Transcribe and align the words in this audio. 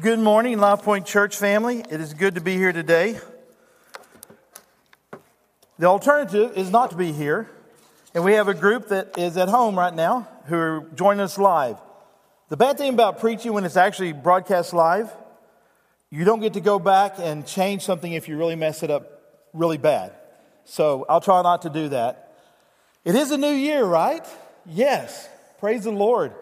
Good 0.00 0.20
morning, 0.20 0.58
Life 0.58 0.82
Point 0.82 1.06
Church 1.06 1.36
family. 1.36 1.80
It 1.80 2.00
is 2.00 2.14
good 2.14 2.36
to 2.36 2.40
be 2.40 2.54
here 2.54 2.72
today. 2.72 3.18
The 5.78 5.86
alternative 5.86 6.56
is 6.56 6.70
not 6.70 6.90
to 6.90 6.96
be 6.96 7.10
here, 7.10 7.50
and 8.14 8.22
we 8.22 8.34
have 8.34 8.46
a 8.46 8.54
group 8.54 8.88
that 8.88 9.18
is 9.18 9.36
at 9.36 9.48
home 9.48 9.76
right 9.76 9.92
now 9.92 10.28
who 10.44 10.54
are 10.54 10.86
joining 10.94 11.20
us 11.20 11.36
live. 11.36 11.78
The 12.48 12.56
bad 12.56 12.78
thing 12.78 12.92
about 12.92 13.18
preaching 13.18 13.54
when 13.54 13.64
it's 13.64 13.76
actually 13.76 14.12
broadcast 14.12 14.72
live, 14.72 15.10
you 16.10 16.24
don't 16.24 16.40
get 16.40 16.52
to 16.52 16.60
go 16.60 16.78
back 16.78 17.14
and 17.18 17.44
change 17.44 17.82
something 17.82 18.12
if 18.12 18.28
you 18.28 18.36
really 18.36 18.56
mess 18.56 18.84
it 18.84 18.92
up 18.92 19.48
really 19.52 19.78
bad. 19.78 20.12
So 20.64 21.06
I'll 21.08 21.20
try 21.20 21.42
not 21.42 21.62
to 21.62 21.70
do 21.70 21.88
that. 21.88 22.38
It 23.04 23.16
is 23.16 23.32
a 23.32 23.36
new 23.36 23.48
year, 23.48 23.84
right? 23.84 24.24
Yes. 24.64 25.28
Praise 25.58 25.82
the 25.82 25.90
Lord. 25.90 26.34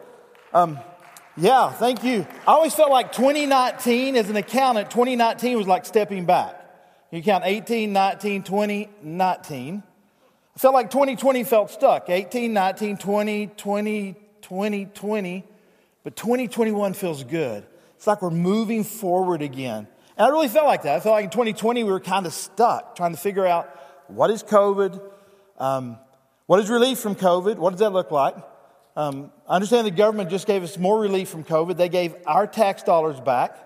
Um, 0.52 0.78
yeah, 1.36 1.70
thank 1.70 2.02
you. 2.02 2.26
I 2.46 2.52
always 2.52 2.74
felt 2.74 2.90
like 2.90 3.12
2019, 3.12 4.16
as 4.16 4.30
an 4.30 4.36
accountant, 4.36 4.90
2019 4.90 5.58
was 5.58 5.66
like 5.66 5.84
stepping 5.84 6.24
back. 6.24 6.54
You 7.10 7.22
count 7.22 7.44
18, 7.46 7.92
19, 7.92 8.42
20, 8.42 8.88
19. 9.02 9.82
I 10.54 10.58
felt 10.58 10.74
like 10.74 10.90
2020 10.90 11.44
felt 11.44 11.70
stuck 11.70 12.08
18, 12.08 12.52
19, 12.52 12.96
20, 12.96 13.46
20, 13.48 14.16
20, 14.40 14.86
20. 14.86 15.44
But 16.02 16.16
2021 16.16 16.94
feels 16.94 17.24
good. 17.24 17.66
It's 17.96 18.06
like 18.06 18.22
we're 18.22 18.30
moving 18.30 18.84
forward 18.84 19.42
again. 19.42 19.86
And 20.16 20.26
I 20.26 20.28
really 20.30 20.48
felt 20.48 20.66
like 20.66 20.82
that. 20.82 20.96
I 20.96 21.00
felt 21.00 21.14
like 21.14 21.24
in 21.24 21.30
2020 21.30 21.84
we 21.84 21.90
were 21.90 22.00
kind 22.00 22.26
of 22.26 22.32
stuck 22.32 22.96
trying 22.96 23.12
to 23.12 23.18
figure 23.18 23.46
out 23.46 23.68
what 24.08 24.30
is 24.30 24.42
COVID? 24.42 25.00
Um, 25.58 25.98
what 26.46 26.60
is 26.60 26.70
relief 26.70 27.00
from 27.00 27.16
COVID? 27.16 27.56
What 27.56 27.70
does 27.70 27.80
that 27.80 27.90
look 27.90 28.10
like? 28.10 28.36
Um, 28.94 29.32
I 29.48 29.54
understand 29.54 29.86
the 29.86 29.92
government 29.92 30.30
just 30.30 30.46
gave 30.46 30.64
us 30.64 30.76
more 30.76 31.00
relief 31.00 31.28
from 31.28 31.44
COVID. 31.44 31.76
They 31.76 31.88
gave 31.88 32.14
our 32.26 32.46
tax 32.46 32.82
dollars 32.82 33.20
back, 33.20 33.56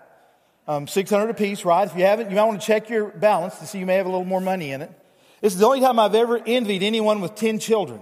um, 0.68 0.86
600 0.86 1.30
apiece, 1.30 1.64
right? 1.64 1.88
If 1.88 1.96
you 1.96 2.04
haven't, 2.04 2.28
you 2.28 2.36
might 2.36 2.44
want 2.44 2.60
to 2.60 2.66
check 2.66 2.90
your 2.90 3.06
balance 3.06 3.58
to 3.58 3.66
see 3.66 3.78
you 3.78 3.86
may 3.86 3.94
have 3.94 4.06
a 4.06 4.10
little 4.10 4.26
more 4.26 4.42
money 4.42 4.72
in 4.72 4.82
it. 4.82 4.90
This 5.40 5.54
is 5.54 5.58
the 5.58 5.66
only 5.66 5.80
time 5.80 5.98
I've 5.98 6.14
ever 6.14 6.38
envied 6.44 6.82
anyone 6.82 7.22
with 7.22 7.34
10 7.34 7.60
children 7.60 8.00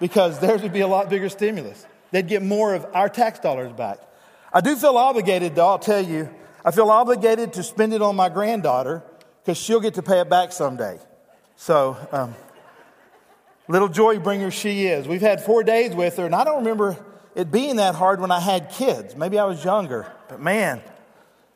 because 0.00 0.38
theirs 0.38 0.62
would 0.62 0.72
be 0.72 0.80
a 0.80 0.86
lot 0.86 1.10
bigger 1.10 1.28
stimulus. 1.28 1.86
They'd 2.12 2.28
get 2.28 2.42
more 2.42 2.74
of 2.74 2.86
our 2.94 3.10
tax 3.10 3.40
dollars 3.40 3.72
back. 3.72 3.98
I 4.52 4.62
do 4.62 4.74
feel 4.74 4.96
obligated, 4.96 5.54
though, 5.54 5.68
I'll 5.68 5.78
tell 5.78 6.02
you. 6.02 6.30
I 6.64 6.70
feel 6.70 6.90
obligated 6.90 7.52
to 7.54 7.62
spend 7.62 7.92
it 7.92 8.00
on 8.00 8.16
my 8.16 8.30
granddaughter 8.30 9.02
because 9.42 9.58
she'll 9.58 9.80
get 9.80 9.94
to 9.94 10.02
pay 10.02 10.20
it 10.20 10.30
back 10.30 10.50
someday. 10.50 10.98
So, 11.56 11.96
um, 12.10 12.34
little 13.68 13.88
joy 13.88 14.18
bringer 14.18 14.50
she 14.50 14.86
is. 14.86 15.08
We've 15.08 15.20
had 15.20 15.42
four 15.42 15.62
days 15.62 15.94
with 15.94 16.16
her, 16.16 16.26
and 16.26 16.34
I 16.34 16.44
don't 16.44 16.58
remember 16.58 16.96
it 17.34 17.50
being 17.50 17.76
that 17.76 17.94
hard 17.94 18.20
when 18.20 18.30
I 18.30 18.40
had 18.40 18.70
kids. 18.70 19.16
Maybe 19.16 19.38
I 19.38 19.44
was 19.44 19.64
younger, 19.64 20.10
but 20.28 20.40
man, 20.40 20.80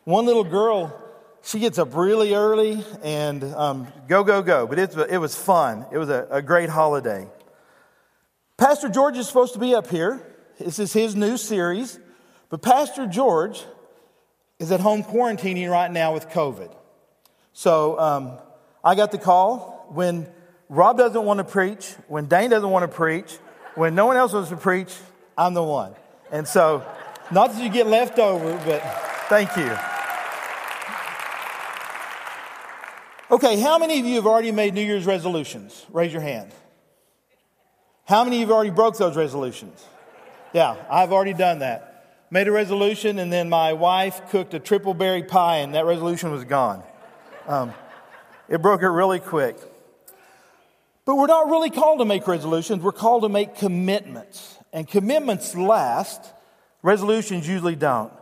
one 0.04 0.26
little 0.26 0.44
girl, 0.44 0.96
she 1.42 1.58
gets 1.58 1.78
up 1.78 1.94
really 1.94 2.34
early 2.34 2.84
and 3.02 3.42
um, 3.44 3.86
go, 4.08 4.24
go, 4.24 4.42
go. 4.42 4.66
But 4.66 4.78
it's, 4.78 4.96
it 4.96 5.18
was 5.18 5.34
fun. 5.34 5.86
It 5.90 5.98
was 5.98 6.08
a, 6.08 6.26
a 6.30 6.42
great 6.42 6.68
holiday. 6.68 7.28
Pastor 8.56 8.88
George 8.88 9.16
is 9.16 9.26
supposed 9.26 9.54
to 9.54 9.58
be 9.58 9.74
up 9.74 9.88
here. 9.88 10.20
This 10.58 10.78
is 10.78 10.92
his 10.92 11.16
new 11.16 11.36
series. 11.36 11.98
But 12.50 12.60
Pastor 12.60 13.06
George 13.06 13.64
is 14.58 14.70
at 14.72 14.80
home 14.80 15.02
quarantining 15.02 15.70
right 15.70 15.90
now 15.90 16.12
with 16.12 16.28
COVID. 16.28 16.74
So 17.52 17.98
um, 17.98 18.38
I 18.84 18.94
got 18.94 19.12
the 19.12 19.18
call 19.18 19.86
when 19.90 20.30
Rob 20.70 20.96
doesn't 20.96 21.22
want 21.22 21.38
to 21.38 21.44
preach, 21.44 21.94
when 22.08 22.24
Dane 22.24 22.48
doesn't 22.48 22.70
want 22.70 22.90
to 22.90 22.96
preach, 22.96 23.36
when 23.74 23.94
no 23.94 24.06
one 24.06 24.16
else 24.16 24.32
wants 24.32 24.48
to 24.48 24.56
preach, 24.56 24.94
I'm 25.36 25.52
the 25.52 25.62
one. 25.62 25.94
And 26.32 26.48
so, 26.48 26.82
not 27.30 27.52
that 27.52 27.62
you 27.62 27.68
get 27.68 27.86
left 27.86 28.18
over, 28.18 28.56
but 28.64 28.80
thank 29.28 29.54
you. 29.56 29.76
Okay, 33.30 33.60
how 33.60 33.78
many 33.78 34.00
of 34.00 34.06
you 34.06 34.14
have 34.14 34.26
already 34.26 34.52
made 34.52 34.72
New 34.72 34.82
Year's 34.82 35.04
resolutions? 35.04 35.84
Raise 35.92 36.12
your 36.12 36.22
hand. 36.22 36.50
How 38.06 38.24
many 38.24 38.36
of 38.36 38.40
you 38.40 38.46
have 38.46 38.54
already 38.54 38.70
broke 38.70 38.96
those 38.96 39.16
resolutions? 39.16 39.84
Yeah, 40.54 40.76
I've 40.90 41.12
already 41.12 41.34
done 41.34 41.58
that 41.58 41.90
made 42.30 42.46
a 42.46 42.52
resolution, 42.52 43.18
and 43.18 43.32
then 43.32 43.48
my 43.48 43.72
wife 43.72 44.30
cooked 44.30 44.54
a 44.54 44.60
triple 44.60 44.94
berry 44.94 45.22
pie, 45.22 45.58
and 45.58 45.74
that 45.74 45.84
resolution 45.84 46.30
was 46.30 46.44
gone. 46.44 46.82
Um, 47.46 47.74
it 48.48 48.62
broke 48.62 48.82
it 48.82 48.88
really 48.88 49.18
quick. 49.18 49.56
But 51.10 51.16
we're 51.16 51.26
not 51.26 51.48
really 51.48 51.70
called 51.70 51.98
to 51.98 52.04
make 52.04 52.28
resolutions, 52.28 52.84
we're 52.84 52.92
called 52.92 53.24
to 53.24 53.28
make 53.28 53.56
commitments. 53.56 54.56
And 54.72 54.86
commitments 54.86 55.56
last, 55.56 56.24
resolutions 56.82 57.48
usually 57.48 57.74
don't. 57.74 58.12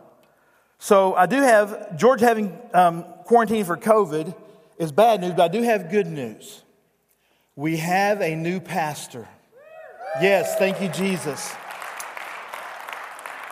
So 0.79 1.13
I 1.13 1.27
do 1.27 1.39
have, 1.39 1.99
George 1.99 2.19
having 2.19 2.59
um, 2.73 3.03
quarantined 3.25 3.67
for 3.67 3.77
COVID 3.77 4.35
is 4.79 4.91
bad 4.91 5.21
news, 5.21 5.33
but 5.33 5.43
I 5.43 5.47
do 5.49 5.61
have 5.61 5.91
good 5.91 6.07
news. 6.07 6.63
We 7.55 7.77
have 7.77 8.21
a 8.21 8.35
new 8.35 8.59
pastor. 8.59 9.27
Yes, 10.19 10.55
thank 10.55 10.81
you, 10.81 10.87
Jesus. 10.87 11.53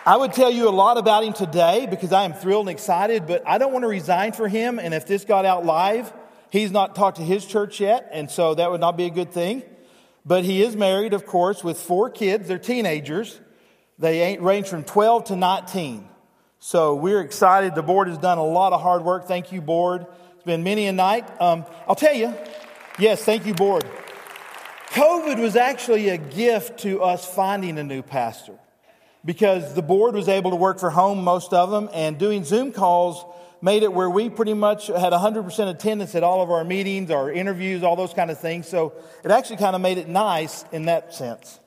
I 0.03 0.17
would 0.17 0.33
tell 0.33 0.49
you 0.49 0.67
a 0.67 0.71
lot 0.71 0.97
about 0.97 1.23
him 1.23 1.33
today 1.33 1.85
because 1.87 2.11
I 2.11 2.25
am 2.25 2.33
thrilled 2.33 2.69
and 2.69 2.75
excited, 2.75 3.27
but 3.27 3.43
I 3.45 3.59
don't 3.59 3.71
want 3.71 3.83
to 3.83 3.87
resign 3.87 4.31
for 4.31 4.47
him. 4.47 4.79
And 4.79 4.95
if 4.95 5.05
this 5.05 5.25
got 5.25 5.45
out 5.45 5.63
live, 5.63 6.11
he's 6.49 6.71
not 6.71 6.95
talked 6.95 7.17
to 7.17 7.23
his 7.23 7.45
church 7.45 7.79
yet, 7.79 8.09
and 8.11 8.29
so 8.29 8.55
that 8.55 8.71
would 8.71 8.81
not 8.81 8.97
be 8.97 9.05
a 9.05 9.09
good 9.09 9.31
thing. 9.31 9.63
But 10.25 10.43
he 10.43 10.61
is 10.61 10.75
married, 10.75 11.13
of 11.13 11.25
course, 11.25 11.63
with 11.63 11.79
four 11.79 12.09
kids. 12.09 12.47
They're 12.47 12.59
teenagers. 12.59 13.39
They 13.97 14.37
range 14.37 14.67
from 14.67 14.83
12 14.83 15.25
to 15.25 15.35
19. 15.35 16.07
So 16.59 16.95
we're 16.95 17.21
excited. 17.21 17.75
The 17.75 17.81
board 17.81 18.09
has 18.09 18.17
done 18.17 18.37
a 18.37 18.45
lot 18.45 18.73
of 18.73 18.81
hard 18.81 19.03
work. 19.03 19.27
Thank 19.27 19.51
you, 19.51 19.61
board. 19.61 20.05
It's 20.35 20.43
been 20.43 20.63
many 20.63 20.87
a 20.87 20.91
night. 20.91 21.29
Um, 21.39 21.65
I'll 21.87 21.95
tell 21.95 22.13
you, 22.13 22.33
yes, 22.99 23.23
thank 23.23 23.45
you, 23.45 23.53
board. 23.53 23.85
COVID 24.89 25.39
was 25.39 25.55
actually 25.55 26.09
a 26.09 26.17
gift 26.17 26.79
to 26.79 27.01
us 27.01 27.25
finding 27.25 27.77
a 27.77 27.83
new 27.83 28.01
pastor 28.01 28.57
because 29.23 29.73
the 29.75 29.81
board 29.81 30.15
was 30.15 30.27
able 30.27 30.51
to 30.51 30.57
work 30.57 30.79
for 30.79 30.89
home, 30.89 31.23
most 31.23 31.53
of 31.53 31.69
them, 31.69 31.89
and 31.93 32.17
doing 32.17 32.43
Zoom 32.43 32.71
calls 32.71 33.23
made 33.61 33.83
it 33.83 33.91
where 33.91 34.09
we 34.09 34.29
pretty 34.29 34.53
much 34.53 34.87
had 34.87 35.13
100% 35.13 35.69
attendance 35.69 36.15
at 36.15 36.23
all 36.23 36.41
of 36.41 36.51
our 36.51 36.63
meetings, 36.63 37.11
our 37.11 37.31
interviews, 37.31 37.83
all 37.83 37.95
those 37.95 38.13
kind 38.13 38.29
of 38.29 38.39
things. 38.39 38.67
So 38.67 38.93
it 39.23 39.31
actually 39.31 39.57
kind 39.57 39.75
of 39.75 39.81
made 39.81 39.97
it 39.97 40.07
nice 40.07 40.63
in 40.71 40.85
that 40.85 41.13
sense. 41.13 41.59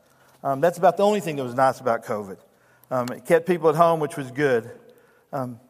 Um, 0.42 0.60
that's 0.60 0.78
about 0.78 0.96
the 0.96 1.02
only 1.02 1.20
thing 1.20 1.36
that 1.36 1.44
was 1.44 1.54
nice 1.54 1.80
about 1.80 2.04
COVID. 2.04 2.38
Um, 2.90 3.08
it 3.10 3.24
kept 3.26 3.46
people 3.46 3.68
at 3.68 3.76
home, 3.76 4.00
which 4.00 4.16
was 4.16 4.30
good. 4.30 4.70
Um, 5.32 5.60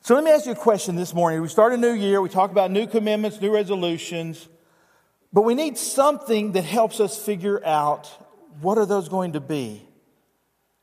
so 0.00 0.14
let 0.14 0.24
me 0.24 0.30
ask 0.30 0.44
you 0.44 0.52
a 0.52 0.56
question 0.56 0.96
this 0.96 1.14
morning. 1.14 1.40
We 1.40 1.48
start 1.48 1.72
a 1.72 1.76
new 1.76 1.92
year, 1.92 2.20
we 2.20 2.28
talk 2.28 2.50
about 2.50 2.70
new 2.70 2.86
commitments, 2.86 3.40
new 3.40 3.54
resolutions, 3.54 4.48
but 5.32 5.42
we 5.42 5.54
need 5.54 5.78
something 5.78 6.52
that 6.52 6.64
helps 6.64 7.00
us 7.00 7.16
figure 7.16 7.64
out 7.64 8.06
what 8.60 8.76
are 8.76 8.86
those 8.86 9.08
going 9.08 9.32
to 9.32 9.40
be. 9.40 9.82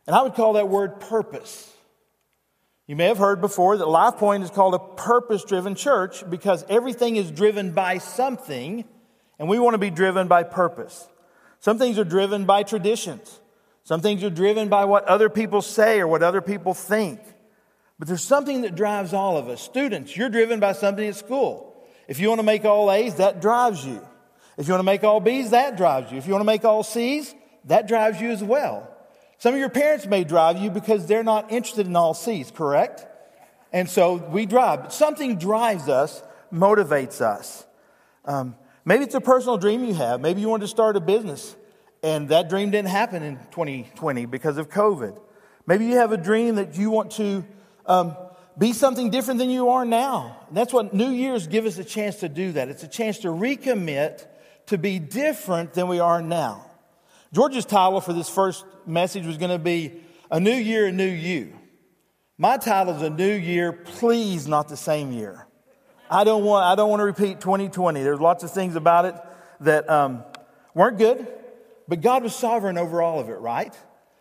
And 0.07 0.15
I 0.15 0.23
would 0.23 0.33
call 0.33 0.53
that 0.53 0.69
word 0.69 0.99
purpose. 0.99 1.71
You 2.91 2.97
may 2.97 3.05
have 3.05 3.19
heard 3.19 3.39
before 3.39 3.77
that 3.77 3.87
Life 3.87 4.17
Point 4.17 4.43
is 4.43 4.49
called 4.49 4.73
a 4.73 4.79
purpose 4.79 5.45
driven 5.45 5.75
church 5.75 6.29
because 6.29 6.65
everything 6.67 7.15
is 7.15 7.31
driven 7.31 7.71
by 7.71 7.99
something, 7.99 8.83
and 9.39 9.47
we 9.47 9.59
want 9.59 9.75
to 9.75 9.77
be 9.77 9.89
driven 9.89 10.27
by 10.27 10.43
purpose. 10.43 11.07
Some 11.61 11.77
things 11.77 11.97
are 11.97 12.03
driven 12.03 12.43
by 12.43 12.63
traditions, 12.63 13.39
some 13.85 14.01
things 14.01 14.25
are 14.25 14.29
driven 14.29 14.67
by 14.67 14.83
what 14.83 15.05
other 15.05 15.29
people 15.29 15.61
say 15.61 16.01
or 16.01 16.07
what 16.09 16.21
other 16.21 16.41
people 16.41 16.73
think. 16.73 17.21
But 17.97 18.09
there's 18.09 18.25
something 18.25 18.63
that 18.63 18.75
drives 18.75 19.13
all 19.13 19.37
of 19.37 19.47
us. 19.47 19.61
Students, 19.61 20.17
you're 20.17 20.27
driven 20.27 20.59
by 20.59 20.73
something 20.73 21.07
at 21.07 21.15
school. 21.15 21.81
If 22.09 22.19
you 22.19 22.27
want 22.27 22.39
to 22.39 22.43
make 22.43 22.65
all 22.65 22.91
A's, 22.91 23.15
that 23.15 23.39
drives 23.41 23.85
you. 23.85 24.05
If 24.57 24.67
you 24.67 24.73
want 24.73 24.81
to 24.81 24.91
make 24.91 25.05
all 25.05 25.21
B's, 25.21 25.51
that 25.51 25.77
drives 25.77 26.11
you. 26.11 26.17
If 26.17 26.27
you 26.27 26.33
want 26.33 26.41
to 26.41 26.45
make 26.45 26.65
all 26.65 26.83
C's, 26.83 27.33
that 27.67 27.87
drives 27.87 28.19
you 28.19 28.31
as 28.31 28.43
well. 28.43 28.90
Some 29.41 29.55
of 29.55 29.59
your 29.59 29.69
parents 29.69 30.05
may 30.05 30.23
drive 30.23 30.59
you 30.59 30.69
because 30.69 31.07
they're 31.07 31.23
not 31.23 31.51
interested 31.51 31.87
in 31.87 31.95
all 31.95 32.13
C's, 32.13 32.51
correct? 32.51 33.07
And 33.73 33.89
so 33.89 34.13
we 34.13 34.45
drive. 34.45 34.93
Something 34.93 35.37
drives 35.37 35.89
us, 35.89 36.21
motivates 36.53 37.21
us. 37.21 37.65
Um, 38.23 38.55
maybe 38.85 39.03
it's 39.03 39.15
a 39.15 39.19
personal 39.19 39.57
dream 39.57 39.83
you 39.83 39.95
have. 39.95 40.21
Maybe 40.21 40.41
you 40.41 40.47
want 40.47 40.61
to 40.61 40.67
start 40.67 40.95
a 40.95 40.99
business, 40.99 41.55
and 42.03 42.29
that 42.29 42.49
dream 42.49 42.69
didn't 42.69 42.89
happen 42.89 43.23
in 43.23 43.37
2020 43.49 44.27
because 44.27 44.59
of 44.59 44.69
COVID. 44.69 45.19
Maybe 45.65 45.87
you 45.87 45.95
have 45.95 46.11
a 46.11 46.17
dream 46.17 46.53
that 46.57 46.77
you 46.77 46.91
want 46.91 47.09
to 47.13 47.43
um, 47.87 48.15
be 48.59 48.73
something 48.73 49.09
different 49.09 49.39
than 49.39 49.49
you 49.49 49.69
are 49.69 49.85
now. 49.85 50.37
And 50.49 50.55
that's 50.55 50.71
what 50.71 50.93
New 50.93 51.09
Year's 51.09 51.47
give 51.47 51.65
us 51.65 51.79
a 51.79 51.83
chance 51.83 52.17
to 52.17 52.29
do 52.29 52.51
that. 52.51 52.69
It's 52.69 52.83
a 52.83 52.87
chance 52.87 53.17
to 53.21 53.29
recommit 53.29 54.23
to 54.67 54.77
be 54.77 54.99
different 54.99 55.73
than 55.73 55.87
we 55.87 55.99
are 55.99 56.21
now. 56.21 56.67
George's 57.33 57.65
title 57.65 58.01
for 58.01 58.11
this 58.11 58.29
first 58.29 58.65
message 58.85 59.25
was 59.25 59.37
going 59.37 59.51
to 59.51 59.59
be 59.59 59.93
A 60.29 60.39
New 60.39 60.51
Year, 60.51 60.87
a 60.87 60.91
New 60.91 61.07
You. 61.07 61.53
My 62.37 62.57
title 62.57 62.93
is 62.93 63.01
A 63.01 63.09
New 63.09 63.31
Year, 63.31 63.71
Please 63.71 64.49
Not 64.49 64.67
the 64.67 64.75
Same 64.75 65.13
Year. 65.13 65.47
I 66.09 66.25
don't 66.25 66.43
want, 66.43 66.65
I 66.65 66.75
don't 66.75 66.89
want 66.89 66.99
to 66.99 67.05
repeat 67.05 67.39
2020. 67.39 68.03
There's 68.03 68.19
lots 68.19 68.43
of 68.43 68.51
things 68.51 68.75
about 68.75 69.05
it 69.05 69.15
that 69.61 69.89
um, 69.89 70.25
weren't 70.73 70.97
good, 70.97 71.25
but 71.87 72.01
God 72.01 72.21
was 72.21 72.35
sovereign 72.35 72.77
over 72.77 73.01
all 73.01 73.21
of 73.21 73.29
it, 73.29 73.39
right? 73.39 73.73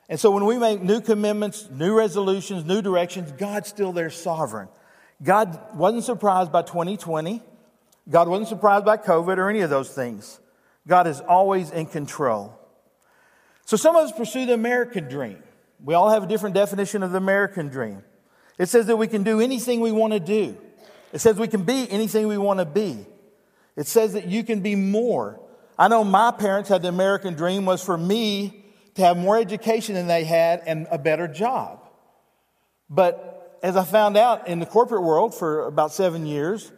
And 0.08 0.20
so 0.20 0.30
when 0.30 0.44
we 0.44 0.56
make 0.56 0.80
new 0.80 1.00
commitments, 1.00 1.68
new 1.68 1.98
resolutions, 1.98 2.64
new 2.64 2.80
directions, 2.80 3.32
God's 3.32 3.68
still 3.68 3.92
there 3.92 4.10
sovereign. 4.10 4.68
God 5.20 5.58
wasn't 5.74 6.04
surprised 6.04 6.52
by 6.52 6.62
2020. 6.62 7.42
God 8.08 8.28
wasn't 8.28 8.48
surprised 8.48 8.84
by 8.84 8.98
COVID 8.98 9.36
or 9.38 9.50
any 9.50 9.62
of 9.62 9.70
those 9.70 9.90
things. 9.90 10.38
God 10.86 11.08
is 11.08 11.20
always 11.20 11.72
in 11.72 11.86
control. 11.86 12.59
So 13.70 13.76
some 13.76 13.94
of 13.94 14.02
us 14.02 14.10
pursue 14.10 14.46
the 14.46 14.54
American 14.54 15.08
dream. 15.08 15.40
We 15.84 15.94
all 15.94 16.10
have 16.10 16.24
a 16.24 16.26
different 16.26 16.56
definition 16.56 17.04
of 17.04 17.12
the 17.12 17.18
American 17.18 17.68
dream. 17.68 18.02
It 18.58 18.68
says 18.68 18.86
that 18.86 18.96
we 18.96 19.06
can 19.06 19.22
do 19.22 19.40
anything 19.40 19.80
we 19.80 19.92
want 19.92 20.12
to 20.12 20.18
do. 20.18 20.58
It 21.12 21.20
says 21.20 21.36
we 21.36 21.46
can 21.46 21.62
be 21.62 21.88
anything 21.88 22.26
we 22.26 22.36
want 22.36 22.58
to 22.58 22.64
be. 22.64 23.06
It 23.76 23.86
says 23.86 24.14
that 24.14 24.26
you 24.26 24.42
can 24.42 24.58
be 24.58 24.74
more. 24.74 25.38
I 25.78 25.86
know 25.86 26.02
my 26.02 26.32
parents 26.32 26.68
had 26.68 26.82
the 26.82 26.88
American 26.88 27.34
dream 27.34 27.64
was 27.64 27.80
for 27.80 27.96
me 27.96 28.64
to 28.96 29.02
have 29.02 29.16
more 29.16 29.38
education 29.38 29.94
than 29.94 30.08
they 30.08 30.24
had 30.24 30.62
and 30.66 30.88
a 30.90 30.98
better 30.98 31.28
job. 31.28 31.88
But 32.88 33.60
as 33.62 33.76
I 33.76 33.84
found 33.84 34.16
out 34.16 34.48
in 34.48 34.58
the 34.58 34.66
corporate 34.66 35.04
world 35.04 35.32
for 35.32 35.68
about 35.68 35.92
seven 35.92 36.26
years, 36.26 36.72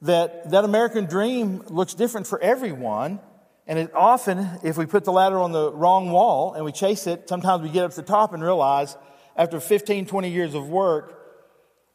that 0.00 0.50
that 0.50 0.64
American 0.64 1.04
dream 1.04 1.62
looks 1.68 1.92
different 1.92 2.26
for 2.26 2.40
everyone. 2.40 3.20
And 3.68 3.78
it 3.78 3.94
often, 3.94 4.48
if 4.64 4.78
we 4.78 4.86
put 4.86 5.04
the 5.04 5.12
ladder 5.12 5.38
on 5.38 5.52
the 5.52 5.70
wrong 5.70 6.10
wall 6.10 6.54
and 6.54 6.64
we 6.64 6.72
chase 6.72 7.06
it, 7.06 7.28
sometimes 7.28 7.62
we 7.62 7.68
get 7.68 7.84
up 7.84 7.90
to 7.90 7.96
the 7.96 8.02
top 8.02 8.32
and 8.32 8.42
realize 8.42 8.96
after 9.36 9.60
15, 9.60 10.06
20 10.06 10.30
years 10.30 10.54
of 10.54 10.70
work, 10.70 11.14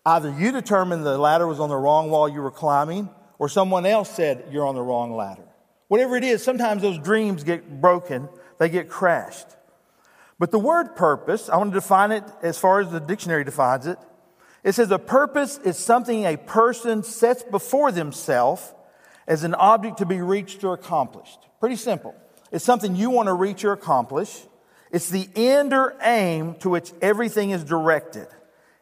either 0.05 0.31
you 0.31 0.51
determined 0.51 1.03
the 1.03 1.17
ladder 1.17 1.47
was 1.47 1.59
on 1.59 1.69
the 1.69 1.75
wrong 1.75 2.11
wall 2.11 2.29
you 2.29 2.41
were 2.41 2.51
climbing, 2.51 3.09
or 3.39 3.49
someone 3.49 3.87
else 3.87 4.09
said 4.09 4.45
you're 4.51 4.67
on 4.67 4.75
the 4.75 4.81
wrong 4.83 5.15
ladder. 5.15 5.47
Whatever 5.87 6.15
it 6.15 6.23
is, 6.23 6.43
sometimes 6.43 6.83
those 6.83 6.99
dreams 6.99 7.43
get 7.43 7.81
broken, 7.81 8.29
they 8.59 8.69
get 8.69 8.87
crashed. 8.87 9.47
But 10.37 10.51
the 10.51 10.59
word 10.59 10.95
purpose, 10.95 11.49
I 11.49 11.57
want 11.57 11.71
to 11.71 11.79
define 11.79 12.11
it 12.11 12.23
as 12.43 12.59
far 12.59 12.81
as 12.81 12.91
the 12.91 12.99
dictionary 12.99 13.43
defines 13.43 13.87
it. 13.87 13.97
It 14.63 14.73
says 14.73 14.91
a 14.91 14.99
purpose 14.99 15.57
is 15.65 15.77
something 15.77 16.25
a 16.25 16.37
person 16.37 17.01
sets 17.01 17.43
before 17.43 17.91
themselves 17.91 18.73
as 19.27 19.43
an 19.43 19.55
object 19.55 19.97
to 19.97 20.05
be 20.05 20.21
reached 20.21 20.63
or 20.63 20.73
accomplished. 20.73 21.39
Pretty 21.59 21.75
simple. 21.75 22.15
It's 22.51 22.65
something 22.65 22.95
you 22.95 23.09
want 23.09 23.27
to 23.27 23.33
reach 23.33 23.63
or 23.63 23.71
accomplish. 23.71 24.45
It's 24.91 25.09
the 25.09 25.27
end 25.35 25.73
or 25.73 25.95
aim 26.01 26.55
to 26.59 26.69
which 26.69 26.91
everything 27.01 27.49
is 27.49 27.63
directed 27.63 28.27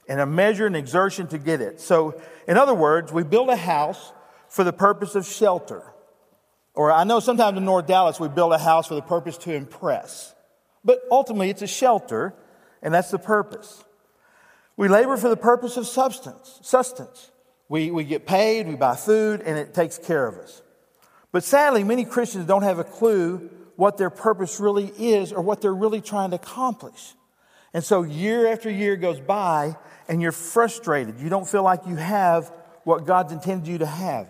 and 0.10 0.20
a 0.20 0.26
measure 0.26 0.66
and 0.66 0.76
exertion 0.76 1.28
to 1.28 1.38
get 1.38 1.62
it. 1.62 1.80
So, 1.80 2.20
in 2.48 2.58
other 2.58 2.74
words, 2.74 3.14
we 3.14 3.24
build 3.24 3.50
a 3.50 3.56
house 3.56 4.12
for 4.50 4.66
the 4.66 4.74
purpose 4.74 5.16
of 5.16 5.26
shelter. 5.26 5.84
Or 6.74 6.92
I 6.92 7.06
know 7.06 7.22
sometimes 7.22 7.58
in 7.58 7.64
North 7.64 7.88
Dallas 7.88 8.20
we 8.20 8.28
build 8.28 8.52
a 8.52 8.58
house 8.58 8.88
for 8.88 8.96
the 8.96 9.02
purpose 9.02 9.38
to 9.40 9.54
impress. 9.54 10.36
But 10.84 11.00
ultimately 11.10 11.50
it's 11.50 11.62
a 11.62 11.68
shelter, 11.68 12.34
and 12.82 12.94
that's 12.94 13.12
the 13.12 13.20
purpose. 13.20 13.84
We 14.76 14.90
labor 14.90 15.16
for 15.16 15.30
the 15.30 15.38
purpose 15.38 15.78
of 15.78 15.88
substance, 15.88 16.60
sustenance. 16.62 17.31
We, 17.72 17.90
we 17.90 18.04
get 18.04 18.26
paid, 18.26 18.68
we 18.68 18.76
buy 18.76 18.98
food, 18.98 19.40
and 19.40 19.58
it 19.58 19.74
takes 19.74 19.98
care 19.98 20.28
of 20.28 20.36
us. 20.36 20.62
But 21.32 21.46
sadly, 21.46 21.86
many 21.86 22.04
Christians 22.04 22.46
don't 22.46 22.64
have 22.64 22.80
a 22.80 22.84
clue 22.84 23.50
what 23.78 23.98
their 23.98 24.10
purpose 24.10 24.60
really 24.60 24.92
is 24.98 25.32
or 25.32 25.42
what 25.42 25.62
they're 25.62 25.74
really 25.74 26.02
trying 26.02 26.32
to 26.32 26.36
accomplish. 26.36 27.14
And 27.74 27.82
so 27.82 28.04
year 28.04 28.52
after 28.52 28.70
year 28.70 28.98
goes 28.98 29.22
by, 29.22 29.78
and 30.10 30.22
you're 30.22 30.34
frustrated. 30.34 31.18
You 31.22 31.30
don't 31.30 31.48
feel 31.48 31.64
like 31.64 31.88
you 31.88 31.96
have 31.96 32.52
what 32.84 33.06
God's 33.06 33.32
intended 33.32 33.70
you 33.70 33.78
to 33.78 33.86
have. 33.86 34.28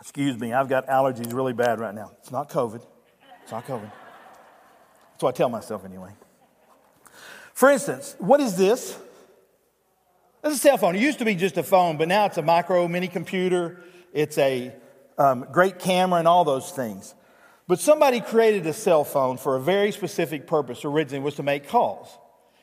Excuse 0.00 0.40
me, 0.40 0.54
I've 0.54 0.70
got 0.70 0.86
allergies 0.86 1.30
really 1.34 1.52
bad 1.52 1.78
right 1.78 1.94
now. 1.94 2.12
It's 2.20 2.32
not 2.32 2.48
COVID. 2.48 2.80
It's 3.42 3.52
not 3.52 3.66
COVID. 3.66 3.92
That's 5.10 5.22
what 5.24 5.34
I 5.34 5.36
tell 5.36 5.50
myself 5.50 5.84
anyway. 5.84 6.12
For 7.52 7.70
instance, 7.70 8.16
what 8.18 8.40
is 8.40 8.56
this? 8.56 8.96
Is 10.44 10.54
a 10.54 10.58
cell 10.58 10.76
phone. 10.76 10.96
It 10.96 11.02
used 11.02 11.20
to 11.20 11.24
be 11.24 11.36
just 11.36 11.56
a 11.56 11.62
phone, 11.62 11.98
but 11.98 12.08
now 12.08 12.24
it's 12.26 12.36
a 12.36 12.42
micro 12.42 12.88
mini 12.88 13.06
computer. 13.06 13.80
It's 14.12 14.36
a 14.38 14.74
um, 15.16 15.46
great 15.52 15.78
camera 15.78 16.18
and 16.18 16.26
all 16.26 16.44
those 16.44 16.72
things. 16.72 17.14
But 17.68 17.78
somebody 17.78 18.20
created 18.20 18.66
a 18.66 18.72
cell 18.72 19.04
phone 19.04 19.36
for 19.36 19.54
a 19.54 19.60
very 19.60 19.92
specific 19.92 20.48
purpose 20.48 20.84
originally 20.84 21.22
was 21.22 21.36
to 21.36 21.44
make 21.44 21.68
calls. 21.68 22.08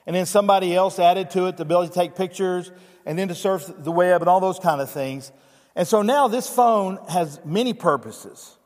And 0.06 0.14
then 0.14 0.26
somebody 0.26 0.76
else 0.76 1.00
added 1.00 1.30
to 1.32 1.46
it 1.46 1.56
the 1.56 1.64
ability 1.64 1.90
to 1.90 1.96
take 1.96 2.16
pictures 2.16 2.70
and 3.06 3.18
then 3.18 3.30
to 3.30 3.36
surf 3.36 3.72
the 3.78 3.92
web 3.94 4.22
and 4.22 4.28
all 4.28 4.42
those 4.42 4.60
kind 4.60 4.82
of 4.82 4.92
things. 4.92 5.32
And 5.74 5.88
so 5.88 6.02
now 6.02 6.28
this 6.28 6.50
phone 6.50 7.00
has 7.08 7.40
many 7.46 7.74
purposes. 7.74 8.58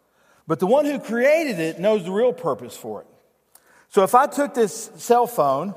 But 0.47 0.59
the 0.59 0.67
one 0.67 0.85
who 0.85 0.97
created 0.99 1.59
it 1.59 1.79
knows 1.79 2.03
the 2.03 2.11
real 2.11 2.33
purpose 2.33 2.75
for 2.75 3.01
it. 3.01 3.07
So 3.89 4.01
if 4.01 4.15
I 4.15 4.25
took 4.25 4.55
this 4.55 4.89
cell 4.95 5.27
phone 5.27 5.75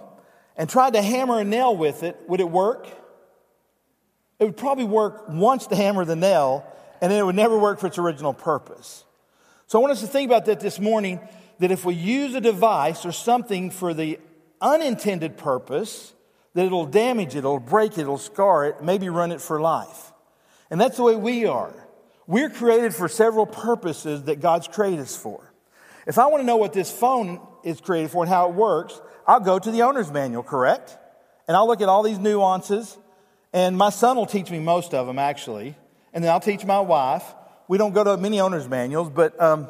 and 0.56 0.70
tried 0.70 0.94
to 0.94 1.02
hammer 1.02 1.40
a 1.40 1.44
nail 1.44 1.76
with 1.76 2.02
it, 2.02 2.16
would 2.28 2.40
it 2.40 2.48
work? 2.48 2.88
It 4.38 4.44
would 4.44 4.56
probably 4.56 4.84
work 4.84 5.28
once 5.28 5.66
to 5.68 5.76
hammer 5.76 6.04
the 6.04 6.16
nail, 6.16 6.66
and 7.00 7.10
then 7.10 7.18
it 7.18 7.24
would 7.24 7.36
never 7.36 7.58
work 7.58 7.80
for 7.80 7.86
its 7.86 7.98
original 7.98 8.34
purpose. 8.34 9.04
So 9.66 9.78
I 9.78 9.82
want 9.82 9.92
us 9.92 10.00
to 10.00 10.06
think 10.06 10.30
about 10.30 10.44
that 10.46 10.60
this 10.60 10.78
morning 10.78 11.20
that 11.58 11.70
if 11.70 11.84
we 11.84 11.94
use 11.94 12.34
a 12.34 12.40
device 12.40 13.06
or 13.06 13.12
something 13.12 13.70
for 13.70 13.94
the 13.94 14.18
unintended 14.60 15.36
purpose, 15.36 16.12
that 16.54 16.66
it'll 16.66 16.86
damage 16.86 17.34
it, 17.34 17.38
it'll 17.38 17.60
break 17.60 17.92
it, 17.92 18.00
it'll 18.00 18.18
scar 18.18 18.66
it, 18.66 18.82
maybe 18.82 19.08
run 19.08 19.32
it 19.32 19.40
for 19.40 19.60
life. 19.60 20.12
And 20.70 20.80
that's 20.80 20.96
the 20.96 21.02
way 21.02 21.16
we 21.16 21.46
are. 21.46 21.74
We're 22.26 22.50
created 22.50 22.94
for 22.94 23.08
several 23.08 23.46
purposes 23.46 24.24
that 24.24 24.40
God's 24.40 24.66
created 24.68 25.00
us 25.00 25.16
for. 25.16 25.52
If 26.06 26.18
I 26.18 26.26
want 26.26 26.42
to 26.42 26.46
know 26.46 26.56
what 26.56 26.72
this 26.72 26.90
phone 26.90 27.40
is 27.64 27.80
created 27.80 28.10
for 28.10 28.22
and 28.22 28.28
how 28.30 28.48
it 28.48 28.54
works, 28.54 29.00
I'll 29.26 29.40
go 29.40 29.58
to 29.58 29.70
the 29.70 29.82
owner's 29.82 30.10
manual, 30.10 30.42
correct? 30.42 30.96
And 31.48 31.56
I'll 31.56 31.66
look 31.66 31.80
at 31.80 31.88
all 31.88 32.02
these 32.02 32.18
nuances, 32.18 32.96
and 33.52 33.76
my 33.76 33.90
son 33.90 34.16
will 34.16 34.26
teach 34.26 34.50
me 34.50 34.58
most 34.58 34.94
of 34.94 35.06
them, 35.06 35.18
actually. 35.18 35.76
And 36.12 36.24
then 36.24 36.30
I'll 36.30 36.40
teach 36.40 36.64
my 36.64 36.80
wife. 36.80 37.24
We 37.68 37.78
don't 37.78 37.92
go 37.92 38.04
to 38.04 38.16
many 38.16 38.40
owner's 38.40 38.68
manuals, 38.68 39.10
but 39.10 39.40
um, 39.40 39.68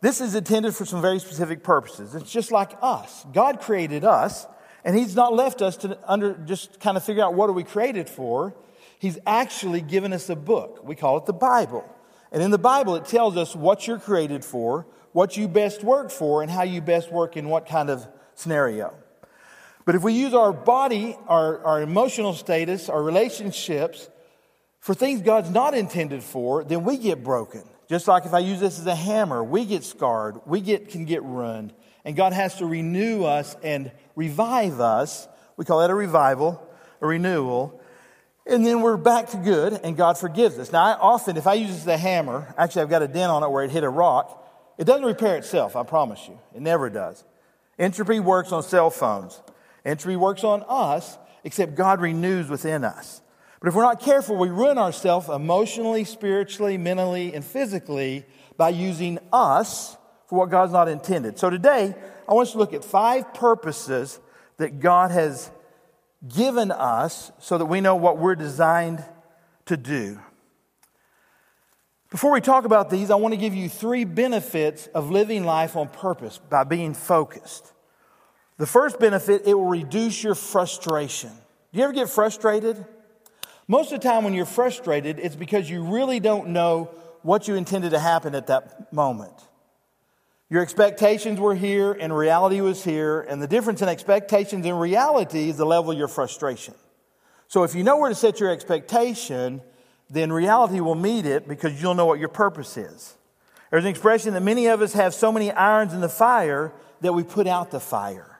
this 0.00 0.20
is 0.20 0.34
intended 0.34 0.74
for 0.74 0.84
some 0.84 1.00
very 1.00 1.18
specific 1.18 1.62
purposes. 1.62 2.14
It's 2.14 2.30
just 2.30 2.52
like 2.52 2.72
us. 2.82 3.24
God 3.32 3.60
created 3.60 4.04
us, 4.04 4.46
and 4.84 4.96
He's 4.96 5.14
not 5.14 5.34
left 5.34 5.62
us 5.62 5.76
to 5.78 5.98
under, 6.06 6.34
just 6.34 6.80
kind 6.80 6.96
of 6.96 7.04
figure 7.04 7.22
out 7.22 7.34
what 7.34 7.48
are 7.48 7.54
we 7.54 7.64
created 7.64 8.08
for. 8.08 8.54
He's 8.98 9.18
actually 9.26 9.80
given 9.80 10.12
us 10.12 10.28
a 10.28 10.36
book. 10.36 10.84
We 10.84 10.94
call 10.94 11.16
it 11.16 11.26
the 11.26 11.32
Bible. 11.32 11.88
And 12.30 12.42
in 12.42 12.50
the 12.50 12.58
Bible, 12.58 12.94
it 12.96 13.04
tells 13.04 13.36
us 13.36 13.54
what 13.54 13.86
you're 13.86 13.98
created 13.98 14.44
for, 14.44 14.86
what 15.12 15.36
you 15.36 15.48
best 15.48 15.84
work 15.84 16.10
for 16.10 16.42
and 16.42 16.50
how 16.50 16.62
you 16.62 16.80
best 16.80 17.12
work 17.12 17.36
in 17.36 17.48
what 17.48 17.66
kind 17.66 17.90
of 17.90 18.06
scenario. 18.34 18.94
But 19.84 19.94
if 19.94 20.02
we 20.02 20.12
use 20.12 20.34
our 20.34 20.52
body, 20.52 21.16
our, 21.26 21.64
our 21.64 21.82
emotional 21.82 22.34
status, 22.34 22.88
our 22.88 23.02
relationships 23.02 24.08
for 24.80 24.94
things 24.94 25.22
God's 25.22 25.50
not 25.50 25.74
intended 25.74 26.22
for, 26.22 26.64
then 26.64 26.84
we 26.84 26.96
get 26.98 27.22
broken. 27.22 27.62
Just 27.88 28.08
like 28.08 28.24
if 28.24 28.34
I 28.34 28.38
use 28.38 28.60
this 28.60 28.78
as 28.78 28.86
a 28.86 28.94
hammer, 28.94 29.42
we 29.44 29.64
get 29.64 29.84
scarred, 29.84 30.40
we 30.46 30.60
get, 30.60 30.88
can 30.88 31.04
get 31.04 31.22
ruined. 31.22 31.74
And 32.04 32.16
God 32.16 32.32
has 32.32 32.56
to 32.56 32.66
renew 32.66 33.24
us 33.24 33.56
and 33.62 33.92
revive 34.16 34.80
us. 34.80 35.28
We 35.56 35.64
call 35.64 35.80
that 35.80 35.90
a 35.90 35.94
revival, 35.94 36.66
a 37.00 37.06
renewal. 37.06 37.80
And 38.46 38.66
then 38.66 38.80
we're 38.80 38.96
back 38.96 39.28
to 39.30 39.36
good, 39.36 39.74
and 39.84 39.96
God 39.96 40.18
forgives 40.18 40.58
us. 40.58 40.72
Now, 40.72 40.84
I 40.84 40.92
often, 40.94 41.36
if 41.36 41.46
I 41.46 41.54
use 41.54 41.70
this 41.70 41.82
as 41.82 41.86
a 41.86 41.96
hammer, 41.96 42.52
actually, 42.58 42.82
I've 42.82 42.90
got 42.90 43.02
a 43.02 43.08
dent 43.08 43.30
on 43.30 43.44
it 43.44 43.50
where 43.50 43.64
it 43.64 43.70
hit 43.70 43.84
a 43.84 43.88
rock. 43.88 44.42
It 44.78 44.84
doesn't 44.84 45.04
repair 45.04 45.36
itself, 45.36 45.76
I 45.76 45.84
promise 45.84 46.26
you. 46.26 46.38
It 46.54 46.62
never 46.62 46.90
does. 46.90 47.22
Entropy 47.78 48.18
works 48.20 48.50
on 48.52 48.62
cell 48.62 48.90
phones, 48.90 49.40
entropy 49.84 50.16
works 50.16 50.44
on 50.44 50.64
us, 50.68 51.18
except 51.44 51.74
God 51.74 52.00
renews 52.00 52.48
within 52.48 52.84
us. 52.84 53.20
But 53.60 53.68
if 53.68 53.74
we're 53.74 53.82
not 53.82 54.00
careful, 54.00 54.36
we 54.36 54.48
ruin 54.48 54.76
ourselves 54.76 55.28
emotionally, 55.28 56.04
spiritually, 56.04 56.78
mentally, 56.78 57.32
and 57.32 57.44
physically 57.44 58.26
by 58.56 58.70
using 58.70 59.18
us 59.32 59.96
for 60.26 60.40
what 60.40 60.50
God's 60.50 60.72
not 60.72 60.88
intended. 60.88 61.38
So 61.38 61.48
today, 61.48 61.94
I 62.28 62.34
want 62.34 62.48
us 62.48 62.52
to 62.52 62.58
look 62.58 62.72
at 62.72 62.84
five 62.84 63.34
purposes 63.34 64.18
that 64.56 64.80
God 64.80 65.10
has 65.10 65.50
given 66.26 66.70
us 66.70 67.32
so 67.38 67.58
that 67.58 67.66
we 67.66 67.80
know 67.80 67.96
what 67.96 68.18
we're 68.18 68.34
designed 68.34 69.04
to 69.66 69.76
do. 69.76 70.20
Before 72.10 72.30
we 72.30 72.40
talk 72.40 72.64
about 72.64 72.90
these, 72.90 73.10
I 73.10 73.14
want 73.14 73.32
to 73.32 73.38
give 73.38 73.54
you 73.54 73.68
three 73.68 74.04
benefits 74.04 74.86
of 74.88 75.10
living 75.10 75.44
life 75.44 75.76
on 75.76 75.88
purpose 75.88 76.38
by 76.50 76.64
being 76.64 76.94
focused. 76.94 77.71
The 78.62 78.66
first 78.68 79.00
benefit, 79.00 79.42
it 79.44 79.54
will 79.54 79.66
reduce 79.66 80.22
your 80.22 80.36
frustration. 80.36 81.30
Do 81.72 81.78
you 81.78 81.82
ever 81.82 81.92
get 81.92 82.08
frustrated? 82.08 82.86
Most 83.66 83.90
of 83.90 84.00
the 84.00 84.08
time, 84.08 84.22
when 84.22 84.34
you're 84.34 84.46
frustrated, 84.46 85.18
it's 85.18 85.34
because 85.34 85.68
you 85.68 85.82
really 85.82 86.20
don't 86.20 86.50
know 86.50 86.88
what 87.22 87.48
you 87.48 87.56
intended 87.56 87.90
to 87.90 87.98
happen 87.98 88.36
at 88.36 88.46
that 88.46 88.92
moment. 88.92 89.34
Your 90.48 90.62
expectations 90.62 91.40
were 91.40 91.56
here 91.56 91.90
and 91.90 92.16
reality 92.16 92.60
was 92.60 92.84
here, 92.84 93.22
and 93.22 93.42
the 93.42 93.48
difference 93.48 93.82
in 93.82 93.88
expectations 93.88 94.64
and 94.64 94.80
reality 94.80 95.48
is 95.48 95.56
the 95.56 95.66
level 95.66 95.90
of 95.90 95.98
your 95.98 96.06
frustration. 96.06 96.74
So, 97.48 97.64
if 97.64 97.74
you 97.74 97.82
know 97.82 97.96
where 97.96 98.10
to 98.10 98.14
set 98.14 98.38
your 98.38 98.52
expectation, 98.52 99.60
then 100.08 100.32
reality 100.32 100.78
will 100.78 100.94
meet 100.94 101.26
it 101.26 101.48
because 101.48 101.82
you'll 101.82 101.94
know 101.94 102.06
what 102.06 102.20
your 102.20 102.28
purpose 102.28 102.76
is. 102.76 103.16
There's 103.72 103.82
an 103.82 103.90
expression 103.90 104.34
that 104.34 104.42
many 104.44 104.68
of 104.68 104.82
us 104.82 104.92
have 104.92 105.14
so 105.14 105.32
many 105.32 105.50
irons 105.50 105.92
in 105.94 106.00
the 106.00 106.08
fire 106.08 106.72
that 107.00 107.12
we 107.12 107.24
put 107.24 107.48
out 107.48 107.72
the 107.72 107.80
fire. 107.80 108.31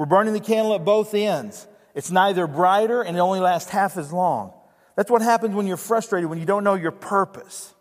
We're 0.00 0.06
burning 0.06 0.32
the 0.32 0.40
candle 0.40 0.74
at 0.74 0.82
both 0.82 1.12
ends. 1.12 1.68
It's 1.94 2.10
neither 2.10 2.46
brighter 2.46 3.02
and 3.02 3.18
it 3.18 3.20
only 3.20 3.38
lasts 3.38 3.68
half 3.68 3.98
as 3.98 4.10
long. 4.14 4.54
That's 4.96 5.10
what 5.10 5.20
happens 5.20 5.54
when 5.54 5.66
you're 5.66 5.76
frustrated, 5.76 6.30
when 6.30 6.38
you 6.38 6.46
don't 6.46 6.64
know 6.64 6.72
your 6.72 6.90
purpose. 6.90 7.74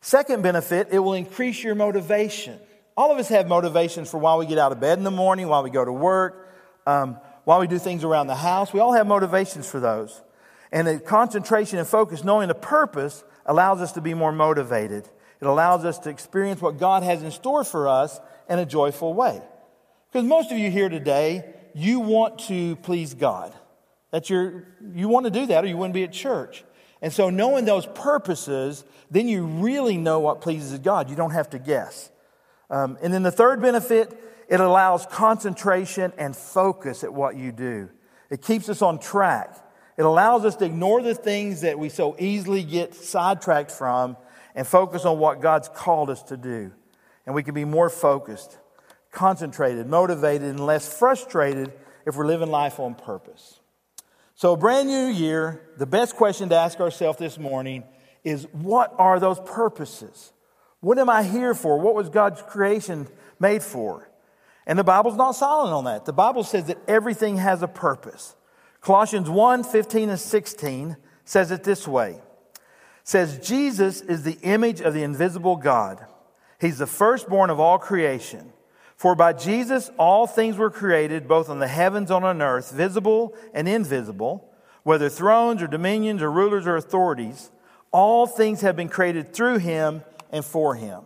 Second 0.00 0.42
benefit, 0.42 0.88
it 0.90 0.98
will 0.98 1.14
increase 1.14 1.62
your 1.62 1.76
motivation. 1.76 2.58
All 2.96 3.12
of 3.12 3.18
us 3.18 3.28
have 3.28 3.46
motivations 3.46 4.10
for 4.10 4.18
why 4.18 4.34
we 4.34 4.46
get 4.46 4.58
out 4.58 4.72
of 4.72 4.80
bed 4.80 4.98
in 4.98 5.04
the 5.04 5.12
morning, 5.12 5.46
why 5.46 5.60
we 5.60 5.70
go 5.70 5.84
to 5.84 5.92
work, 5.92 6.52
um, 6.84 7.16
why 7.44 7.60
we 7.60 7.68
do 7.68 7.78
things 7.78 8.02
around 8.02 8.26
the 8.26 8.34
house. 8.34 8.72
We 8.72 8.80
all 8.80 8.94
have 8.94 9.06
motivations 9.06 9.70
for 9.70 9.78
those. 9.78 10.20
And 10.72 10.84
the 10.84 10.98
concentration 10.98 11.78
and 11.78 11.86
focus, 11.86 12.24
knowing 12.24 12.48
the 12.48 12.56
purpose, 12.56 13.22
allows 13.46 13.80
us 13.80 13.92
to 13.92 14.00
be 14.00 14.14
more 14.14 14.32
motivated. 14.32 15.08
It 15.40 15.46
allows 15.46 15.84
us 15.84 16.00
to 16.00 16.10
experience 16.10 16.60
what 16.60 16.80
God 16.80 17.04
has 17.04 17.22
in 17.22 17.30
store 17.30 17.62
for 17.62 17.86
us 17.86 18.18
in 18.48 18.58
a 18.58 18.66
joyful 18.66 19.14
way. 19.14 19.40
Because 20.10 20.26
most 20.26 20.50
of 20.50 20.58
you 20.58 20.70
here 20.70 20.88
today, 20.88 21.44
you 21.74 22.00
want 22.00 22.40
to 22.40 22.76
please 22.76 23.14
God. 23.14 23.54
That's 24.10 24.28
your, 24.28 24.66
you 24.94 25.08
want 25.08 25.24
to 25.24 25.30
do 25.30 25.46
that 25.46 25.64
or 25.64 25.68
you 25.68 25.76
wouldn't 25.76 25.94
be 25.94 26.02
at 26.02 26.12
church. 26.12 26.64
And 27.00 27.12
so 27.12 27.30
knowing 27.30 27.64
those 27.64 27.86
purposes, 27.86 28.84
then 29.10 29.28
you 29.28 29.44
really 29.44 29.96
know 29.96 30.20
what 30.20 30.40
pleases 30.40 30.78
God. 30.80 31.08
You 31.08 31.16
don't 31.16 31.30
have 31.30 31.50
to 31.50 31.58
guess. 31.58 32.10
Um, 32.68 32.98
and 33.02 33.14
then 33.14 33.22
the 33.22 33.30
third 33.30 33.62
benefit, 33.62 34.12
it 34.48 34.60
allows 34.60 35.06
concentration 35.06 36.12
and 36.18 36.36
focus 36.36 37.04
at 37.04 37.12
what 37.14 37.36
you 37.36 37.52
do. 37.52 37.88
It 38.30 38.42
keeps 38.42 38.68
us 38.68 38.82
on 38.82 38.98
track. 38.98 39.56
It 39.96 40.04
allows 40.04 40.44
us 40.44 40.56
to 40.56 40.64
ignore 40.64 41.02
the 41.02 41.14
things 41.14 41.60
that 41.60 41.78
we 41.78 41.88
so 41.88 42.16
easily 42.18 42.62
get 42.62 42.94
sidetracked 42.94 43.70
from 43.70 44.16
and 44.54 44.66
focus 44.66 45.04
on 45.04 45.18
what 45.18 45.40
God's 45.40 45.68
called 45.68 46.10
us 46.10 46.22
to 46.24 46.36
do. 46.36 46.72
And 47.26 47.34
we 47.34 47.42
can 47.42 47.54
be 47.54 47.64
more 47.64 47.90
focused, 47.90 48.58
concentrated, 49.10 49.86
motivated, 49.86 50.48
and 50.48 50.60
less 50.60 50.92
frustrated 50.92 51.72
if 52.06 52.16
we're 52.16 52.26
living 52.26 52.50
life 52.50 52.80
on 52.80 52.94
purpose. 52.94 53.60
So, 54.34 54.52
a 54.52 54.56
brand 54.56 54.88
new 54.88 55.06
year, 55.06 55.62
the 55.76 55.86
best 55.86 56.16
question 56.16 56.48
to 56.48 56.56
ask 56.56 56.80
ourselves 56.80 57.18
this 57.18 57.38
morning 57.38 57.84
is 58.24 58.46
what 58.52 58.94
are 58.98 59.20
those 59.20 59.40
purposes? 59.40 60.32
What 60.80 60.98
am 60.98 61.10
I 61.10 61.22
here 61.22 61.54
for? 61.54 61.78
What 61.78 61.94
was 61.94 62.08
God's 62.08 62.40
creation 62.42 63.06
made 63.38 63.62
for? 63.62 64.08
And 64.66 64.78
the 64.78 64.84
Bible's 64.84 65.16
not 65.16 65.32
silent 65.32 65.74
on 65.74 65.84
that. 65.84 66.04
The 66.04 66.12
Bible 66.12 66.44
says 66.44 66.66
that 66.66 66.78
everything 66.88 67.36
has 67.36 67.62
a 67.62 67.68
purpose. 67.68 68.34
Colossians 68.80 69.28
1 69.28 69.64
15 69.64 70.10
and 70.10 70.20
16 70.20 70.96
says 71.24 71.50
it 71.50 71.64
this 71.64 71.86
way 71.86 72.20
says, 73.10 73.38
Jesus 73.46 74.00
is 74.00 74.22
the 74.22 74.38
image 74.42 74.80
of 74.80 74.94
the 74.94 75.02
invisible 75.02 75.56
God. 75.56 76.04
He's 76.60 76.78
the 76.78 76.86
firstborn 76.86 77.50
of 77.50 77.58
all 77.58 77.78
creation. 77.78 78.52
For 79.00 79.14
by 79.14 79.32
Jesus 79.32 79.90
all 79.96 80.26
things 80.26 80.58
were 80.58 80.68
created, 80.68 81.26
both 81.26 81.48
on 81.48 81.58
the 81.58 81.68
heavens 81.68 82.10
and 82.10 82.22
on 82.22 82.42
earth, 82.42 82.70
visible 82.70 83.34
and 83.54 83.66
invisible, 83.66 84.52
whether 84.82 85.08
thrones 85.08 85.62
or 85.62 85.66
dominions 85.68 86.20
or 86.20 86.30
rulers 86.30 86.66
or 86.66 86.76
authorities. 86.76 87.50
All 87.92 88.26
things 88.26 88.60
have 88.60 88.76
been 88.76 88.90
created 88.90 89.32
through 89.32 89.56
him 89.56 90.04
and 90.30 90.44
for 90.44 90.74
him. 90.74 91.04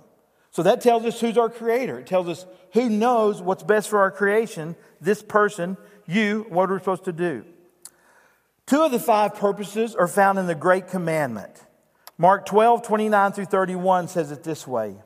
So 0.51 0.65
that 0.65 0.81
tells 0.81 1.05
us 1.05 1.21
who's 1.21 1.39
our 1.39 1.49
creator. 1.49 2.01
It 2.01 2.09
tells 2.09 2.27
us 2.27 2.47
who 2.73 2.89
knows 2.89 3.41
what's 3.41 3.63
best 3.63 3.89
for 3.89 4.01
our 4.01 4.11
creation, 4.11 4.75
this 5.01 5.23
person, 5.23 5.77
you, 6.05 6.47
what 6.49 6.71
are 6.71 6.73
we're 6.73 6.79
supposed 6.81 7.05
to 7.05 7.13
do. 7.13 7.45
Two 8.67 8.83
of 8.83 8.91
the 8.91 8.99
five 8.99 9.37
purposes 9.37 9.95
are 9.95 10.09
found 10.09 10.41
in 10.41 10.49
the 10.49 10.57
Great 10.57 10.89
Commandment. 10.89 11.63
Mark 12.19 12.45
12, 12.45 12.83
29 12.83 13.31
through 13.31 13.45
31 13.45 14.09
says 14.09 14.33
it 14.33 14.43
this 14.43 14.67
way. 14.67 14.97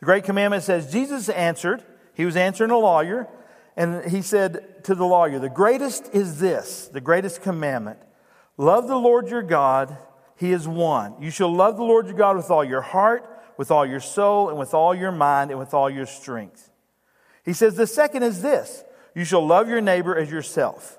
The 0.00 0.04
Great 0.04 0.24
Commandment 0.24 0.62
says, 0.62 0.92
Jesus 0.92 1.30
answered, 1.30 1.82
he 2.14 2.24
was 2.24 2.36
answering 2.36 2.70
a 2.70 2.78
lawyer, 2.78 3.28
and 3.76 4.10
he 4.10 4.22
said 4.22 4.84
to 4.84 4.94
the 4.94 5.06
lawyer, 5.06 5.38
The 5.38 5.48
greatest 5.48 6.10
is 6.12 6.38
this, 6.38 6.88
the 6.88 7.00
greatest 7.00 7.42
commandment 7.42 7.98
love 8.56 8.86
the 8.86 8.96
Lord 8.96 9.28
your 9.28 9.42
God. 9.42 9.96
He 10.36 10.52
is 10.52 10.66
one. 10.66 11.14
You 11.20 11.30
shall 11.30 11.54
love 11.54 11.76
the 11.76 11.84
Lord 11.84 12.06
your 12.06 12.16
God 12.16 12.36
with 12.36 12.50
all 12.50 12.64
your 12.64 12.80
heart, 12.80 13.28
with 13.56 13.70
all 13.70 13.86
your 13.86 14.00
soul, 14.00 14.48
and 14.48 14.58
with 14.58 14.74
all 14.74 14.94
your 14.94 15.12
mind, 15.12 15.50
and 15.50 15.58
with 15.58 15.72
all 15.72 15.88
your 15.88 16.06
strength. 16.06 16.70
He 17.44 17.52
says, 17.52 17.76
The 17.76 17.86
second 17.86 18.22
is 18.22 18.42
this 18.42 18.84
you 19.14 19.24
shall 19.24 19.46
love 19.46 19.68
your 19.68 19.80
neighbor 19.80 20.16
as 20.16 20.30
yourself. 20.30 20.98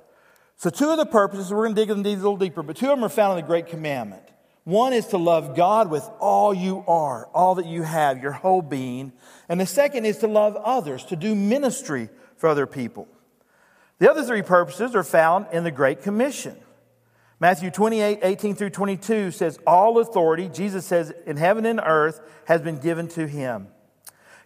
So, 0.56 0.70
two 0.70 0.90
of 0.90 0.98
the 0.98 1.06
purposes, 1.06 1.52
we're 1.52 1.66
going 1.66 1.76
to 1.76 1.82
dig 1.82 1.90
into 1.90 2.04
these 2.04 2.20
a 2.20 2.22
little 2.22 2.38
deeper, 2.38 2.64
but 2.64 2.76
two 2.76 2.90
of 2.90 2.98
them 2.98 3.04
are 3.04 3.10
found 3.10 3.38
in 3.38 3.44
the 3.44 3.48
Great 3.48 3.68
Commandment. 3.68 4.24
One 4.64 4.94
is 4.94 5.08
to 5.08 5.18
love 5.18 5.56
God 5.56 5.90
with 5.90 6.10
all 6.20 6.54
you 6.54 6.86
are, 6.88 7.28
all 7.34 7.56
that 7.56 7.66
you 7.66 7.84
have, 7.84 8.22
your 8.22 8.32
whole 8.32 8.62
being. 8.62 9.12
And 9.50 9.60
the 9.60 9.66
second 9.66 10.06
is 10.06 10.20
to 10.20 10.28
love 10.28 10.56
others, 10.56 11.04
to 11.06 11.16
do 11.16 11.36
ministry 11.36 12.10
for 12.38 12.48
other 12.48 12.66
people. 12.66 13.08
The 14.00 14.10
other 14.10 14.24
three 14.24 14.42
purposes 14.42 14.96
are 14.96 15.04
found 15.04 15.48
in 15.52 15.64
the 15.64 15.72
Great 15.72 16.02
Commission. 16.02 16.56
Matthew 17.40 17.72
28, 17.72 18.20
18 18.24 18.56
through 18.56 18.70
22 18.70 19.32
says, 19.32 19.60
All 19.68 20.00
authority, 20.00 20.48
Jesus 20.48 20.86
says, 20.86 21.14
in 21.26 21.36
heaven 21.36 21.66
and 21.66 21.82
earth 21.84 22.22
has 22.46 22.62
been 22.62 22.78
given 22.78 23.10
to 23.10 23.28
him. 23.28 23.68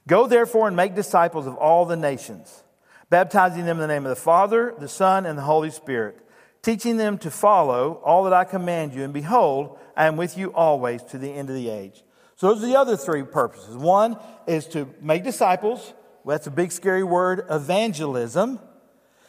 Go 0.07 0.25
therefore 0.25 0.67
and 0.67 0.75
make 0.75 0.95
disciples 0.95 1.45
of 1.45 1.55
all 1.55 1.85
the 1.85 1.95
nations, 1.95 2.63
baptizing 3.11 3.65
them 3.65 3.77
in 3.77 3.81
the 3.81 3.87
name 3.87 4.05
of 4.05 4.09
the 4.09 4.15
Father, 4.15 4.73
the 4.79 4.87
Son, 4.87 5.27
and 5.27 5.37
the 5.37 5.43
Holy 5.43 5.69
Spirit 5.69 6.26
teaching 6.61 6.97
them 6.97 7.17
to 7.19 7.31
follow 7.31 8.01
all 8.03 8.23
that 8.23 8.33
I 8.33 8.43
command 8.43 8.93
you. 8.93 9.03
And 9.03 9.13
behold, 9.13 9.77
I 9.95 10.05
am 10.05 10.17
with 10.17 10.37
you 10.37 10.53
always 10.53 11.03
to 11.03 11.17
the 11.17 11.29
end 11.29 11.49
of 11.49 11.55
the 11.55 11.69
age. 11.69 12.03
So 12.35 12.53
those 12.53 12.63
are 12.63 12.67
the 12.67 12.75
other 12.75 12.95
three 12.95 13.23
purposes. 13.23 13.75
One 13.75 14.17
is 14.45 14.67
to 14.67 14.87
make 15.01 15.23
disciples. 15.23 15.93
Well, 16.23 16.35
that's 16.35 16.47
a 16.47 16.51
big, 16.51 16.71
scary 16.71 17.03
word, 17.03 17.45
evangelism. 17.49 18.59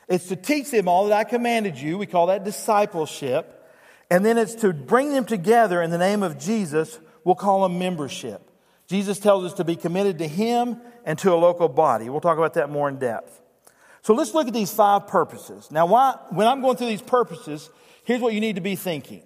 It's 0.09 0.29
to 0.29 0.37
teach 0.37 0.71
them 0.71 0.89
all 0.89 1.07
that 1.07 1.15
I 1.15 1.25
commanded 1.25 1.79
you. 1.79 1.97
We 1.97 2.07
call 2.07 2.27
that 2.27 2.45
discipleship. 2.45 3.55
And 4.11 4.25
then 4.25 4.39
it's 4.39 4.55
to 4.57 4.73
bring 4.73 5.13
them 5.13 5.25
together 5.25 5.83
in 5.83 5.91
the 5.91 5.99
name 5.99 6.23
of 6.23 6.39
Jesus. 6.39 6.99
We'll 7.25 7.35
call 7.35 7.63
them 7.63 7.79
membership. 7.79 8.43
Jesus 8.89 9.19
tells 9.19 9.45
us 9.45 9.55
to 9.55 9.65
be 9.65 9.77
committed 9.77 10.19
to 10.19 10.27
Him 10.27 10.81
and 11.05 11.19
to 11.21 11.33
a 11.33 11.37
local 11.37 11.69
body. 11.69 12.09
We'll 12.09 12.21
talk 12.21 12.39
about 12.39 12.55
that 12.55 12.71
more 12.71 12.89
in 12.89 12.99
depth. 12.99 13.41
So 14.09 14.15
let's 14.15 14.33
look 14.33 14.49
at 14.49 14.55
these 14.55 14.73
five 14.73 15.07
purposes. 15.07 15.71
Now, 15.71 15.85
why, 15.85 16.17
when 16.31 16.47
I'm 16.47 16.63
going 16.63 16.79
through 16.79 16.87
these 16.87 17.03
purposes, 17.03 17.69
here's 18.05 18.23
what 18.23 18.33
you 18.33 18.41
need 18.41 18.55
to 18.55 18.63
be 18.63 18.75
thinking 18.75 19.23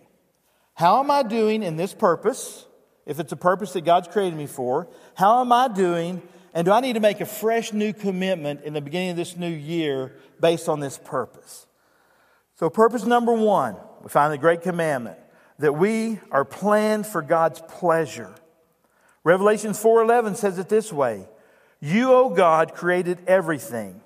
How 0.74 0.98
am 0.98 1.08
I 1.08 1.22
doing 1.22 1.62
in 1.62 1.76
this 1.76 1.94
purpose? 1.94 2.66
If 3.06 3.20
it's 3.20 3.30
a 3.30 3.36
purpose 3.36 3.74
that 3.74 3.84
God's 3.84 4.08
created 4.08 4.36
me 4.36 4.48
for, 4.48 4.88
how 5.14 5.40
am 5.40 5.52
I 5.52 5.68
doing? 5.68 6.20
And 6.52 6.64
do 6.64 6.72
I 6.72 6.80
need 6.80 6.94
to 6.94 7.00
make 7.00 7.20
a 7.20 7.26
fresh 7.26 7.72
new 7.72 7.92
commitment 7.92 8.64
in 8.64 8.72
the 8.72 8.80
beginning 8.80 9.10
of 9.10 9.16
this 9.16 9.36
new 9.36 9.48
year 9.48 10.16
based 10.40 10.68
on 10.68 10.80
this 10.80 10.98
purpose? 10.98 11.68
So, 12.56 12.68
purpose 12.68 13.04
number 13.04 13.34
one, 13.34 13.76
we 14.02 14.08
find 14.08 14.32
the 14.32 14.38
great 14.38 14.62
commandment 14.62 15.18
that 15.60 15.74
we 15.74 16.18
are 16.32 16.44
planned 16.44 17.06
for 17.06 17.22
God's 17.22 17.62
pleasure. 17.68 18.34
Revelation 19.22 19.74
4:11 19.74 20.34
says 20.34 20.58
it 20.58 20.68
this 20.68 20.92
way: 20.92 21.28
"You, 21.78 22.12
O 22.12 22.30
God, 22.30 22.74
created 22.74 23.20
everything, 23.28 24.01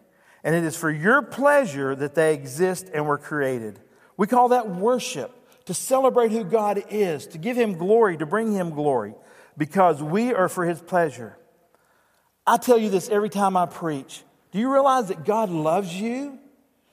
and 0.46 0.54
it 0.54 0.62
is 0.62 0.76
for 0.76 0.92
your 0.92 1.22
pleasure 1.22 1.96
that 1.96 2.14
they 2.14 2.32
exist 2.32 2.88
and 2.94 3.04
were 3.04 3.18
created. 3.18 3.80
We 4.16 4.28
call 4.28 4.50
that 4.50 4.70
worship, 4.70 5.32
to 5.64 5.74
celebrate 5.74 6.30
who 6.30 6.44
God 6.44 6.84
is, 6.88 7.26
to 7.28 7.38
give 7.38 7.56
Him 7.56 7.76
glory, 7.76 8.16
to 8.16 8.26
bring 8.26 8.52
Him 8.52 8.70
glory, 8.70 9.16
because 9.58 10.00
we 10.00 10.32
are 10.32 10.48
for 10.48 10.64
His 10.64 10.80
pleasure. 10.80 11.36
I 12.46 12.58
tell 12.58 12.78
you 12.78 12.90
this 12.90 13.08
every 13.08 13.28
time 13.28 13.56
I 13.56 13.66
preach. 13.66 14.22
Do 14.52 14.60
you 14.60 14.72
realize 14.72 15.08
that 15.08 15.24
God 15.24 15.50
loves 15.50 15.92
you? 15.92 16.38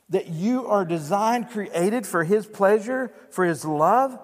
That 0.10 0.30
you 0.30 0.66
are 0.66 0.84
designed, 0.84 1.52
created 1.52 2.08
for 2.08 2.24
His 2.24 2.48
pleasure, 2.48 3.14
for 3.30 3.46
His 3.46 3.64
love? 3.64 4.20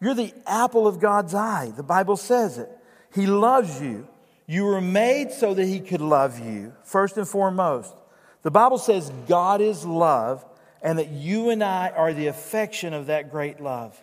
You're 0.00 0.14
the 0.14 0.32
apple 0.46 0.86
of 0.86 1.00
God's 1.00 1.34
eye. 1.34 1.70
The 1.76 1.82
Bible 1.82 2.16
says 2.16 2.56
it. 2.56 2.70
He 3.14 3.26
loves 3.26 3.78
you. 3.78 4.08
You 4.46 4.64
were 4.64 4.80
made 4.80 5.32
so 5.32 5.52
that 5.52 5.66
He 5.66 5.80
could 5.80 6.00
love 6.00 6.38
you, 6.38 6.72
first 6.82 7.18
and 7.18 7.28
foremost. 7.28 7.94
The 8.42 8.50
Bible 8.50 8.78
says 8.78 9.10
God 9.28 9.60
is 9.60 9.84
love 9.84 10.44
and 10.82 10.98
that 10.98 11.10
you 11.10 11.50
and 11.50 11.62
I 11.62 11.90
are 11.90 12.12
the 12.12 12.28
affection 12.28 12.94
of 12.94 13.06
that 13.06 13.30
great 13.30 13.60
love. 13.60 14.02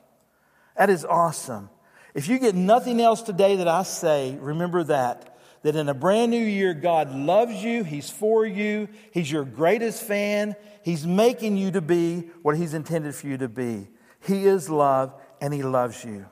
That 0.76 0.90
is 0.90 1.04
awesome. 1.06 1.70
If 2.14 2.28
you 2.28 2.40
get 2.40 2.56
nothing 2.56 3.02
else 3.02 3.22
today 3.22 3.58
that 3.58 3.68
I 3.68 3.84
say, 3.84 4.38
remember 4.40 4.84
that. 4.86 5.34
That 5.64 5.76
in 5.76 5.90
a 5.90 5.94
brand 5.94 6.32
new 6.32 6.44
year, 6.44 6.74
God 6.74 7.14
loves 7.14 7.64
you. 7.64 7.84
He's 7.84 8.10
for 8.10 8.46
you. 8.46 8.88
He's 9.12 9.32
your 9.32 9.44
greatest 9.44 10.04
fan. 10.04 10.56
He's 10.84 11.06
making 11.06 11.58
you 11.58 11.72
to 11.72 11.82
be 11.82 12.30
what 12.44 12.56
He's 12.56 12.74
intended 12.74 13.16
for 13.16 13.28
you 13.28 13.38
to 13.40 13.50
be. 13.50 13.88
He 14.22 14.46
is 14.46 14.70
love 14.70 15.14
and 15.42 15.54
He 15.54 15.64
loves 15.64 16.04
you. 16.06 16.28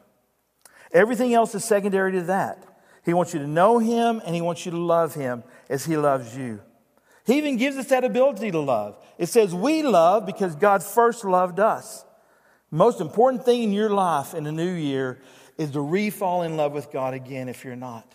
Everything 0.93 1.33
else 1.33 1.55
is 1.55 1.65
secondary 1.65 2.13
to 2.13 2.21
that. 2.23 2.63
He 3.03 3.13
wants 3.13 3.33
you 3.33 3.39
to 3.39 3.47
know 3.47 3.79
Him 3.79 4.21
and 4.25 4.35
He 4.35 4.41
wants 4.41 4.65
you 4.65 4.71
to 4.71 4.77
love 4.77 5.15
Him 5.15 5.43
as 5.69 5.85
He 5.85 5.97
loves 5.97 6.37
you. 6.37 6.61
He 7.25 7.37
even 7.37 7.57
gives 7.57 7.77
us 7.77 7.87
that 7.87 8.03
ability 8.03 8.51
to 8.51 8.59
love. 8.59 8.97
It 9.17 9.27
says 9.27 9.53
we 9.53 9.81
love 9.81 10.25
because 10.25 10.55
God 10.55 10.83
first 10.83 11.25
loved 11.25 11.59
us. 11.59 12.05
Most 12.69 13.01
important 13.01 13.45
thing 13.45 13.63
in 13.63 13.71
your 13.71 13.89
life 13.89 14.33
in 14.33 14.43
the 14.43 14.51
new 14.51 14.71
year 14.73 15.21
is 15.57 15.71
to 15.71 15.81
re 15.81 16.09
fall 16.09 16.43
in 16.43 16.57
love 16.57 16.73
with 16.73 16.91
God 16.91 17.13
again 17.13 17.49
if 17.49 17.63
you're 17.63 17.75
not. 17.75 18.11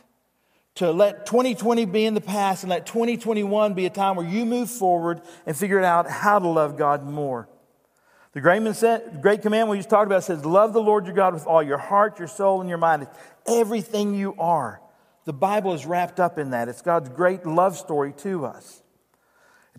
to 0.77 0.93
let 0.93 1.27
2020 1.27 1.85
be 1.87 2.07
in 2.07 2.15
the 2.15 2.21
past 2.21 2.63
and 2.63 2.71
let 2.71 2.87
2021 2.87 3.75
be 3.75 3.87
a 3.87 3.91
time 3.91 4.17
where 4.17 4.27
you 4.27 4.47
move 4.47 4.71
forward 4.71 5.21
and 5.45 5.57
figure 5.57 5.83
out 5.83 6.09
how 6.09 6.39
to 6.39 6.49
love 6.49 6.79
God 6.79 7.05
more. 7.05 7.49
The 8.33 8.41
great, 8.41 9.43
commandment 9.43 9.69
we 9.71 9.79
just 9.79 9.91
talked 9.91 10.07
about 10.07 10.23
says, 10.23 10.45
Love 10.45 10.73
the 10.73 10.81
Lord 10.81 11.07
your 11.07 11.15
God 11.15 11.35
with 11.35 11.47
all 11.47 11.63
your 11.63 11.79
heart, 11.79 12.19
your 12.21 12.29
soul, 12.29 12.61
and 12.61 12.69
your 12.69 12.79
mind, 12.79 13.09
everything 13.47 14.15
you 14.15 14.37
are. 14.39 14.81
The 15.25 15.33
Bible 15.33 15.75
is 15.75 15.85
wrapped 15.85 16.21
up 16.21 16.39
in 16.39 16.51
that. 16.51 16.69
It's 16.69 16.81
God's 16.81 17.09
great 17.09 17.45
love 17.45 17.77
story 17.77 18.13
to 18.19 18.47
us. 18.47 18.80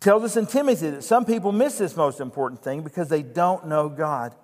Tells 0.01 0.24
us 0.24 0.36
in 0.36 0.48
Timothy 0.48 0.89
that 0.89 1.03
some 1.03 1.25
people 1.25 1.51
miss 1.51 1.77
this 1.77 1.96
most 1.96 2.20
important 2.20 2.63
thing 2.63 2.81
because 2.81 3.08
they 3.08 3.22
don't 3.22 3.67
know 3.67 3.88
God. 3.88 4.36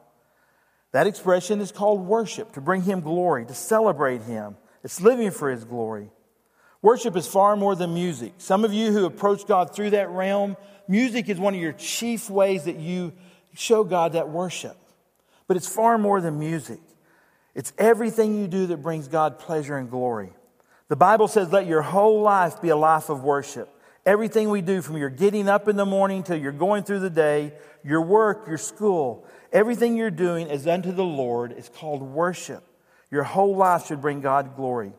That 0.92 1.08
expression 1.08 1.62
is 1.62 1.72
called 1.72 2.06
worship, 2.06 2.54
to 2.54 2.62
bring 2.62 2.84
Him 2.84 3.02
glory, 3.02 3.44
to 3.46 3.56
celebrate 3.56 4.22
Him. 4.22 4.56
It's 4.84 5.02
living 5.02 5.32
for 5.32 5.50
His 5.50 5.66
glory. 5.66 6.12
Worship 6.84 7.18
is 7.18 7.26
far 7.26 7.56
more 7.56 7.76
than 7.76 7.96
music. 7.96 8.34
Some 8.38 8.64
of 8.64 8.72
you 8.72 8.92
who 8.92 9.06
approach 9.06 9.48
God 9.48 9.76
through 9.76 9.90
that 9.90 10.10
realm, 10.10 10.56
music 10.88 11.28
is 11.28 11.40
one 11.40 11.56
of 11.56 11.60
your 11.60 11.74
chief 11.74 12.30
ways 12.30 12.66
that 12.66 12.78
you 12.78 13.14
show 13.56 13.84
God 13.84 14.14
that 14.14 14.30
worship. 14.30 14.78
But 15.48 15.58
it's 15.58 15.68
far 15.68 15.98
more 15.98 16.22
than 16.22 16.38
music, 16.38 16.80
it's 17.56 17.74
everything 17.80 18.40
you 18.40 18.48
do 18.48 18.68
that 18.68 18.84
brings 18.84 19.08
God 19.08 19.40
pleasure 19.40 19.76
and 19.76 19.90
glory. 19.90 20.30
The 20.88 20.96
Bible 20.96 21.28
says, 21.28 21.52
let 21.52 21.66
your 21.66 21.82
whole 21.82 22.22
life 22.22 22.62
be 22.62 22.70
a 22.70 22.78
life 22.78 23.10
of 23.10 23.24
worship. 23.24 23.74
Everything 24.08 24.50
we 24.50 24.62
do, 24.62 24.82
from 24.82 24.96
your 24.96 25.10
getting 25.10 25.50
up 25.50 25.68
in 25.68 25.76
the 25.76 25.86
morning 25.86 26.24
till 26.24 26.38
you're 26.38 26.54
going 26.54 26.84
through 26.84 27.02
the 27.02 27.10
day, 27.10 27.52
your 27.84 28.02
work, 28.02 28.48
your 28.48 28.58
school, 28.58 29.26
everything 29.52 29.98
you're 29.98 30.10
doing 30.10 30.48
is 30.48 30.66
unto 30.66 30.94
the 30.94 31.04
Lord. 31.04 31.52
It's 31.52 31.68
called 31.68 32.02
worship. 32.02 32.64
Your 33.12 33.24
whole 33.24 33.58
life 33.58 33.88
should 33.88 34.00
bring 34.00 34.22
God 34.22 34.56
glory. 34.56 34.94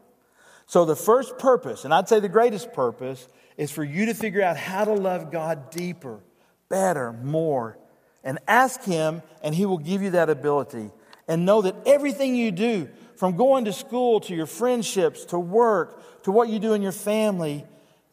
So, 0.66 0.84
the 0.84 0.94
first 0.94 1.38
purpose, 1.38 1.86
and 1.86 1.94
I'd 1.94 2.06
say 2.06 2.20
the 2.20 2.28
greatest 2.28 2.74
purpose, 2.74 3.26
is 3.56 3.70
for 3.70 3.82
you 3.82 4.04
to 4.04 4.14
figure 4.14 4.42
out 4.42 4.58
how 4.58 4.84
to 4.84 4.92
love 4.92 5.32
God 5.32 5.70
deeper, 5.70 6.20
better, 6.68 7.14
more, 7.14 7.78
and 8.22 8.38
ask 8.46 8.84
Him, 8.84 9.22
and 9.42 9.54
He 9.54 9.64
will 9.64 9.78
give 9.78 10.02
you 10.02 10.10
that 10.10 10.28
ability. 10.28 10.90
And 11.26 11.46
know 11.46 11.62
that 11.62 11.76
everything 11.86 12.36
you 12.36 12.50
do, 12.50 12.90
from 13.16 13.38
going 13.38 13.64
to 13.64 13.72
school 13.72 14.20
to 14.20 14.34
your 14.34 14.44
friendships 14.44 15.24
to 15.26 15.38
work 15.38 16.22
to 16.24 16.30
what 16.30 16.50
you 16.50 16.58
do 16.58 16.74
in 16.74 16.82
your 16.82 16.92
family, 16.92 17.64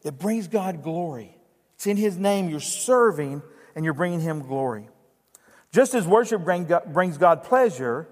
it 0.06 0.18
brings 0.18 0.48
God 0.48 0.82
glory. 0.82 1.36
It's 1.74 1.86
in 1.86 1.96
His 1.96 2.16
name 2.16 2.48
you're 2.48 2.60
serving 2.60 3.42
and 3.74 3.84
you're 3.84 3.94
bringing 3.94 4.20
Him 4.20 4.42
glory. 4.42 4.88
Just 5.72 5.94
as 5.94 6.06
worship 6.06 6.42
brings 6.44 7.18
God 7.18 7.42
pleasure, 7.42 8.08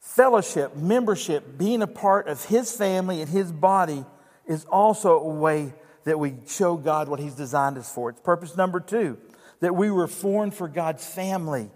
fellowship, 0.00 0.76
membership, 0.76 1.58
being 1.58 1.82
a 1.82 1.86
part 1.86 2.28
of 2.28 2.44
His 2.44 2.74
family 2.74 3.20
and 3.20 3.28
His 3.28 3.52
body 3.52 4.04
is 4.46 4.64
also 4.64 5.18
a 5.18 5.34
way 5.34 5.74
that 6.04 6.18
we 6.18 6.36
show 6.46 6.76
God 6.76 7.08
what 7.08 7.20
He's 7.20 7.34
designed 7.34 7.76
us 7.76 7.92
for. 7.92 8.10
It's 8.10 8.20
purpose 8.20 8.56
number 8.56 8.80
two 8.80 9.18
that 9.60 9.74
we 9.74 9.90
were 9.90 10.06
formed 10.06 10.54
for 10.54 10.68
God's 10.68 11.04
family. 11.04 11.70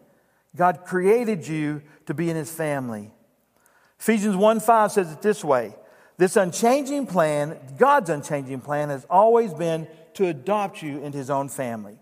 God 0.55 0.85
created 0.85 1.47
you 1.47 1.83
to 2.07 2.15
be 2.15 2.31
in 2.31 2.37
his 2.37 2.51
family. 2.51 3.11
Ephesians 3.99 4.37
1 4.37 4.61
5 4.61 4.93
says 4.93 5.13
it 5.13 5.23
this 5.23 5.43
way 5.43 5.75
This 6.23 6.37
unchanging 6.37 7.09
plan, 7.09 7.59
God's 7.79 8.09
unchanging 8.09 8.61
plan, 8.61 8.91
has 8.91 9.05
always 9.11 9.53
been 9.53 9.89
to 10.15 10.29
adopt 10.29 10.81
you 10.81 11.03
into 11.03 11.19
his 11.19 11.31
own 11.31 11.49
family. 11.49 11.99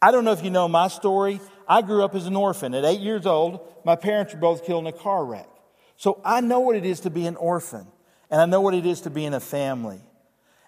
I 0.00 0.12
don't 0.12 0.24
know 0.24 0.30
if 0.30 0.44
you 0.44 0.50
know 0.50 0.68
my 0.68 0.86
story. 0.86 1.40
I 1.66 1.82
grew 1.82 2.04
up 2.04 2.14
as 2.14 2.28
an 2.28 2.36
orphan. 2.36 2.74
At 2.74 2.84
eight 2.84 3.00
years 3.00 3.26
old, 3.26 3.58
my 3.84 3.96
parents 3.96 4.32
were 4.32 4.38
both 4.38 4.64
killed 4.64 4.86
in 4.86 4.94
a 4.94 4.96
car 4.96 5.24
wreck. 5.24 5.48
So 5.96 6.20
I 6.24 6.42
know 6.42 6.60
what 6.60 6.76
it 6.76 6.86
is 6.86 7.00
to 7.00 7.10
be 7.10 7.26
an 7.26 7.34
orphan, 7.34 7.88
and 8.30 8.40
I 8.40 8.46
know 8.46 8.60
what 8.60 8.72
it 8.72 8.86
is 8.86 9.00
to 9.00 9.10
be 9.10 9.24
in 9.24 9.34
a 9.34 9.40
family. 9.40 9.98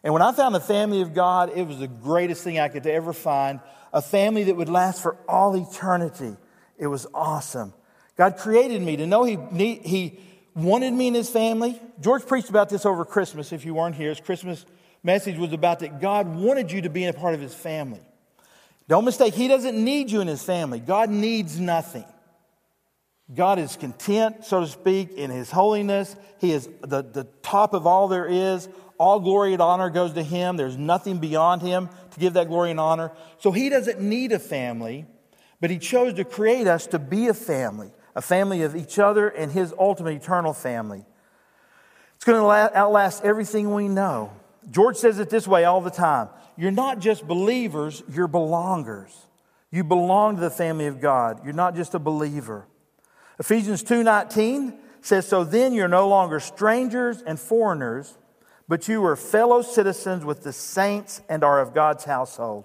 And 0.03 0.13
when 0.13 0.21
I 0.21 0.33
found 0.33 0.53
the 0.53 0.59
family 0.59 1.01
of 1.01 1.15
God, 1.15 1.53
it 1.55 1.69
was 1.69 1.79
the 1.79 1.87
greatest 1.87 2.43
thing 2.43 2.59
I 2.59 2.67
could 2.67 2.85
ever 2.85 3.13
find 3.13 3.61
a 3.93 4.03
family 4.03 4.43
that 4.43 4.57
would 4.57 4.69
last 4.69 5.01
for 5.01 5.17
all 5.29 5.55
eternity. 5.55 6.37
It 6.77 6.89
was 6.89 7.07
awesome. 7.15 7.75
God 8.17 8.39
created 8.39 8.83
me 8.83 8.97
to 8.97 9.07
know 9.07 9.23
He, 9.23 9.37
he 9.85 10.19
wanted 10.59 10.93
me 10.93 11.09
in 11.09 11.15
His 11.15 11.31
family. 11.31 11.81
George 12.01 12.27
preached 12.27 12.51
about 12.51 12.69
this 12.69 12.85
over 12.85 13.05
Christmas, 13.05 13.53
if 13.53 13.65
you 13.65 13.75
weren't 13.75 13.95
here. 13.95 14.11
His 14.11 14.21
Christmas 14.21 14.67
message 15.03 15.39
was 15.39 15.53
about 15.53 15.81
that 15.81 16.01
God 16.01 16.35
wanted 16.35 16.71
you 16.71 16.83
to 16.83 16.91
be 16.91 17.05
a 17.05 17.13
part 17.13 17.35
of 17.35 17.41
His 17.41 17.55
family. 17.55 18.01
Don't 18.89 19.05
mistake, 19.05 19.35
He 19.35 19.49
doesn't 19.49 19.83
need 19.83 20.11
you 20.11 20.21
in 20.21 20.29
His 20.29 20.43
family. 20.43 20.81
God 20.81 21.11
needs 21.11 21.59
nothing. 21.59 22.05
God 23.35 23.59
is 23.59 23.77
content, 23.77 24.45
so 24.45 24.61
to 24.61 24.67
speak, 24.67 25.13
in 25.13 25.31
His 25.31 25.51
holiness. 25.51 26.17
He 26.39 26.53
is 26.53 26.69
the, 26.81 27.03
the 27.03 27.25
top 27.43 27.75
of 27.75 27.87
all 27.87 28.09
there 28.09 28.27
is. 28.27 28.69
All 28.97 29.21
glory 29.21 29.53
and 29.53 29.63
honor 29.63 29.91
goes 29.91 30.15
to 30.15 30.23
Him. 30.23 30.57
There's 30.57 30.77
nothing 30.77 31.19
beyond 31.19 31.63
Him 31.63 31.91
to 32.11 32.21
give 32.21 32.33
that 32.33 32.49
glory 32.49 32.71
and 32.71 32.81
honor. 32.81 33.13
So 33.39 33.53
He 33.53 33.69
doesn't 33.69 34.01
need 34.01 34.33
a 34.33 34.39
family, 34.39 35.05
but 35.61 35.71
He 35.71 35.79
chose 35.79 36.15
to 36.15 36.25
create 36.25 36.67
us 36.67 36.87
to 36.89 36.99
be 36.99 37.29
a 37.29 37.35
family, 37.35 37.93
a 38.19 38.21
family 38.21 38.63
of 38.63 38.75
each 38.75 38.99
other 38.99 39.29
and 39.29 39.53
His 39.53 39.73
ultimate 39.79 40.17
eternal 40.17 40.53
family. 40.53 41.05
It's 42.17 42.25
going 42.25 42.43
to 42.43 42.77
outlast 42.77 43.25
everything 43.25 43.73
we 43.73 43.87
know. 43.87 44.33
George 44.73 44.97
says 44.97 45.21
it 45.21 45.31
this 45.31 45.47
way 45.47 45.65
all 45.65 45.81
the 45.81 45.91
time 45.91 46.29
You're 46.57 46.73
not 46.73 46.99
just 46.99 47.29
believers, 47.29 48.03
you're 48.13 48.27
belongers. 48.27 49.15
You 49.71 49.85
belong 49.85 50.35
to 50.35 50.41
the 50.41 50.51
family 50.51 50.87
of 50.87 51.01
God. 51.01 51.45
You're 51.45 51.53
not 51.53 51.77
just 51.77 51.95
a 51.95 52.01
believer. 52.01 52.67
Ephesians 53.39 53.85
2:19 53.85 54.77
says 55.01 55.29
so 55.29 55.45
then 55.45 55.73
you're 55.73 55.87
no 55.87 56.09
longer 56.09 56.41
strangers 56.41 57.23
and 57.23 57.39
foreigners 57.39 58.19
but 58.67 58.89
you 58.89 59.05
are 59.05 59.15
fellow 59.15 59.63
citizens 59.63 60.25
with 60.25 60.43
the 60.43 60.53
saints 60.53 61.23
and 61.29 61.45
are 61.45 61.61
of 61.61 61.73
God's 61.73 62.05
household. 62.05 62.65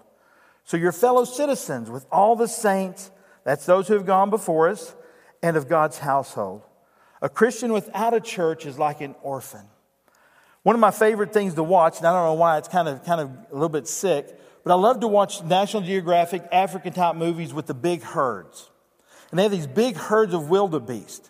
So 0.63 0.77
you're 0.77 0.91
fellow 0.91 1.25
citizens 1.25 1.91
with 1.91 2.07
all 2.11 2.35
the 2.35 2.47
saints, 2.47 3.11
that's 3.43 3.67
those 3.67 3.87
who 3.87 3.93
have 3.93 4.07
gone 4.07 4.31
before 4.31 4.67
us, 4.67 4.95
and 5.43 5.55
of 5.55 5.67
God's 5.67 5.99
household. 5.99 6.63
A 7.21 7.29
Christian 7.29 7.71
without 7.71 8.13
a 8.13 8.19
church 8.19 8.65
is 8.65 8.79
like 8.79 9.01
an 9.01 9.13
orphan. 9.21 9.65
One 10.63 10.75
of 10.75 10.79
my 10.79 10.91
favorite 10.91 11.33
things 11.33 11.53
to 11.55 11.63
watch, 11.63 11.97
and 11.97 12.07
I 12.07 12.13
don't 12.13 12.25
know 12.25 12.33
why 12.33 12.57
it's 12.57 12.69
kind 12.69 12.87
of, 12.87 13.03
kind 13.03 13.21
of 13.21 13.29
a 13.51 13.53
little 13.53 13.69
bit 13.69 13.87
sick, 13.87 14.39
but 14.63 14.71
I 14.71 14.75
love 14.75 15.01
to 15.01 15.07
watch 15.07 15.43
National 15.43 15.83
Geographic 15.83 16.43
African 16.51 16.93
type 16.93 17.15
movies 17.15 17.53
with 17.53 17.65
the 17.65 17.73
big 17.73 18.01
herds. 18.01 18.69
And 19.29 19.37
they 19.37 19.43
have 19.43 19.51
these 19.51 19.67
big 19.67 19.97
herds 19.97 20.33
of 20.33 20.49
wildebeest. 20.49 21.29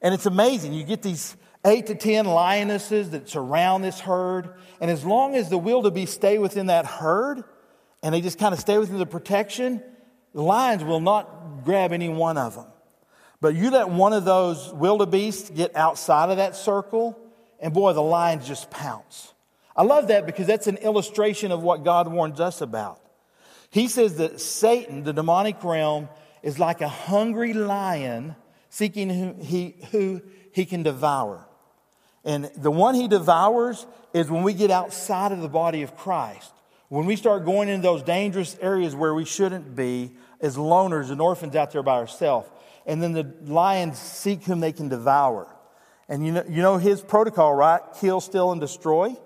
And 0.00 0.14
it's 0.14 0.24
amazing. 0.24 0.72
You 0.72 0.84
get 0.84 1.02
these 1.02 1.36
eight 1.66 1.88
to 1.88 1.94
ten 1.94 2.24
lionesses 2.24 3.10
that 3.10 3.28
surround 3.28 3.84
this 3.84 4.00
herd. 4.00 4.54
And 4.80 4.90
as 4.90 5.04
long 5.04 5.34
as 5.34 5.50
the 5.50 5.58
wildebeest 5.58 6.14
stay 6.14 6.38
within 6.38 6.66
that 6.66 6.86
herd 6.86 7.44
and 8.02 8.14
they 8.14 8.22
just 8.22 8.38
kind 8.38 8.54
of 8.54 8.60
stay 8.60 8.78
within 8.78 8.96
the 8.96 9.04
protection, 9.04 9.82
the 10.32 10.42
lions 10.42 10.82
will 10.82 11.00
not 11.00 11.64
grab 11.64 11.92
any 11.92 12.08
one 12.08 12.38
of 12.38 12.54
them. 12.54 12.69
But 13.40 13.54
you 13.54 13.70
let 13.70 13.88
one 13.88 14.12
of 14.12 14.24
those 14.24 14.72
wildebeest 14.72 15.54
get 15.54 15.74
outside 15.74 16.30
of 16.30 16.36
that 16.36 16.56
circle, 16.56 17.18
and 17.58 17.72
boy, 17.72 17.92
the 17.92 18.02
lions 18.02 18.46
just 18.46 18.70
pounce. 18.70 19.32
I 19.74 19.82
love 19.82 20.08
that 20.08 20.26
because 20.26 20.46
that's 20.46 20.66
an 20.66 20.76
illustration 20.78 21.52
of 21.52 21.62
what 21.62 21.84
God 21.84 22.08
warns 22.08 22.40
us 22.40 22.60
about. 22.60 23.00
He 23.70 23.88
says 23.88 24.16
that 24.16 24.40
Satan, 24.40 25.04
the 25.04 25.12
demonic 25.12 25.62
realm, 25.62 26.08
is 26.42 26.58
like 26.58 26.80
a 26.80 26.88
hungry 26.88 27.52
lion 27.54 28.34
seeking 28.68 29.08
who 29.08 29.34
he, 29.42 29.76
who 29.90 30.20
he 30.52 30.64
can 30.64 30.82
devour. 30.82 31.46
And 32.24 32.50
the 32.56 32.70
one 32.70 32.94
he 32.94 33.08
devours 33.08 33.86
is 34.12 34.30
when 34.30 34.42
we 34.42 34.52
get 34.52 34.70
outside 34.70 35.32
of 35.32 35.40
the 35.40 35.48
body 35.48 35.82
of 35.82 35.96
Christ. 35.96 36.52
When 36.88 37.06
we 37.06 37.16
start 37.16 37.44
going 37.44 37.68
into 37.68 37.82
those 37.82 38.02
dangerous 38.02 38.56
areas 38.60 38.94
where 38.94 39.14
we 39.14 39.24
shouldn't 39.24 39.76
be 39.76 40.10
as 40.40 40.56
loners 40.56 41.10
and 41.10 41.20
orphans 41.20 41.54
out 41.54 41.70
there 41.70 41.82
by 41.82 41.94
ourselves. 41.94 42.48
And 42.86 43.02
then 43.02 43.12
the 43.12 43.34
lions 43.44 43.98
seek 43.98 44.44
whom 44.44 44.60
they 44.60 44.72
can 44.72 44.88
devour. 44.88 45.54
And 46.08 46.26
you 46.26 46.32
know, 46.32 46.44
you 46.48 46.62
know 46.62 46.76
his 46.76 47.00
protocol, 47.00 47.54
right? 47.54 47.80
Kill, 48.00 48.20
steal, 48.20 48.52
and 48.52 48.60
destroy. 48.60 49.16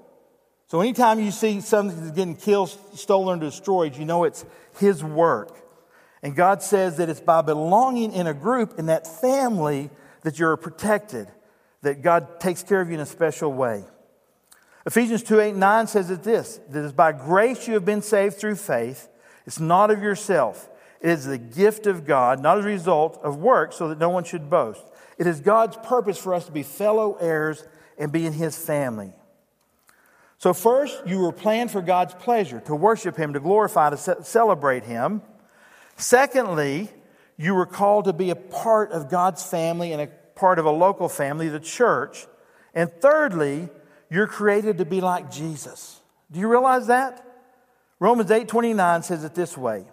So 0.68 0.80
anytime 0.80 1.20
you 1.20 1.30
see 1.30 1.60
something 1.60 1.98
that's 1.98 2.16
getting 2.16 2.36
killed, 2.36 2.70
stolen, 2.94 3.38
or 3.38 3.46
destroyed, 3.46 3.96
you 3.96 4.04
know 4.04 4.24
it's 4.24 4.44
his 4.78 5.02
work. 5.04 5.56
And 6.22 6.34
God 6.34 6.62
says 6.62 6.96
that 6.96 7.08
it's 7.08 7.20
by 7.20 7.42
belonging 7.42 8.12
in 8.12 8.26
a 8.26 8.34
group, 8.34 8.78
in 8.78 8.86
that 8.86 9.06
family, 9.06 9.90
that 10.22 10.38
you're 10.38 10.56
protected 10.56 11.28
that 11.84 12.02
God 12.02 12.40
takes 12.40 12.62
care 12.62 12.80
of 12.80 12.88
you 12.88 12.94
in 12.94 13.00
a 13.00 13.06
special 13.06 13.52
way. 13.52 13.84
Ephesians 14.86 15.22
2 15.22 15.40
8 15.40 15.54
9 15.54 15.86
says 15.86 16.10
it 16.10 16.22
this 16.22 16.60
that 16.70 16.84
is 16.84 16.92
by 16.92 17.12
grace 17.12 17.68
you 17.68 17.74
have 17.74 17.84
been 17.84 18.02
saved 18.02 18.36
through 18.36 18.56
faith. 18.56 19.08
It's 19.46 19.60
not 19.60 19.90
of 19.90 20.02
yourself, 20.02 20.68
it 21.04 21.10
is 21.10 21.26
the 21.26 21.36
gift 21.36 21.86
of 21.86 22.06
God, 22.06 22.40
not 22.40 22.58
a 22.58 22.62
result 22.62 23.20
of 23.22 23.36
work, 23.36 23.74
so 23.74 23.88
that 23.88 23.98
no 23.98 24.08
one 24.08 24.24
should 24.24 24.48
boast. 24.48 24.82
It 25.18 25.26
is 25.26 25.38
God's 25.38 25.76
purpose 25.76 26.16
for 26.16 26.32
us 26.32 26.46
to 26.46 26.50
be 26.50 26.62
fellow 26.62 27.18
heirs 27.20 27.62
and 27.98 28.10
be 28.10 28.24
in 28.24 28.32
His 28.32 28.56
family. 28.56 29.12
So, 30.38 30.54
first, 30.54 31.06
you 31.06 31.20
were 31.20 31.30
planned 31.30 31.70
for 31.70 31.82
God's 31.82 32.14
pleasure, 32.14 32.60
to 32.60 32.74
worship 32.74 33.18
Him, 33.18 33.34
to 33.34 33.40
glorify, 33.40 33.90
to 33.90 34.24
celebrate 34.24 34.84
Him. 34.84 35.20
Secondly, 35.96 36.88
you 37.36 37.54
were 37.54 37.66
called 37.66 38.06
to 38.06 38.14
be 38.14 38.30
a 38.30 38.36
part 38.36 38.90
of 38.90 39.10
God's 39.10 39.42
family 39.42 39.92
and 39.92 40.00
a 40.00 40.06
part 40.34 40.58
of 40.58 40.64
a 40.64 40.70
local 40.70 41.10
family, 41.10 41.50
the 41.50 41.60
church. 41.60 42.26
And 42.74 42.90
thirdly, 42.90 43.68
You're 44.10 44.26
created 44.26 44.78
to 44.78 44.86
be 44.86 45.02
like 45.02 45.30
Jesus. 45.30 46.00
Do 46.32 46.40
you 46.40 46.48
realize 46.48 46.86
that? 46.86 47.26
Romans 48.00 48.30
8:29 48.30 49.02
says 49.02 49.22
it 49.22 49.34
this 49.34 49.54
way. 49.54 49.84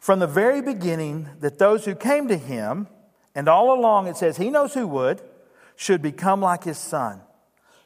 From 0.00 0.18
the 0.18 0.26
very 0.26 0.62
beginning 0.62 1.28
that 1.40 1.58
those 1.58 1.84
who 1.84 1.94
came 1.94 2.28
to 2.28 2.36
him 2.36 2.88
and 3.34 3.48
all 3.48 3.78
along 3.78 4.06
it 4.06 4.16
says 4.16 4.36
he 4.36 4.50
knows 4.50 4.74
who 4.74 4.86
would 4.88 5.20
should 5.76 6.02
become 6.02 6.40
like 6.40 6.64
his 6.64 6.78
son. 6.78 7.20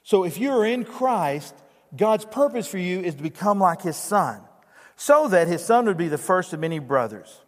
So 0.03 0.25
if 0.25 0.39
you're 0.39 0.65
in 0.65 0.85
Christ, 0.85 1.55
God's 1.97 2.25
purpose 2.25 2.67
for 2.67 2.79
you 2.79 3.01
is 3.01 3.15
to 3.17 3.23
become 3.23 3.59
like 3.59 3.83
his 3.83 3.97
son, 3.97 4.41
so 4.97 5.29
that 5.29 5.49
his 5.49 5.65
son 5.65 5.87
would 5.87 5.97
be 5.97 6.09
the 6.09 6.19
first 6.19 6.53
of 6.53 6.61
many 6.61 6.79
brothers. 6.79 7.41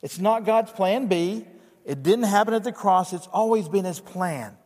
It's 0.00 0.18
not 0.18 0.44
God's 0.44 0.72
plan 0.72 1.06
B. 1.06 1.46
It 1.84 2.02
didn't 2.02 2.24
happen 2.24 2.54
at 2.54 2.64
the 2.64 2.72
cross. 2.72 3.12
It's 3.12 3.26
always 3.26 3.68
been 3.68 3.84
his 3.84 4.00
plan. 4.00 4.56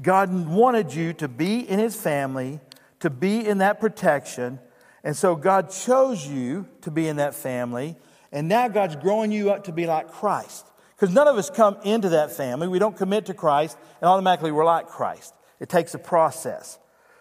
God 0.00 0.46
wanted 0.48 0.92
you 0.92 1.12
to 1.14 1.28
be 1.28 1.60
in 1.60 1.78
his 1.78 1.94
family, 1.94 2.60
to 3.00 3.10
be 3.10 3.46
in 3.46 3.58
that 3.58 3.80
protection. 3.80 4.58
And 5.02 5.16
so 5.16 5.36
God 5.36 5.70
chose 5.70 6.26
you 6.26 6.66
to 6.82 6.90
be 6.90 7.08
in 7.08 7.16
that 7.16 7.34
family. 7.34 7.96
And 8.32 8.48
now 8.48 8.68
God's 8.68 8.96
growing 8.96 9.32
you 9.32 9.50
up 9.50 9.64
to 9.64 9.72
be 9.72 9.86
like 9.86 10.10
Christ. 10.10 10.66
Because 10.94 11.14
none 11.14 11.28
of 11.28 11.36
us 11.36 11.50
come 11.50 11.76
into 11.84 12.10
that 12.10 12.32
family. 12.32 12.68
We 12.68 12.78
don't 12.78 12.96
commit 12.96 13.26
to 13.26 13.34
Christ 13.34 13.76
and 14.00 14.08
automatically 14.08 14.52
we're 14.52 14.64
like 14.64 14.88
Christ. 14.88 15.34
It 15.60 15.68
takes 15.68 15.94
a 15.94 15.98
process. 15.98 16.78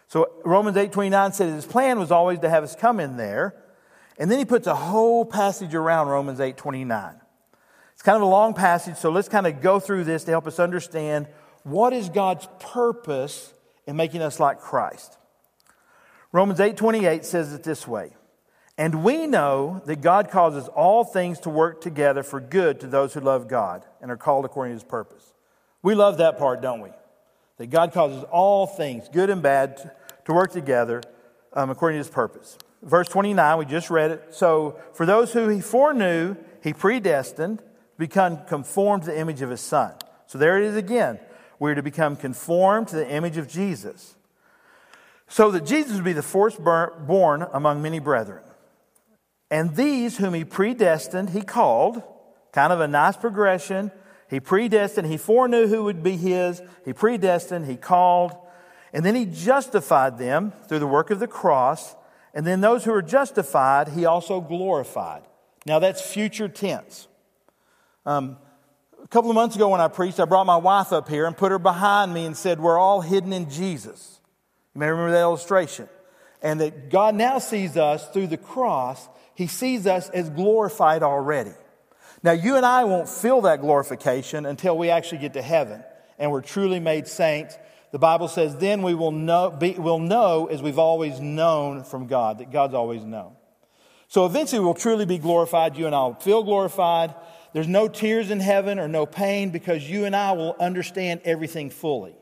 So 0.07 0.29
Romans 0.45 0.77
8:29 0.77 1.33
says 1.33 1.53
his 1.53 1.65
plan 1.65 1.99
was 1.99 2.11
always 2.11 2.39
to 2.39 2.49
have 2.49 2.63
us 2.63 2.75
come 2.75 2.99
in 2.99 3.17
there. 3.17 3.55
And 4.17 4.31
then 4.31 4.39
he 4.39 4.45
puts 4.45 4.67
a 4.67 4.75
whole 4.75 5.25
passage 5.25 5.75
around 5.75 6.07
Romans 6.07 6.39
8:29. 6.39 7.19
It's 7.93 8.01
kind 8.01 8.15
of 8.15 8.21
a 8.21 8.25
long 8.25 8.53
passage, 8.53 8.97
so 8.97 9.09
let's 9.09 9.29
kind 9.29 9.47
of 9.47 9.61
go 9.61 9.79
through 9.79 10.03
this 10.03 10.25
to 10.25 10.31
help 10.31 10.47
us 10.47 10.59
understand 10.59 11.27
what 11.63 11.93
is 11.93 12.09
God's 12.09 12.47
purpose 12.59 13.53
in 13.87 13.95
making 13.95 14.21
us 14.21 14.39
like 14.39 14.59
Christ. 14.59 15.17
Romans 16.31 16.59
8:28 16.59 17.25
says 17.25 17.53
it 17.53 17.63
this 17.63 17.87
way. 17.87 18.15
And 18.77 19.03
we 19.03 19.25
know 19.25 19.81
that 19.85 20.01
God 20.01 20.29
causes 20.29 20.67
all 20.67 21.05
things 21.05 21.39
to 21.41 21.49
work 21.49 21.79
together 21.79 22.23
for 22.23 22.41
good 22.41 22.81
to 22.81 22.87
those 22.87 23.13
who 23.13 23.21
love 23.21 23.47
God 23.47 23.85
and 24.01 24.11
are 24.11 24.17
called 24.17 24.43
according 24.43 24.71
to 24.71 24.75
his 24.75 24.83
purpose. 24.83 25.33
We 25.81 25.95
love 25.95 26.17
that 26.17 26.37
part, 26.37 26.61
don't 26.61 26.81
we? 26.81 26.89
That 27.57 27.67
God 27.67 27.93
causes 27.93 28.23
all 28.31 28.67
things, 28.67 29.07
good 29.07 29.29
and 29.29 29.41
bad, 29.41 29.91
to 30.25 30.33
work 30.33 30.51
together 30.51 31.01
um, 31.53 31.69
according 31.69 31.95
to 31.95 31.99
his 31.99 32.09
purpose. 32.09 32.57
Verse 32.81 33.07
29, 33.07 33.57
we 33.57 33.65
just 33.65 33.89
read 33.89 34.11
it. 34.11 34.33
So, 34.33 34.77
for 34.93 35.05
those 35.05 35.31
who 35.31 35.47
he 35.47 35.61
foreknew, 35.61 36.35
he 36.61 36.73
predestined 36.73 37.59
to 37.59 37.63
become 37.97 38.45
conformed 38.45 39.03
to 39.03 39.11
the 39.11 39.19
image 39.19 39.41
of 39.41 39.49
his 39.49 39.61
son. 39.61 39.93
So, 40.27 40.37
there 40.37 40.61
it 40.61 40.65
is 40.65 40.75
again. 40.75 41.19
We're 41.59 41.75
to 41.75 41.83
become 41.83 42.17
conformed 42.17 42.89
to 42.89 42.97
the 42.97 43.09
image 43.09 43.37
of 43.37 43.47
Jesus. 43.47 44.15
So 45.27 45.49
that 45.51 45.65
Jesus 45.65 45.93
would 45.95 46.03
be 46.03 46.13
the 46.13 46.21
firstborn 46.21 47.47
among 47.53 47.81
many 47.81 47.99
brethren. 47.99 48.43
And 49.51 49.75
these 49.75 50.17
whom 50.17 50.33
he 50.33 50.43
predestined, 50.43 51.31
he 51.31 51.41
called. 51.41 52.01
Kind 52.51 52.73
of 52.73 52.79
a 52.79 52.87
nice 52.87 53.17
progression. 53.17 53.91
He 54.29 54.39
predestined, 54.39 55.07
he 55.07 55.17
foreknew 55.17 55.67
who 55.67 55.83
would 55.83 56.01
be 56.01 56.17
his. 56.17 56.61
He 56.83 56.93
predestined, 56.93 57.67
he 57.67 57.75
called. 57.75 58.35
And 58.91 59.05
then 59.05 59.13
he 59.13 59.25
justified 59.25 60.17
them 60.17 60.53
through 60.67 60.79
the 60.79 60.87
work 60.87 61.11
of 61.11 61.19
the 61.19 61.27
cross. 61.27 61.95
And 62.33 62.45
then 62.45 62.61
those 62.61 62.85
who 62.85 62.93
are 62.93 63.01
justified, 63.01 63.89
he 63.89 64.05
also 64.05 64.41
glorified. 64.41 65.23
Now 65.65 65.79
that's 65.79 66.01
future 66.01 66.47
tense. 66.47 67.07
Um, 68.05 68.37
a 69.03 69.07
couple 69.07 69.29
of 69.29 69.35
months 69.35 69.55
ago 69.55 69.69
when 69.69 69.81
I 69.81 69.87
preached, 69.87 70.19
I 70.19 70.25
brought 70.25 70.45
my 70.45 70.57
wife 70.57 70.91
up 70.91 71.07
here 71.07 71.27
and 71.27 71.37
put 71.37 71.51
her 71.51 71.59
behind 71.59 72.13
me 72.13 72.25
and 72.25 72.35
said, 72.35 72.59
We're 72.59 72.79
all 72.79 73.01
hidden 73.01 73.33
in 73.33 73.49
Jesus. 73.49 74.19
You 74.73 74.79
may 74.79 74.87
remember 74.87 75.11
that 75.11 75.21
illustration. 75.21 75.87
And 76.41 76.59
that 76.61 76.89
God 76.89 77.15
now 77.15 77.39
sees 77.39 77.77
us 77.77 78.07
through 78.09 78.27
the 78.27 78.37
cross 78.37 79.07
he 79.35 79.47
sees 79.47 79.85
us 79.85 80.09
as 80.09 80.29
glorified 80.29 81.03
already. 81.03 81.53
Now, 82.23 82.31
you 82.31 82.55
and 82.55 82.65
I 82.65 82.85
won't 82.85 83.07
feel 83.07 83.41
that 83.41 83.61
glorification 83.61 84.45
until 84.45 84.77
we 84.77 84.89
actually 84.89 85.19
get 85.19 85.33
to 85.33 85.41
heaven 85.41 85.83
and 86.17 86.31
we're 86.31 86.41
truly 86.41 86.79
made 86.79 87.07
saints. 87.07 87.57
The 87.91 87.99
Bible 87.99 88.27
says, 88.27 88.55
then 88.57 88.81
we 88.81 88.95
will 88.95 89.11
know, 89.11 89.51
be, 89.51 89.73
will 89.73 89.99
know 89.99 90.47
as 90.47 90.61
we've 90.61 90.79
always 90.79 91.19
known 91.19 91.83
from 91.83 92.07
God, 92.07 92.39
that 92.39 92.51
God's 92.51 92.73
always 92.73 93.03
known. 93.03 93.35
So 94.07 94.25
eventually 94.25 94.59
we'll 94.59 94.73
truly 94.73 95.05
be 95.05 95.17
glorified. 95.17 95.77
You 95.77 95.85
and 95.85 95.93
I 95.93 95.99
will 95.99 96.15
feel 96.15 96.43
glorified. 96.43 97.13
There's 97.53 97.67
no 97.67 97.87
tears 97.87 98.31
in 98.31 98.39
heaven 98.39 98.79
or 98.79 98.87
no 98.87 99.05
pain 99.05 99.49
because 99.49 99.89
you 99.89 100.05
and 100.05 100.15
I 100.15 100.31
will 100.31 100.55
understand 100.59 101.21
everything 101.25 101.69
fully. 101.69 102.15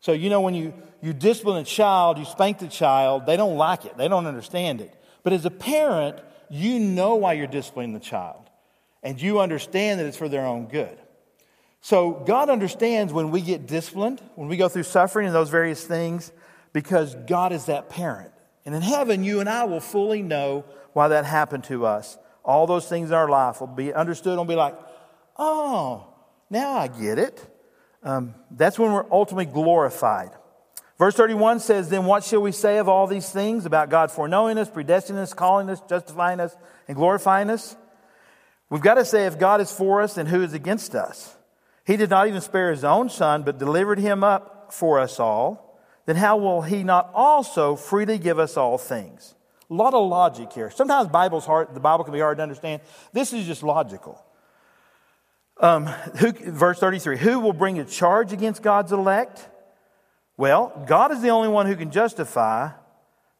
So, 0.00 0.12
you 0.12 0.30
know, 0.30 0.40
when 0.40 0.54
you, 0.54 0.72
you 1.02 1.12
discipline 1.12 1.58
a 1.58 1.64
child, 1.64 2.18
you 2.18 2.24
spank 2.24 2.58
the 2.58 2.68
child, 2.68 3.26
they 3.26 3.36
don't 3.36 3.56
like 3.56 3.84
it, 3.84 3.96
they 3.98 4.08
don't 4.08 4.26
understand 4.26 4.80
it. 4.80 4.94
But 5.22 5.34
as 5.34 5.44
a 5.44 5.50
parent, 5.50 6.18
you 6.50 6.78
know 6.78 7.14
why 7.14 7.34
you're 7.34 7.46
disciplining 7.46 7.92
the 7.94 8.00
child, 8.00 8.50
and 9.02 9.20
you 9.20 9.40
understand 9.40 10.00
that 10.00 10.06
it's 10.06 10.16
for 10.16 10.28
their 10.28 10.44
own 10.44 10.66
good. 10.66 10.98
So 11.80 12.10
God 12.26 12.50
understands 12.50 13.12
when 13.12 13.30
we 13.30 13.40
get 13.40 13.66
disciplined, 13.66 14.20
when 14.34 14.48
we 14.48 14.56
go 14.56 14.68
through 14.68 14.82
suffering 14.82 15.26
and 15.26 15.34
those 15.34 15.48
various 15.48 15.82
things, 15.82 16.30
because 16.72 17.14
God 17.26 17.52
is 17.52 17.66
that 17.66 17.88
parent. 17.88 18.32
And 18.66 18.74
in 18.74 18.82
heaven, 18.82 19.24
you 19.24 19.40
and 19.40 19.48
I 19.48 19.64
will 19.64 19.80
fully 19.80 20.22
know 20.22 20.64
why 20.92 21.08
that 21.08 21.24
happened 21.24 21.64
to 21.64 21.86
us. 21.86 22.18
All 22.44 22.66
those 22.66 22.86
things 22.86 23.10
in 23.10 23.14
our 23.14 23.28
life 23.28 23.60
will 23.60 23.68
be 23.68 23.94
understood 23.94 24.38
and 24.38 24.46
be 24.46 24.56
like, 24.56 24.76
oh, 25.38 26.06
now 26.50 26.76
I 26.76 26.88
get 26.88 27.18
it. 27.18 27.42
Um, 28.02 28.34
that's 28.50 28.78
when 28.78 28.92
we're 28.92 29.10
ultimately 29.10 29.46
glorified. 29.46 30.30
Verse 31.00 31.14
31 31.14 31.60
says, 31.60 31.88
Then 31.88 32.04
what 32.04 32.24
shall 32.24 32.42
we 32.42 32.52
say 32.52 32.76
of 32.76 32.86
all 32.86 33.06
these 33.06 33.30
things 33.30 33.64
about 33.64 33.88
God 33.88 34.10
foreknowing 34.10 34.58
us, 34.58 34.68
predestining 34.68 35.16
us, 35.16 35.32
calling 35.32 35.70
us, 35.70 35.80
justifying 35.88 36.40
us, 36.40 36.54
and 36.86 36.94
glorifying 36.94 37.48
us? 37.48 37.74
We've 38.68 38.82
got 38.82 38.94
to 38.94 39.06
say, 39.06 39.24
if 39.24 39.38
God 39.38 39.62
is 39.62 39.72
for 39.72 40.02
us, 40.02 40.16
then 40.16 40.26
who 40.26 40.42
is 40.42 40.52
against 40.52 40.94
us? 40.94 41.34
He 41.86 41.96
did 41.96 42.10
not 42.10 42.28
even 42.28 42.42
spare 42.42 42.70
his 42.70 42.84
own 42.84 43.08
son, 43.08 43.44
but 43.44 43.56
delivered 43.56 43.98
him 43.98 44.22
up 44.22 44.74
for 44.74 45.00
us 45.00 45.18
all. 45.18 45.80
Then 46.04 46.16
how 46.16 46.36
will 46.36 46.60
he 46.60 46.84
not 46.84 47.10
also 47.14 47.76
freely 47.76 48.18
give 48.18 48.38
us 48.38 48.58
all 48.58 48.76
things? 48.76 49.34
A 49.70 49.74
lot 49.74 49.94
of 49.94 50.06
logic 50.06 50.52
here. 50.52 50.70
Sometimes 50.70 51.08
Bible's 51.08 51.46
hard, 51.46 51.72
the 51.72 51.80
Bible 51.80 52.04
can 52.04 52.12
be 52.12 52.20
hard 52.20 52.36
to 52.36 52.42
understand. 52.42 52.82
This 53.14 53.32
is 53.32 53.46
just 53.46 53.62
logical. 53.62 54.22
Um, 55.56 55.86
who, 55.86 56.32
verse 56.32 56.78
33 56.78 57.16
Who 57.16 57.40
will 57.40 57.54
bring 57.54 57.78
a 57.78 57.86
charge 57.86 58.34
against 58.34 58.62
God's 58.62 58.92
elect? 58.92 59.48
Well, 60.40 60.72
God 60.86 61.12
is 61.12 61.20
the 61.20 61.28
only 61.28 61.48
one 61.48 61.66
who 61.66 61.76
can 61.76 61.90
justify. 61.90 62.70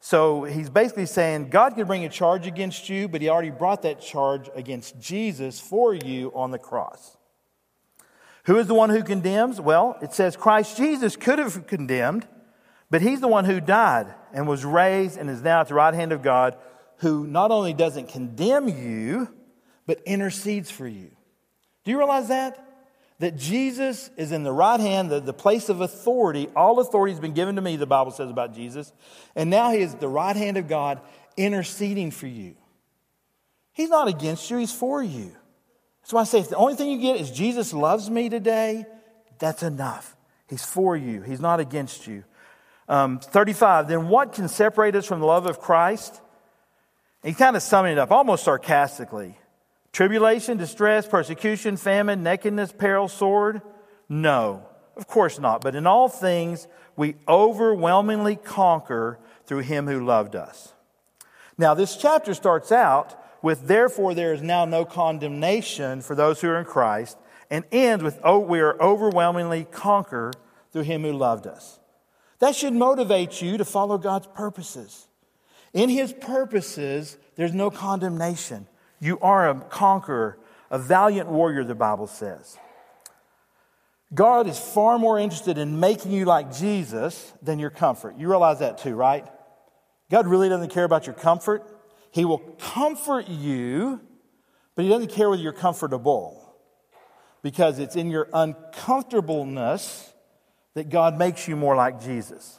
So 0.00 0.44
he's 0.44 0.68
basically 0.68 1.06
saying 1.06 1.48
God 1.48 1.74
could 1.74 1.86
bring 1.86 2.04
a 2.04 2.10
charge 2.10 2.46
against 2.46 2.90
you, 2.90 3.08
but 3.08 3.22
he 3.22 3.30
already 3.30 3.48
brought 3.48 3.80
that 3.82 4.02
charge 4.02 4.50
against 4.54 5.00
Jesus 5.00 5.58
for 5.58 5.94
you 5.94 6.30
on 6.34 6.50
the 6.50 6.58
cross. 6.58 7.16
Who 8.44 8.58
is 8.58 8.66
the 8.66 8.74
one 8.74 8.90
who 8.90 9.02
condemns? 9.02 9.62
Well, 9.62 9.96
it 10.02 10.12
says 10.12 10.36
Christ 10.36 10.76
Jesus 10.76 11.16
could 11.16 11.38
have 11.38 11.66
condemned, 11.66 12.28
but 12.90 13.00
he's 13.00 13.22
the 13.22 13.28
one 13.28 13.46
who 13.46 13.62
died 13.62 14.12
and 14.34 14.46
was 14.46 14.66
raised 14.66 15.16
and 15.16 15.30
is 15.30 15.40
now 15.40 15.62
at 15.62 15.68
the 15.68 15.74
right 15.74 15.94
hand 15.94 16.12
of 16.12 16.20
God, 16.20 16.54
who 16.98 17.26
not 17.26 17.50
only 17.50 17.72
doesn't 17.72 18.10
condemn 18.10 18.68
you, 18.68 19.26
but 19.86 20.02
intercedes 20.04 20.70
for 20.70 20.86
you. 20.86 21.10
Do 21.82 21.92
you 21.92 21.96
realize 21.96 22.28
that? 22.28 22.69
That 23.20 23.36
Jesus 23.36 24.10
is 24.16 24.32
in 24.32 24.44
the 24.44 24.52
right 24.52 24.80
hand, 24.80 25.10
the, 25.10 25.20
the 25.20 25.34
place 25.34 25.68
of 25.68 25.82
authority. 25.82 26.48
All 26.56 26.80
authority 26.80 27.12
has 27.12 27.20
been 27.20 27.34
given 27.34 27.56
to 27.56 27.62
me, 27.62 27.76
the 27.76 27.86
Bible 27.86 28.10
says 28.10 28.30
about 28.30 28.54
Jesus. 28.54 28.92
And 29.36 29.50
now 29.50 29.70
he 29.70 29.78
is 29.78 29.94
the 29.94 30.08
right 30.08 30.34
hand 30.34 30.56
of 30.56 30.68
God 30.68 31.00
interceding 31.36 32.10
for 32.10 32.26
you. 32.26 32.56
He's 33.72 33.90
not 33.90 34.08
against 34.08 34.50
you, 34.50 34.56
he's 34.56 34.72
for 34.72 35.02
you. 35.02 35.32
That's 36.00 36.14
why 36.14 36.22
I 36.22 36.24
say 36.24 36.40
if 36.40 36.48
the 36.48 36.56
only 36.56 36.74
thing 36.74 36.90
you 36.90 36.98
get 36.98 37.20
is 37.20 37.30
Jesus 37.30 37.74
loves 37.74 38.08
me 38.08 38.30
today, 38.30 38.86
that's 39.38 39.62
enough. 39.62 40.16
He's 40.48 40.64
for 40.64 40.96
you, 40.96 41.20
he's 41.20 41.40
not 41.40 41.60
against 41.60 42.06
you. 42.06 42.24
Um, 42.88 43.20
35, 43.20 43.86
then 43.86 44.08
what 44.08 44.32
can 44.32 44.48
separate 44.48 44.96
us 44.96 45.06
from 45.06 45.20
the 45.20 45.26
love 45.26 45.46
of 45.46 45.60
Christ? 45.60 46.20
He's 47.22 47.36
kind 47.36 47.54
of 47.54 47.62
summing 47.62 47.92
it 47.92 47.98
up 47.98 48.10
almost 48.10 48.44
sarcastically. 48.44 49.36
Tribulation, 49.92 50.56
distress, 50.56 51.06
persecution, 51.06 51.76
famine, 51.76 52.22
nakedness, 52.22 52.72
peril, 52.72 53.08
sword? 53.08 53.60
No, 54.08 54.66
of 54.96 55.06
course 55.06 55.38
not. 55.38 55.60
But 55.60 55.74
in 55.74 55.86
all 55.86 56.08
things, 56.08 56.68
we 56.96 57.16
overwhelmingly 57.26 58.36
conquer 58.36 59.18
through 59.46 59.60
him 59.60 59.86
who 59.86 60.04
loved 60.04 60.36
us. 60.36 60.72
Now, 61.58 61.74
this 61.74 61.96
chapter 61.96 62.34
starts 62.34 62.70
out 62.70 63.16
with, 63.42 63.66
therefore, 63.66 64.14
there 64.14 64.32
is 64.32 64.42
now 64.42 64.64
no 64.64 64.84
condemnation 64.84 66.02
for 66.02 66.14
those 66.14 66.40
who 66.40 66.48
are 66.48 66.58
in 66.58 66.64
Christ, 66.64 67.18
and 67.50 67.64
ends 67.72 68.04
with, 68.04 68.20
oh, 68.22 68.38
we 68.38 68.60
are 68.60 68.80
overwhelmingly 68.80 69.64
conquer 69.64 70.32
through 70.72 70.82
him 70.82 71.02
who 71.02 71.12
loved 71.12 71.46
us. 71.46 71.80
That 72.38 72.54
should 72.54 72.72
motivate 72.72 73.42
you 73.42 73.58
to 73.58 73.64
follow 73.64 73.98
God's 73.98 74.28
purposes. 74.28 75.08
In 75.72 75.88
his 75.88 76.12
purposes, 76.12 77.18
there's 77.36 77.52
no 77.52 77.70
condemnation. 77.70 78.66
You 79.00 79.18
are 79.20 79.48
a 79.48 79.60
conqueror, 79.60 80.38
a 80.70 80.78
valiant 80.78 81.28
warrior, 81.28 81.64
the 81.64 81.74
Bible 81.74 82.06
says. 82.06 82.58
God 84.12 84.46
is 84.46 84.58
far 84.58 84.98
more 84.98 85.18
interested 85.18 85.56
in 85.56 85.80
making 85.80 86.12
you 86.12 86.24
like 86.24 86.54
Jesus 86.54 87.32
than 87.42 87.58
your 87.58 87.70
comfort. 87.70 88.16
You 88.18 88.28
realize 88.28 88.58
that 88.58 88.78
too, 88.78 88.94
right? 88.94 89.26
God 90.10 90.26
really 90.26 90.48
doesn't 90.48 90.70
care 90.70 90.84
about 90.84 91.06
your 91.06 91.14
comfort. 91.14 91.64
He 92.10 92.24
will 92.24 92.38
comfort 92.38 93.28
you, 93.28 94.00
but 94.74 94.84
He 94.84 94.88
doesn't 94.88 95.12
care 95.12 95.30
whether 95.30 95.42
you're 95.42 95.52
comfortable 95.52 96.54
because 97.42 97.78
it's 97.78 97.96
in 97.96 98.10
your 98.10 98.28
uncomfortableness 98.34 100.12
that 100.74 100.88
God 100.90 101.16
makes 101.16 101.46
you 101.48 101.56
more 101.56 101.76
like 101.76 102.02
Jesus. 102.02 102.58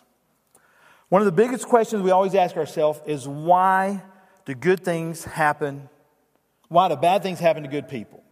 One 1.09 1.21
of 1.21 1.25
the 1.25 1.31
biggest 1.33 1.67
questions 1.67 2.01
we 2.01 2.11
always 2.11 2.35
ask 2.35 2.55
ourselves 2.55 3.01
is 3.05 3.27
why 3.27 4.01
do 4.45 4.55
good 4.55 4.83
things 4.83 5.25
happen? 5.25 5.89
Why 6.71 6.87
do 6.87 6.95
bad 6.95 7.21
things 7.21 7.37
happen 7.37 7.63
to 7.63 7.69
good 7.69 7.89
people? 7.89 8.23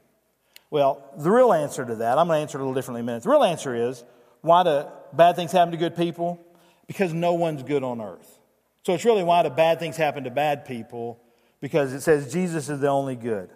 Well, 0.69 1.03
the 1.17 1.29
real 1.29 1.51
answer 1.51 1.83
to 1.83 1.95
that, 1.95 2.17
I'm 2.17 2.27
going 2.27 2.37
to 2.37 2.41
answer 2.41 2.57
it 2.57 2.61
a 2.61 2.63
little 2.63 2.73
differently 2.73 3.01
in 3.01 3.03
a 3.03 3.07
minute. 3.07 3.23
The 3.23 3.31
real 3.31 3.43
answer 3.43 3.75
is 3.75 4.01
why 4.39 4.63
do 4.63 4.85
bad 5.11 5.35
things 5.35 5.51
happen 5.51 5.73
to 5.73 5.77
good 5.77 5.93
people? 5.93 6.39
Because 6.87 7.13
no 7.13 7.33
one's 7.33 7.63
good 7.63 7.83
on 7.83 7.99
earth. 7.99 8.39
So 8.85 8.93
it's 8.93 9.03
really 9.03 9.25
why 9.25 9.43
do 9.43 9.49
bad 9.49 9.79
things 9.79 9.97
happen 9.97 10.23
to 10.23 10.31
bad 10.31 10.63
people? 10.63 11.19
Because 11.59 11.91
it 11.91 11.99
says 11.99 12.31
Jesus 12.31 12.69
is 12.69 12.79
the 12.79 12.87
only 12.87 13.17
good. 13.17 13.49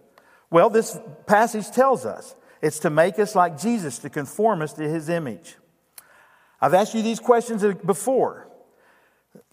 Well, 0.49 0.69
this 0.69 0.99
passage 1.27 1.71
tells 1.71 2.05
us 2.05 2.35
it's 2.61 2.79
to 2.79 2.89
make 2.89 3.19
us 3.19 3.35
like 3.35 3.57
Jesus, 3.57 3.99
to 3.99 4.09
conform 4.09 4.61
us 4.61 4.73
to 4.73 4.83
his 4.83 5.07
image. 5.07 5.55
I've 6.59 6.73
asked 6.73 6.93
you 6.93 7.01
these 7.01 7.21
questions 7.21 7.63
before. 7.85 8.49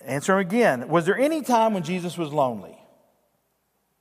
Answer 0.04 0.32
them 0.32 0.40
again. 0.40 0.88
Was 0.88 1.06
there 1.06 1.16
any 1.16 1.42
time 1.42 1.72
when 1.72 1.84
Jesus 1.84 2.18
was 2.18 2.32
lonely? 2.32 2.79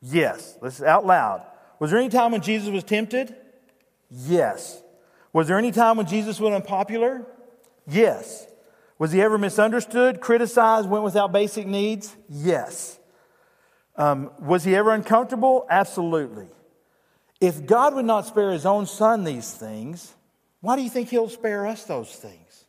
Yes. 0.01 0.57
Let's 0.61 0.81
out 0.81 1.05
loud. 1.05 1.45
Was 1.79 1.91
there 1.91 1.99
any 1.99 2.09
time 2.09 2.31
when 2.31 2.41
Jesus 2.41 2.69
was 2.69 2.83
tempted? 2.83 3.35
Yes. 4.09 4.81
Was 5.33 5.47
there 5.47 5.57
any 5.57 5.71
time 5.71 5.97
when 5.97 6.07
Jesus 6.07 6.39
was 6.39 6.53
unpopular? 6.53 7.25
Yes. 7.87 8.47
Was 8.97 9.11
he 9.11 9.21
ever 9.21 9.37
misunderstood, 9.37 10.19
criticized, 10.19 10.89
went 10.89 11.03
without 11.03 11.31
basic 11.31 11.65
needs? 11.65 12.15
Yes. 12.27 12.99
Um, 13.95 14.31
was 14.39 14.63
he 14.63 14.75
ever 14.75 14.91
uncomfortable? 14.91 15.65
Absolutely. 15.69 16.47
If 17.39 17.65
God 17.65 17.95
would 17.95 18.05
not 18.05 18.25
spare 18.25 18.51
his 18.51 18.65
own 18.65 18.85
son 18.85 19.23
these 19.23 19.51
things, 19.51 20.13
why 20.61 20.75
do 20.75 20.81
you 20.81 20.89
think 20.89 21.09
he'll 21.09 21.29
spare 21.29 21.65
us 21.65 21.85
those 21.85 22.13
things? 22.13 22.65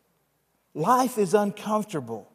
Life 0.75 1.19
is 1.19 1.35
uncomfortable, 1.35 2.31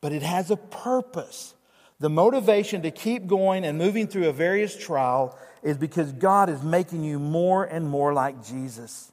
but 0.00 0.12
it 0.12 0.22
has 0.22 0.50
a 0.50 0.56
purpose. 0.56 1.54
The 2.00 2.08
motivation 2.08 2.82
to 2.82 2.90
keep 2.90 3.26
going 3.26 3.64
and 3.64 3.76
moving 3.76 4.06
through 4.06 4.28
a 4.28 4.32
various 4.32 4.76
trial 4.76 5.38
is 5.62 5.76
because 5.76 6.12
God 6.12 6.48
is 6.48 6.62
making 6.62 7.04
you 7.04 7.18
more 7.18 7.64
and 7.64 7.88
more 7.88 8.14
like 8.14 8.42
Jesus. 8.44 9.12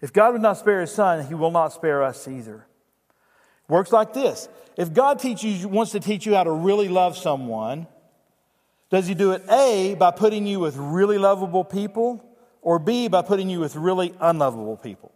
If 0.00 0.12
God 0.12 0.32
would 0.32 0.42
not 0.42 0.56
spare 0.56 0.80
his 0.80 0.90
son, 0.90 1.26
he 1.26 1.34
will 1.34 1.50
not 1.50 1.74
spare 1.74 2.02
us 2.02 2.26
either. 2.26 2.66
Works 3.68 3.92
like 3.92 4.14
this. 4.14 4.48
If 4.76 4.92
God 4.92 5.18
teaches, 5.18 5.66
wants 5.66 5.92
to 5.92 6.00
teach 6.00 6.26
you 6.26 6.34
how 6.34 6.44
to 6.44 6.50
really 6.50 6.88
love 6.88 7.16
someone, 7.16 7.86
does 8.90 9.06
he 9.06 9.14
do 9.14 9.32
it 9.32 9.42
A, 9.50 9.94
by 9.94 10.10
putting 10.10 10.46
you 10.46 10.60
with 10.60 10.76
really 10.76 11.18
lovable 11.18 11.64
people, 11.64 12.24
or 12.62 12.78
B, 12.78 13.08
by 13.08 13.22
putting 13.22 13.50
you 13.50 13.60
with 13.60 13.76
really 13.76 14.14
unlovable 14.20 14.76
people? 14.76 15.12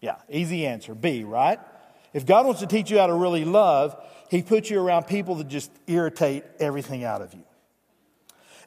Yeah, 0.00 0.16
easy 0.28 0.66
answer. 0.66 0.94
B, 0.94 1.24
right? 1.24 1.58
If 2.12 2.24
God 2.24 2.46
wants 2.46 2.60
to 2.60 2.66
teach 2.66 2.90
you 2.90 2.98
how 2.98 3.06
to 3.06 3.14
really 3.14 3.44
love, 3.44 3.96
he 4.28 4.42
puts 4.42 4.70
you 4.70 4.80
around 4.80 5.04
people 5.04 5.36
that 5.36 5.48
just 5.48 5.70
irritate 5.86 6.44
everything 6.60 7.02
out 7.02 7.22
of 7.22 7.32
you. 7.34 7.44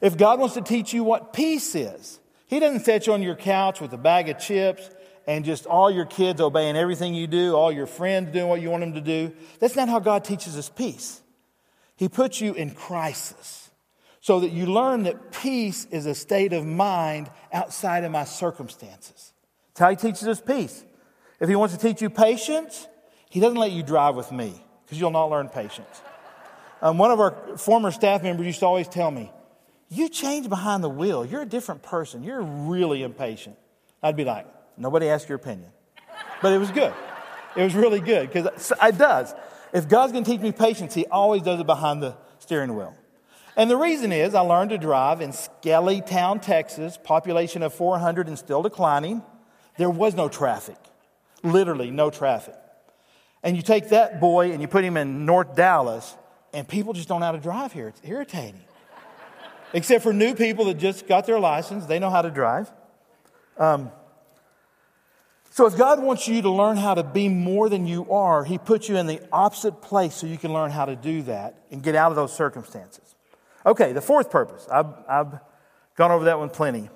If 0.00 0.16
God 0.16 0.40
wants 0.40 0.54
to 0.54 0.60
teach 0.60 0.92
you 0.92 1.04
what 1.04 1.32
peace 1.32 1.74
is, 1.74 2.18
He 2.48 2.58
doesn't 2.58 2.84
set 2.84 3.06
you 3.06 3.12
on 3.12 3.22
your 3.22 3.36
couch 3.36 3.80
with 3.80 3.92
a 3.92 3.98
bag 3.98 4.28
of 4.28 4.38
chips 4.38 4.90
and 5.28 5.44
just 5.44 5.64
all 5.66 5.88
your 5.88 6.04
kids 6.04 6.40
obeying 6.40 6.76
everything 6.76 7.14
you 7.14 7.28
do, 7.28 7.54
all 7.54 7.70
your 7.70 7.86
friends 7.86 8.32
doing 8.32 8.48
what 8.48 8.60
you 8.60 8.68
want 8.68 8.80
them 8.80 8.94
to 8.94 9.00
do. 9.00 9.32
That's 9.60 9.76
not 9.76 9.88
how 9.88 10.00
God 10.00 10.24
teaches 10.24 10.58
us 10.58 10.68
peace. 10.68 11.20
He 11.94 12.08
puts 12.08 12.40
you 12.40 12.52
in 12.54 12.72
crisis 12.72 13.70
so 14.20 14.40
that 14.40 14.50
you 14.50 14.66
learn 14.66 15.04
that 15.04 15.30
peace 15.30 15.84
is 15.92 16.06
a 16.06 16.14
state 16.16 16.52
of 16.52 16.66
mind 16.66 17.30
outside 17.52 18.02
of 18.02 18.10
my 18.10 18.24
circumstances. 18.24 19.32
That's 19.68 19.80
how 19.80 19.90
He 19.90 19.96
teaches 19.96 20.26
us 20.26 20.40
peace. 20.40 20.84
If 21.38 21.48
He 21.48 21.54
wants 21.54 21.76
to 21.76 21.80
teach 21.80 22.02
you 22.02 22.10
patience, 22.10 22.88
He 23.30 23.38
doesn't 23.38 23.58
let 23.58 23.70
you 23.70 23.84
drive 23.84 24.16
with 24.16 24.32
me 24.32 24.60
because 24.92 25.00
you'll 25.00 25.10
not 25.10 25.30
learn 25.30 25.48
patience. 25.48 26.02
Um, 26.82 26.98
one 26.98 27.10
of 27.10 27.18
our 27.18 27.56
former 27.56 27.90
staff 27.90 28.22
members 28.22 28.44
used 28.44 28.60
to 28.60 28.66
always 28.66 28.86
tell 28.86 29.10
me, 29.10 29.32
You 29.88 30.10
change 30.10 30.50
behind 30.50 30.84
the 30.84 30.90
wheel. 30.90 31.24
You're 31.24 31.40
a 31.40 31.46
different 31.46 31.82
person. 31.82 32.22
You're 32.22 32.42
really 32.42 33.02
impatient. 33.02 33.56
I'd 34.02 34.16
be 34.16 34.26
like, 34.26 34.46
Nobody 34.76 35.08
asked 35.08 35.30
your 35.30 35.36
opinion. 35.36 35.70
But 36.42 36.52
it 36.52 36.58
was 36.58 36.70
good. 36.70 36.92
It 37.56 37.62
was 37.62 37.74
really 37.74 38.00
good 38.00 38.30
because 38.30 38.70
it 38.82 38.98
does. 38.98 39.34
If 39.72 39.88
God's 39.88 40.12
going 40.12 40.24
to 40.24 40.30
teach 40.30 40.42
me 40.42 40.52
patience, 40.52 40.92
He 40.92 41.06
always 41.06 41.40
does 41.40 41.58
it 41.58 41.66
behind 41.66 42.02
the 42.02 42.14
steering 42.38 42.76
wheel. 42.76 42.94
And 43.56 43.70
the 43.70 43.78
reason 43.78 44.12
is 44.12 44.34
I 44.34 44.42
learned 44.42 44.68
to 44.70 44.78
drive 44.78 45.22
in 45.22 45.30
Skellytown, 45.30 46.42
Texas, 46.42 46.98
population 47.02 47.62
of 47.62 47.72
400 47.72 48.28
and 48.28 48.38
still 48.38 48.60
declining. 48.60 49.22
There 49.78 49.88
was 49.88 50.14
no 50.14 50.28
traffic, 50.28 50.76
literally 51.42 51.90
no 51.90 52.10
traffic. 52.10 52.56
And 53.42 53.56
you 53.56 53.62
take 53.62 53.88
that 53.88 54.20
boy 54.20 54.52
and 54.52 54.60
you 54.60 54.68
put 54.68 54.84
him 54.84 54.96
in 54.96 55.26
North 55.26 55.56
Dallas, 55.56 56.16
and 56.52 56.66
people 56.66 56.92
just 56.92 57.08
don't 57.08 57.20
know 57.20 57.26
how 57.26 57.32
to 57.32 57.38
drive 57.38 57.72
here. 57.72 57.88
It's 57.88 58.00
irritating. 58.04 58.60
Except 59.72 60.02
for 60.02 60.12
new 60.12 60.34
people 60.34 60.66
that 60.66 60.78
just 60.78 61.06
got 61.06 61.26
their 61.26 61.40
license, 61.40 61.86
they 61.86 61.98
know 61.98 62.10
how 62.10 62.22
to 62.22 62.30
drive. 62.30 62.70
Um, 63.58 63.90
so, 65.50 65.66
if 65.66 65.76
God 65.76 66.02
wants 66.02 66.26
you 66.26 66.40
to 66.40 66.50
learn 66.50 66.78
how 66.78 66.94
to 66.94 67.02
be 67.02 67.28
more 67.28 67.68
than 67.68 67.86
you 67.86 68.10
are, 68.10 68.42
He 68.42 68.56
puts 68.56 68.88
you 68.88 68.96
in 68.96 69.06
the 69.06 69.20
opposite 69.30 69.82
place 69.82 70.14
so 70.14 70.26
you 70.26 70.38
can 70.38 70.52
learn 70.52 70.70
how 70.70 70.86
to 70.86 70.96
do 70.96 71.20
that 71.24 71.66
and 71.70 71.82
get 71.82 71.94
out 71.94 72.10
of 72.10 72.16
those 72.16 72.34
circumstances. 72.34 73.14
Okay, 73.66 73.92
the 73.92 74.00
fourth 74.00 74.30
purpose. 74.30 74.66
I've, 74.72 74.86
I've 75.06 75.38
gone 75.94 76.10
over 76.10 76.24
that 76.24 76.38
one 76.38 76.48
plenty. 76.48 76.88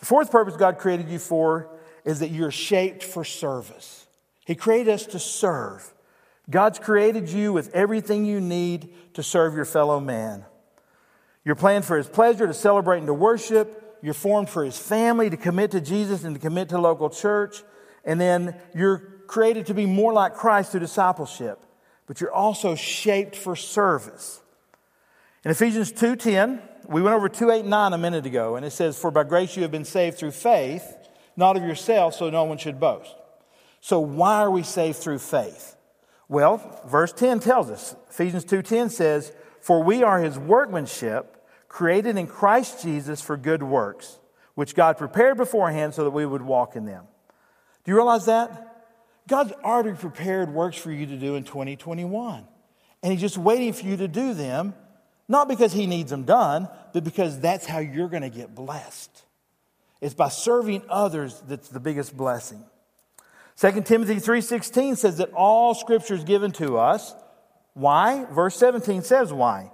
The 0.00 0.06
fourth 0.06 0.32
purpose 0.32 0.56
God 0.56 0.78
created 0.78 1.08
you 1.08 1.20
for 1.20 1.68
is 2.04 2.18
that 2.18 2.30
you're 2.30 2.50
shaped 2.50 3.04
for 3.04 3.24
service. 3.24 4.01
He 4.44 4.54
created 4.54 4.92
us 4.92 5.06
to 5.06 5.18
serve. 5.18 5.92
God's 6.50 6.78
created 6.78 7.28
you 7.28 7.52
with 7.52 7.74
everything 7.74 8.24
you 8.24 8.40
need 8.40 8.92
to 9.14 9.22
serve 9.22 9.54
your 9.54 9.64
fellow 9.64 10.00
man. 10.00 10.44
You're 11.44 11.54
planned 11.54 11.84
for 11.84 11.96
His 11.96 12.08
pleasure, 12.08 12.46
to 12.46 12.54
celebrate 12.54 12.98
and 12.98 13.06
to 13.06 13.14
worship. 13.14 13.98
You're 14.02 14.14
formed 14.14 14.48
for 14.48 14.64
His 14.64 14.78
family, 14.78 15.30
to 15.30 15.36
commit 15.36 15.70
to 15.72 15.80
Jesus 15.80 16.24
and 16.24 16.34
to 16.34 16.40
commit 16.40 16.68
to 16.70 16.78
local 16.78 17.10
church. 17.10 17.62
And 18.04 18.20
then 18.20 18.56
you're 18.74 18.98
created 19.26 19.66
to 19.66 19.74
be 19.74 19.86
more 19.86 20.12
like 20.12 20.34
Christ 20.34 20.72
through 20.72 20.80
discipleship. 20.80 21.60
But 22.06 22.20
you're 22.20 22.32
also 22.32 22.74
shaped 22.74 23.36
for 23.36 23.54
service. 23.54 24.40
In 25.44 25.50
Ephesians 25.50 25.92
2:10, 25.92 26.60
we 26.88 27.00
went 27.00 27.14
over 27.14 27.28
2:8-9 27.28 27.94
a 27.94 27.98
minute 27.98 28.26
ago, 28.26 28.56
and 28.56 28.66
it 28.66 28.72
says, 28.72 28.98
For 28.98 29.10
by 29.10 29.24
grace 29.24 29.56
you 29.56 29.62
have 29.62 29.70
been 29.70 29.84
saved 29.84 30.18
through 30.18 30.32
faith, 30.32 30.96
not 31.36 31.56
of 31.56 31.62
yourself, 31.62 32.14
so 32.14 32.28
no 32.30 32.44
one 32.44 32.58
should 32.58 32.80
boast. 32.80 33.14
So 33.82 33.98
why 33.98 34.36
are 34.36 34.50
we 34.50 34.62
saved 34.62 34.98
through 34.98 35.18
faith? 35.18 35.76
Well, 36.28 36.80
verse 36.86 37.12
10 37.12 37.40
tells 37.40 37.68
us. 37.68 37.96
Ephesians 38.08 38.44
2:10 38.44 38.88
says, 38.88 39.32
"For 39.60 39.82
we 39.82 40.04
are 40.04 40.20
his 40.20 40.38
workmanship, 40.38 41.44
created 41.68 42.16
in 42.16 42.28
Christ 42.28 42.80
Jesus 42.80 43.20
for 43.20 43.36
good 43.36 43.62
works, 43.62 44.20
which 44.54 44.76
God 44.76 44.96
prepared 44.96 45.36
beforehand 45.36 45.94
so 45.94 46.04
that 46.04 46.10
we 46.10 46.24
would 46.24 46.42
walk 46.42 46.76
in 46.76 46.84
them." 46.86 47.08
Do 47.84 47.90
you 47.90 47.96
realize 47.96 48.26
that? 48.26 48.84
God's 49.26 49.52
already 49.64 49.96
prepared 49.96 50.54
works 50.54 50.76
for 50.76 50.92
you 50.92 51.04
to 51.06 51.16
do 51.16 51.34
in 51.34 51.42
2021. 51.42 52.46
And 53.02 53.12
he's 53.12 53.20
just 53.20 53.36
waiting 53.36 53.72
for 53.72 53.84
you 53.84 53.96
to 53.96 54.06
do 54.06 54.32
them, 54.32 54.74
not 55.26 55.48
because 55.48 55.72
he 55.72 55.88
needs 55.88 56.10
them 56.10 56.22
done, 56.22 56.68
but 56.92 57.02
because 57.02 57.40
that's 57.40 57.66
how 57.66 57.78
you're 57.78 58.08
going 58.08 58.22
to 58.22 58.30
get 58.30 58.54
blessed. 58.54 59.24
It's 60.00 60.14
by 60.14 60.28
serving 60.28 60.84
others 60.88 61.42
that's 61.48 61.68
the 61.68 61.80
biggest 61.80 62.16
blessing. 62.16 62.64
2 63.62 63.82
Timothy 63.82 64.18
3:16 64.18 64.96
says 64.96 65.18
that 65.18 65.32
all 65.34 65.72
scripture 65.72 66.14
is 66.14 66.24
given 66.24 66.50
to 66.50 66.78
us. 66.78 67.14
Why? 67.74 68.24
Verse 68.24 68.56
17 68.56 69.02
says 69.02 69.32
why. 69.32 69.70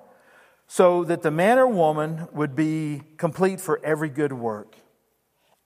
So 0.67 1.05
that 1.05 1.23
the 1.23 1.31
man 1.31 1.59
or 1.59 1.67
woman 1.67 2.29
would 2.33 2.55
be 2.55 3.01
complete 3.17 3.63
for 3.63 3.81
every 3.83 4.11
good 4.11 4.35
work. 4.35 4.77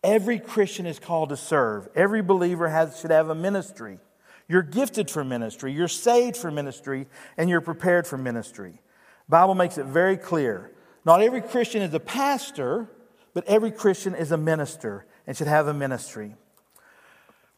Every 0.04 0.38
Christian 0.38 0.86
is 0.86 1.00
called 1.00 1.30
to 1.30 1.36
serve. 1.36 1.88
Every 1.96 2.22
believer 2.22 2.68
has, 2.68 3.00
should 3.00 3.10
have 3.10 3.28
a 3.28 3.34
ministry. 3.34 3.98
You're 4.46 4.62
gifted 4.62 5.10
for 5.10 5.24
ministry, 5.24 5.72
you're 5.72 5.88
saved 5.88 6.36
for 6.36 6.52
ministry, 6.52 7.08
and 7.36 7.50
you're 7.50 7.60
prepared 7.60 8.06
for 8.06 8.18
ministry. 8.18 8.80
Bible 9.28 9.56
makes 9.56 9.78
it 9.78 9.86
very 9.86 10.16
clear. 10.16 10.70
Not 11.04 11.22
every 11.22 11.40
Christian 11.40 11.82
is 11.82 11.92
a 11.92 11.98
pastor, 11.98 12.88
but 13.34 13.48
every 13.48 13.72
Christian 13.72 14.14
is 14.14 14.30
a 14.30 14.36
minister 14.36 15.06
and 15.26 15.36
should 15.36 15.48
have 15.48 15.66
a 15.66 15.74
ministry. 15.74 16.36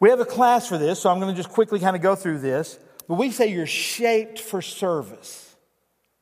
We 0.05 0.11
have 0.11 0.21
a 0.21 0.27
class 0.27 0.69
for 0.69 0.77
this, 0.77 1.01
so 1.01 1.09
I'm 1.09 1.19
going 1.19 1.35
to 1.35 1.37
just 1.43 1.49
quickly 1.49 1.81
kind 1.81 1.97
of 1.97 2.03
go 2.03 2.14
through 2.14 2.40
this. 2.40 2.79
But 3.09 3.14
we 3.14 3.31
say 3.31 3.47
you're 3.47 3.64
shaped 3.64 4.38
for 4.38 4.61
service. 4.61 5.57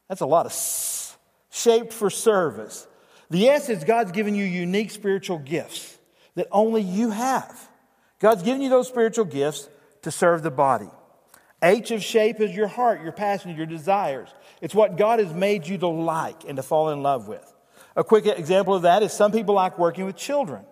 That's 0.09 0.21
a 0.21 0.27
lot 0.27 0.47
of 0.47 0.53
s- 0.53 1.16
shaped 1.51 1.92
for 1.92 2.09
service. 2.09 2.87
The 3.29 3.49
S 3.49 3.68
is 3.68 3.83
God's 3.83 4.12
given 4.12 4.37
you 4.37 4.45
unique 4.45 4.92
spiritual 4.92 5.38
gifts 5.38 5.99
that 6.37 6.47
only 6.53 6.81
you 6.81 7.11
have. 7.11 7.68
God's 8.21 8.45
given 8.45 8.62
you 8.62 8.71
those 8.71 8.87
spiritual 8.87 9.25
gifts 9.25 9.68
to 10.03 10.12
serve 10.12 10.45
the 10.45 10.53
body. 10.53 10.88
H 11.61 11.90
of 11.90 12.05
shape 12.05 12.38
is 12.38 12.55
your 12.55 12.68
heart, 12.68 13.03
your 13.03 13.11
passion, 13.11 13.57
your 13.57 13.66
desires. 13.66 14.29
It's 14.61 14.77
what 14.77 14.97
God 14.97 15.18
has 15.18 15.35
made 15.35 15.66
you 15.66 15.77
to 15.79 15.88
like 15.88 16.45
and 16.47 16.55
to 16.55 16.62
fall 16.62 16.90
in 16.90 17.03
love 17.03 17.27
with. 17.27 17.53
A 17.97 18.05
quick 18.05 18.27
example 18.27 18.77
of 18.77 18.83
that 18.83 19.03
is 19.03 19.12
some 19.12 19.33
people 19.33 19.57
like 19.57 19.77
working 19.77 20.05
with 20.05 20.14
children. 20.14 20.64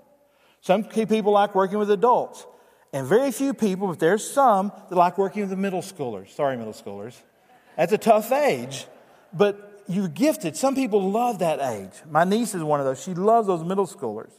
Some 0.60 0.84
people 0.84 1.32
like 1.32 1.56
working 1.56 1.78
with 1.78 1.90
adults. 1.90 2.46
And 2.92 3.06
very 3.06 3.30
few 3.30 3.54
people, 3.54 3.88
but 3.88 3.98
there's 4.00 4.28
some 4.28 4.72
that 4.88 4.96
like 4.96 5.16
working 5.16 5.42
with 5.42 5.50
the 5.50 5.56
middle 5.56 5.82
schoolers. 5.82 6.30
Sorry, 6.30 6.56
middle 6.56 6.72
schoolers. 6.72 7.14
That's 7.76 7.92
a 7.92 7.98
tough 7.98 8.32
age, 8.32 8.86
but 9.32 9.84
you're 9.88 10.08
gifted. 10.08 10.56
Some 10.56 10.74
people 10.74 11.10
love 11.10 11.38
that 11.38 11.60
age. 11.60 11.92
My 12.08 12.24
niece 12.24 12.54
is 12.54 12.62
one 12.62 12.80
of 12.80 12.86
those. 12.86 13.02
She 13.02 13.14
loves 13.14 13.46
those 13.46 13.64
middle 13.64 13.86
schoolers. 13.86 14.32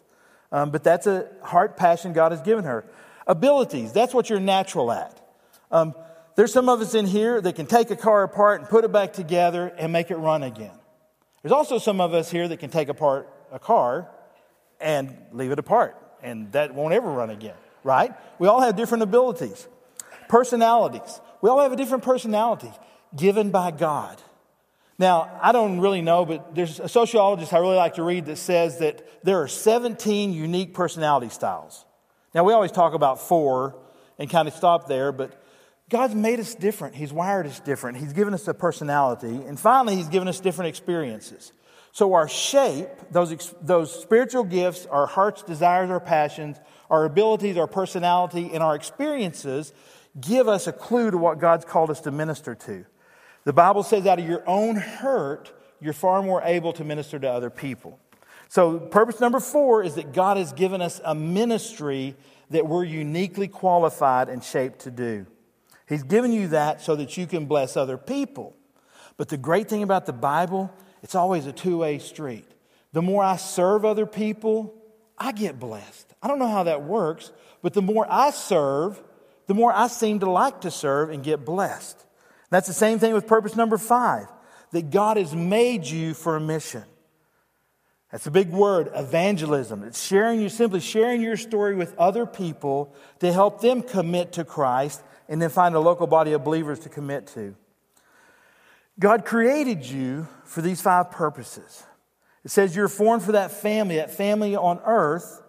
Um, 0.52 0.70
but 0.70 0.84
that's 0.84 1.08
a 1.08 1.30
heart 1.44 1.78
passion 1.78 2.14
God 2.14 2.32
has 2.32 2.42
given 2.42 2.66
her. 2.66 2.86
Abilities, 3.26 3.94
that's 3.94 4.14
what 4.14 4.30
you're 4.30 4.40
natural 4.40 4.92
at. 4.92 5.18
Um, 5.72 5.96
there's 6.36 6.52
some 6.52 6.70
of 6.70 6.82
us 6.82 6.94
in 6.94 7.06
here 7.06 7.40
that 7.40 7.56
can 7.56 7.66
take 7.66 7.90
a 7.90 7.96
car 7.96 8.24
apart 8.24 8.62
and 8.62 8.70
put 8.70 8.84
it 8.84 8.92
back 8.92 9.14
together 9.14 9.68
and 9.78 9.94
make 9.94 10.12
it 10.12 10.18
run 10.18 10.44
again. 10.44 10.72
There's 11.42 11.52
also 11.52 11.78
some 11.78 12.02
of 12.02 12.14
us 12.14 12.30
here 12.30 12.48
that 12.48 12.58
can 12.58 12.70
take 12.70 12.90
apart 12.90 13.30
a 13.52 13.60
car 13.60 14.10
and 14.80 15.16
leave 15.32 15.52
it 15.52 15.60
apart, 15.60 15.96
and 16.22 16.52
that 16.52 16.74
won't 16.74 16.94
ever 16.94 17.10
run 17.12 17.30
again, 17.30 17.56
right? 17.84 18.14
We 18.40 18.48
all 18.48 18.62
have 18.62 18.76
different 18.76 19.04
abilities. 19.04 19.68
Personalities. 20.30 21.20
We 21.42 21.50
all 21.50 21.60
have 21.60 21.72
a 21.72 21.76
different 21.76 22.04
personality 22.04 22.72
given 23.16 23.52
by 23.52 23.72
God. 23.72 24.22
Now, 24.98 25.40
I 25.42 25.52
don't 25.52 25.80
really 25.80 26.02
know, 26.02 26.26
but 26.26 26.54
there's 26.54 26.80
a 26.80 26.88
sociologist 26.88 27.54
I 27.54 27.58
really 27.58 27.76
like 27.76 27.96
to 27.96 28.04
read 28.04 28.28
that 28.28 28.38
says 28.38 28.78
that 28.80 29.26
there 29.26 29.42
are 29.42 29.48
17 29.48 30.32
unique 30.32 30.74
personality 30.76 31.30
styles. 31.30 31.86
Now, 32.36 32.44
we 32.44 32.54
always 32.54 32.72
talk 32.72 32.94
about 32.94 33.20
four 33.20 33.76
and 34.20 34.30
kind 34.30 34.48
of 34.48 34.54
stop 34.54 34.88
there, 34.88 35.12
but 35.12 35.42
God's 35.90 36.16
made 36.16 36.40
us 36.40 36.56
different. 36.56 36.96
He's 36.96 37.12
wired 37.12 37.48
us 37.48 37.60
different. 37.60 37.98
He's 37.98 38.14
given 38.14 38.34
us 38.34 38.48
a 38.48 38.54
personality. 38.54 39.28
And 39.28 39.60
finally, 39.60 39.96
He's 39.96 40.08
given 40.08 40.28
us 40.28 40.40
different 40.40 40.70
experiences. 40.70 41.52
So, 41.92 42.14
our 42.14 42.30
shape, 42.30 42.88
those, 43.12 43.54
those 43.62 43.92
spiritual 44.02 44.46
gifts, 44.46 44.86
our 44.86 45.08
heart's 45.08 45.44
desires, 45.44 45.90
our 45.90 46.00
passions, 46.00 46.58
our 46.92 47.06
abilities, 47.06 47.58
our 47.58 47.68
personality, 47.68 48.52
and 48.54 48.62
our 48.62 48.76
experiences 48.76 49.74
give 50.20 50.50
us 50.50 50.68
a 50.68 50.74
clue 50.74 51.10
to 51.10 51.18
what 51.18 51.40
God's 51.40 51.64
called 51.64 51.90
us 51.90 52.02
to 52.02 52.12
minister 52.12 52.54
to. 52.54 52.86
The 53.46 53.54
Bible 53.54 53.82
says, 53.82 54.06
out 54.06 54.20
of 54.20 54.28
your 54.28 54.48
own 54.48 54.76
hurt, 54.76 55.52
you're 55.80 55.94
far 55.94 56.22
more 56.22 56.42
able 56.44 56.74
to 56.74 56.84
minister 56.84 57.18
to 57.18 57.32
other 57.32 57.50
people. 57.50 57.98
So, 58.50 58.78
purpose 58.78 59.22
number 59.22 59.40
four 59.40 59.82
is 59.82 59.96
that 59.96 60.12
God 60.12 60.36
has 60.36 60.52
given 60.52 60.82
us 60.82 61.00
a 61.06 61.16
ministry 61.16 62.16
that 62.50 62.68
we're 62.68 62.84
uniquely 62.84 63.48
qualified 63.48 64.28
and 64.28 64.44
shaped 64.44 64.80
to 64.80 64.92
do. 64.92 65.26
He's 65.88 66.04
given 66.04 66.34
you 66.34 66.50
that 66.50 66.82
so 66.82 66.98
that 66.98 67.16
you 67.16 67.26
can 67.26 67.46
bless 67.46 67.78
other 67.78 67.98
people. 67.98 68.54
But 69.16 69.30
the 69.30 69.38
great 69.38 69.70
thing 69.70 69.84
about 69.84 70.06
the 70.06 70.14
Bible, 70.14 70.70
it's 71.02 71.16
always 71.16 71.46
a 71.46 71.54
two 71.54 71.78
way 71.78 72.00
street. 72.00 72.46
The 72.92 73.02
more 73.02 73.24
I 73.24 73.38
serve 73.38 73.86
other 73.86 74.06
people, 74.06 74.76
I 75.18 75.32
get 75.32 75.58
blessed. 75.58 76.11
I 76.22 76.28
don't 76.28 76.40
know 76.40 76.48
how 76.48 76.64
that 76.64 76.84
works, 76.84 77.32
but 77.62 77.74
the 77.74 77.82
more 77.82 78.06
I 78.10 78.32
serve, 78.32 79.02
the 79.48 79.54
more 79.54 79.74
I 79.74 79.88
seem 79.88 80.20
to 80.20 80.30
like 80.30 80.62
to 80.62 80.72
serve 80.72 81.10
and 81.10 81.24
get 81.24 81.46
blessed. 81.46 82.04
That's 82.50 82.68
the 82.68 82.74
same 82.74 83.00
thing 83.00 83.14
with 83.14 83.28
purpose 83.28 83.56
number 83.56 83.78
five 83.78 84.28
that 84.72 84.90
God 84.90 85.18
has 85.18 85.36
made 85.36 85.86
you 85.86 86.14
for 86.14 86.36
a 86.36 86.40
mission. 86.40 86.84
That's 88.12 88.28
a 88.28 88.32
big 88.32 88.50
word, 88.50 88.92
evangelism. 88.94 89.84
It's 89.84 90.02
sharing 90.06 90.42
you, 90.42 90.50
simply 90.50 90.82
sharing 90.82 91.22
your 91.22 91.38
story 91.38 91.76
with 91.76 91.98
other 91.98 92.26
people 92.26 92.94
to 93.20 93.32
help 93.32 93.62
them 93.62 93.82
commit 93.82 94.34
to 94.34 94.44
Christ 94.44 95.02
and 95.30 95.42
then 95.42 95.50
find 95.50 95.76
a 95.76 95.80
local 95.80 96.08
body 96.08 96.34
of 96.34 96.44
believers 96.44 96.80
to 96.80 96.90
commit 96.90 97.28
to. 97.28 97.56
God 99.00 99.26
created 99.26 99.86
you 99.86 100.28
for 100.44 100.62
these 100.62 100.82
five 100.82 101.10
purposes. 101.10 101.84
It 102.44 102.52
says 102.52 102.76
you're 102.76 102.90
formed 102.90 103.24
for 103.24 103.32
that 103.32 103.52
family, 103.52 103.96
that 103.96 104.12
family 104.12 104.56
on 104.58 104.80
earth, 104.86 105.41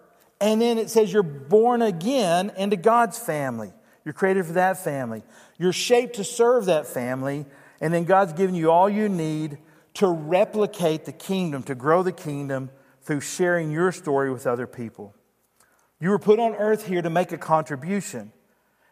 and 0.43 0.61
then 0.61 0.77
it 0.77 0.89
says 0.89 1.13
you're 1.13 1.23
born 1.23 1.81
again 1.81 2.51
into 2.57 2.75
God's 2.75 3.17
family. 3.17 3.71
You're 4.03 4.13
created 4.13 4.45
for 4.45 4.53
that 4.53 4.83
family. 4.83 5.23
You're 5.57 5.71
shaped 5.71 6.17
to 6.17 6.25
serve 6.25 6.65
that 6.65 6.85
family, 6.85 7.45
and 7.79 7.93
then 7.93 8.03
God's 8.03 8.33
given 8.33 8.53
you 8.53 8.69
all 8.69 8.89
you 8.89 9.07
need 9.07 9.57
to 9.95 10.07
replicate 10.09 11.05
the 11.05 11.13
kingdom, 11.13 11.63
to 11.63 11.75
grow 11.75 12.03
the 12.03 12.11
kingdom 12.11 12.71
through 13.03 13.21
sharing 13.21 13.71
your 13.71 13.93
story 13.93 14.33
with 14.33 14.45
other 14.45 14.67
people. 14.67 15.15
You 16.01 16.09
were 16.09 16.19
put 16.19 16.39
on 16.39 16.55
earth 16.55 16.87
here 16.87 17.01
to 17.01 17.09
make 17.09 17.31
a 17.31 17.37
contribution. 17.37 18.33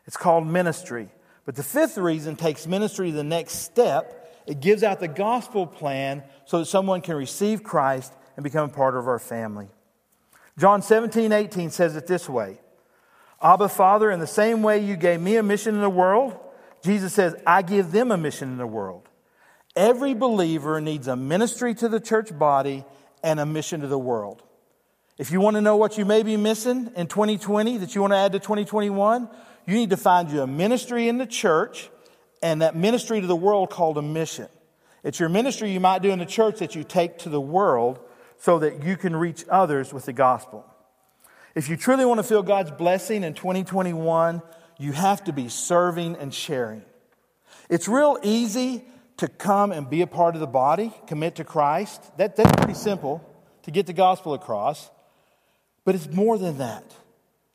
It's 0.08 0.16
called 0.16 0.48
ministry. 0.48 1.10
But 1.44 1.58
the 1.58 1.64
fifth 1.64 1.98
reason 1.98 2.38
takes 2.38 2.66
ministry 2.66 3.10
to 3.10 3.18
the 3.18 3.26
next 3.26 3.56
step. 3.56 4.42
It 4.48 4.62
gives 4.62 4.84
out 4.84 5.02
the 5.02 5.10
gospel 5.10 5.68
plan 5.68 6.24
so 6.46 6.60
that 6.60 6.68
someone 6.68 7.02
can 7.02 7.18
receive 7.18 7.62
Christ 7.62 8.14
and 8.38 8.44
become 8.46 8.70
a 8.70 8.74
part 8.74 8.96
of 8.96 9.10
our 9.10 9.20
family. 9.20 9.68
John 10.62 10.84
17, 10.84 11.32
18 11.32 11.72
says 11.72 11.96
it 11.96 12.06
this 12.06 12.30
way 12.30 12.60
Abba, 13.42 13.68
Father, 13.68 14.12
in 14.12 14.20
the 14.20 14.28
same 14.28 14.62
way 14.62 14.78
you 14.78 14.96
gave 14.96 15.20
me 15.20 15.38
a 15.38 15.42
mission 15.42 15.74
in 15.74 15.82
the 15.82 15.90
world, 15.90 16.38
Jesus 16.84 17.16
says, 17.16 17.36
I 17.48 17.64
give 17.64 17.92
them 17.92 18.12
a 18.12 18.18
mission 18.18 18.50
in 18.50 18.58
the 18.60 18.68
world. 18.68 19.10
Every 19.76 20.14
believer 20.14 20.80
needs 20.80 21.08
a 21.08 21.16
ministry 21.16 21.74
to 21.76 21.90
the 21.90 22.00
church 22.00 22.38
body 22.38 22.86
and 23.24 23.40
a 23.40 23.46
mission 23.46 23.82
to 23.82 23.88
the 23.88 23.98
world. 23.98 24.44
If 25.18 25.32
you 25.32 25.42
want 25.42 25.56
to 25.56 25.62
know 25.62 25.78
what 25.78 25.98
you 25.98 26.06
may 26.06 26.22
be 26.22 26.38
missing 26.38 26.92
in 26.96 27.08
2020 27.08 27.78
that 27.78 27.96
you 27.96 28.02
want 28.02 28.14
to 28.14 28.18
add 28.18 28.34
to 28.34 28.40
2021, 28.40 29.30
you 29.66 29.74
need 29.74 29.90
to 29.90 29.98
find 29.98 30.30
you 30.30 30.44
a 30.44 30.48
ministry 30.48 31.08
in 31.08 31.18
the 31.18 31.26
church 31.26 31.90
and 32.44 32.62
that 32.62 32.76
ministry 32.76 33.20
to 33.20 33.26
the 33.26 33.36
world 33.36 33.72
called 33.72 33.98
a 33.98 34.04
mission. 34.04 34.48
It's 35.04 35.20
your 35.20 35.30
ministry 35.30 35.72
you 35.72 35.80
might 35.80 36.04
do 36.04 36.12
in 36.12 36.20
the 36.20 36.26
church 36.28 36.60
that 36.60 36.76
you 36.76 36.84
take 36.84 37.18
to 37.20 37.30
the 37.30 37.42
world 37.42 38.00
so 38.42 38.58
that 38.58 38.84
you 38.84 38.98
can 38.98 39.16
reach 39.16 39.46
others 39.50 39.94
with 39.94 40.06
the 40.06 40.14
gospel. 40.14 40.66
If 41.54 41.70
you 41.70 41.78
truly 41.78 42.06
want 42.06 42.18
to 42.18 42.24
feel 42.24 42.42
God's 42.42 42.72
blessing 42.72 43.24
in 43.24 43.36
2021, 43.36 44.42
you 44.80 44.94
have 44.94 45.24
to 45.26 45.32
be 45.32 45.48
serving 45.48 46.16
and 46.16 46.34
sharing. 46.34 46.82
It's 47.70 47.88
real 47.88 48.18
easy 48.24 48.84
to 49.18 49.28
come 49.28 49.72
and 49.72 49.88
be 49.88 50.02
a 50.02 50.08
part 50.08 50.34
of 50.34 50.42
the 50.42 50.48
body, 50.48 50.92
commit 51.06 51.36
to 51.36 51.44
Christ. 51.44 52.02
That, 52.18 52.36
that's 52.36 52.56
pretty 52.56 52.74
simple 52.74 53.24
to 53.62 53.70
get 53.70 53.86
the 53.86 53.94
gospel 53.94 54.34
across. 54.34 54.90
But 55.86 55.94
it's 55.94 56.10
more 56.10 56.40
than 56.40 56.58
that. 56.58 56.96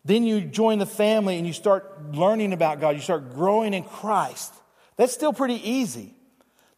Then 0.05 0.23
you 0.23 0.41
join 0.41 0.79
the 0.79 0.87
family 0.87 1.37
and 1.37 1.49
you 1.49 1.53
start 1.53 2.13
learning 2.13 2.53
about 2.53 2.81
God. 2.81 2.95
You 2.95 3.03
start 3.03 3.35
growing 3.35 3.75
in 3.75 3.83
Christ. 3.83 4.55
That's 4.97 5.13
still 5.13 5.33
pretty 5.33 5.69
easy. 5.69 6.15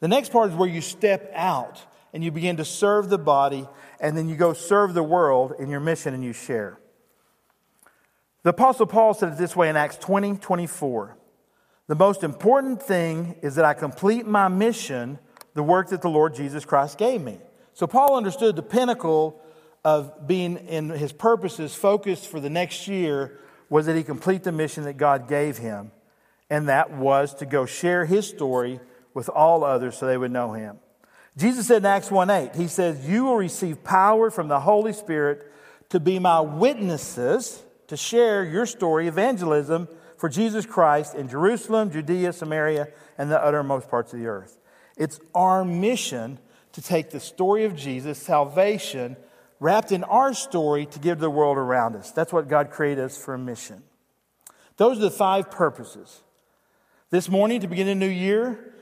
The 0.01 0.09
next 0.09 0.33
part 0.33 0.49
is 0.49 0.57
where 0.57 0.69
you 0.69 0.81
step 0.81 1.31
out 1.35 1.79
and 2.13 2.25
you 2.25 2.31
begin 2.31 2.57
to 2.57 2.65
serve 2.65 3.09
the 3.09 3.19
body, 3.19 3.67
and 4.01 4.17
then 4.17 4.29
you 4.29 4.37
go 4.37 4.53
serve 4.53 4.95
the 4.95 5.03
world 5.03 5.55
in 5.59 5.69
your 5.69 5.81
mission 5.81 6.15
and 6.15 6.25
you 6.25 6.33
share. 6.33 6.79
The 8.43 8.51
Apostle 8.51 8.87
Paul 8.87 9.15
said 9.15 9.33
it 9.33 9.39
this 9.39 9.57
way 9.57 9.69
in 9.69 9.77
Acts 9.77 9.97
20 9.97 10.37
24. 10.37 11.17
The 11.89 11.95
most 11.95 12.23
important 12.23 12.83
thing 12.83 13.37
is 13.43 13.55
that 13.55 13.65
I 13.65 13.75
complete 13.75 14.27
my 14.27 14.49
mission, 14.49 15.19
the 15.55 15.63
work 15.63 15.89
that 15.89 16.03
the 16.03 16.11
Lord 16.11 16.35
Jesus 16.35 16.65
Christ 16.65 16.99
gave 16.99 17.21
me. 17.21 17.39
So 17.73 17.87
Paul 17.87 18.17
understood 18.17 18.57
the 18.57 18.63
pinnacle 18.63 19.41
of 19.85 20.27
being 20.27 20.57
in 20.57 20.91
his 20.91 21.13
purposes 21.13 21.75
focused 21.75 22.27
for 22.27 22.41
the 22.41 22.51
next 22.51 22.89
year 22.89 23.39
was 23.71 23.87
that 23.87 23.97
he 23.97 24.03
complete 24.03 24.45
the 24.45 24.53
mission 24.53 24.85
that 24.85 24.99
God 24.99 25.29
gave 25.29 25.59
him, 25.59 25.93
and 26.51 26.69
that 26.69 26.91
was 26.91 27.35
to 27.37 27.47
go 27.47 27.67
share 27.67 28.05
his 28.05 28.29
story 28.29 28.81
with 29.15 29.29
all 29.29 29.65
others 29.65 29.97
so 29.97 30.07
they 30.07 30.17
would 30.17 30.31
know 30.31 30.53
him. 30.53 30.79
Jesus 31.39 31.69
said 31.69 31.79
in 31.79 31.87
Acts 31.87 32.11
1 32.11 32.31
8, 32.31 32.57
He 32.57 32.67
says, 32.67 33.09
You 33.09 33.25
will 33.25 33.37
receive 33.37 33.85
power 33.85 34.29
from 34.31 34.49
the 34.49 34.59
Holy 34.59 34.93
Spirit 34.93 35.51
to 35.91 36.01
be 36.01 36.19
my 36.19 36.41
witnesses, 36.41 37.63
to 37.87 37.97
share 37.97 38.45
your 38.45 38.67
story, 38.67 39.07
evangelism 39.07 39.89
for 40.17 40.29
Jesus 40.29 40.67
Christ 40.67 41.15
in 41.15 41.29
Jerusalem, 41.29 41.93
Judea, 41.93 42.33
Samaria, 42.33 42.89
and 43.17 43.31
the 43.31 43.43
uttermost 43.43 43.89
parts 43.89 44.13
of 44.13 44.19
the 44.19 44.27
earth. 44.27 44.59
It's 44.97 45.21
our 45.33 45.65
mission 45.65 46.41
to 46.73 46.83
take 46.83 47.11
the 47.11 47.21
story 47.21 47.65
of 47.65 47.77
Jesus, 47.77 48.19
salvation, 48.19 49.17
wrapped 49.61 49.93
in 49.93 50.03
our 50.05 50.35
story 50.35 50.87
to 50.87 50.99
give 50.99 51.21
the 51.21 51.31
world 51.31 51.57
around 51.57 51.95
us. 51.95 52.11
That's 52.11 52.33
what 52.33 52.49
God 52.49 52.71
created 52.71 53.05
us 53.05 53.17
for 53.17 53.35
a 53.35 53.39
mission. 53.39 53.85
Those 54.77 54.99
are 54.99 55.03
the 55.03 55.11
five 55.11 55.53
purposes. 55.53 56.23
This 57.11 57.29
morning, 57.29 57.61
to 57.61 57.69
begin 57.69 57.87
a 57.87 57.95
new 57.95 58.09
year, 58.09 58.75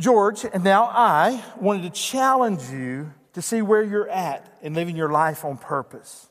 George 0.00 0.44
and 0.52 0.64
now 0.64 0.84
I 0.84 1.44
wanted 1.60 1.82
to 1.82 1.90
challenge 1.90 2.62
you 2.70 3.12
to 3.34 3.42
see 3.42 3.62
where 3.62 3.82
you're 3.82 4.08
at 4.08 4.58
in 4.62 4.74
living 4.74 4.96
your 4.96 5.10
life 5.10 5.44
on 5.44 5.58
purpose. 5.58 6.28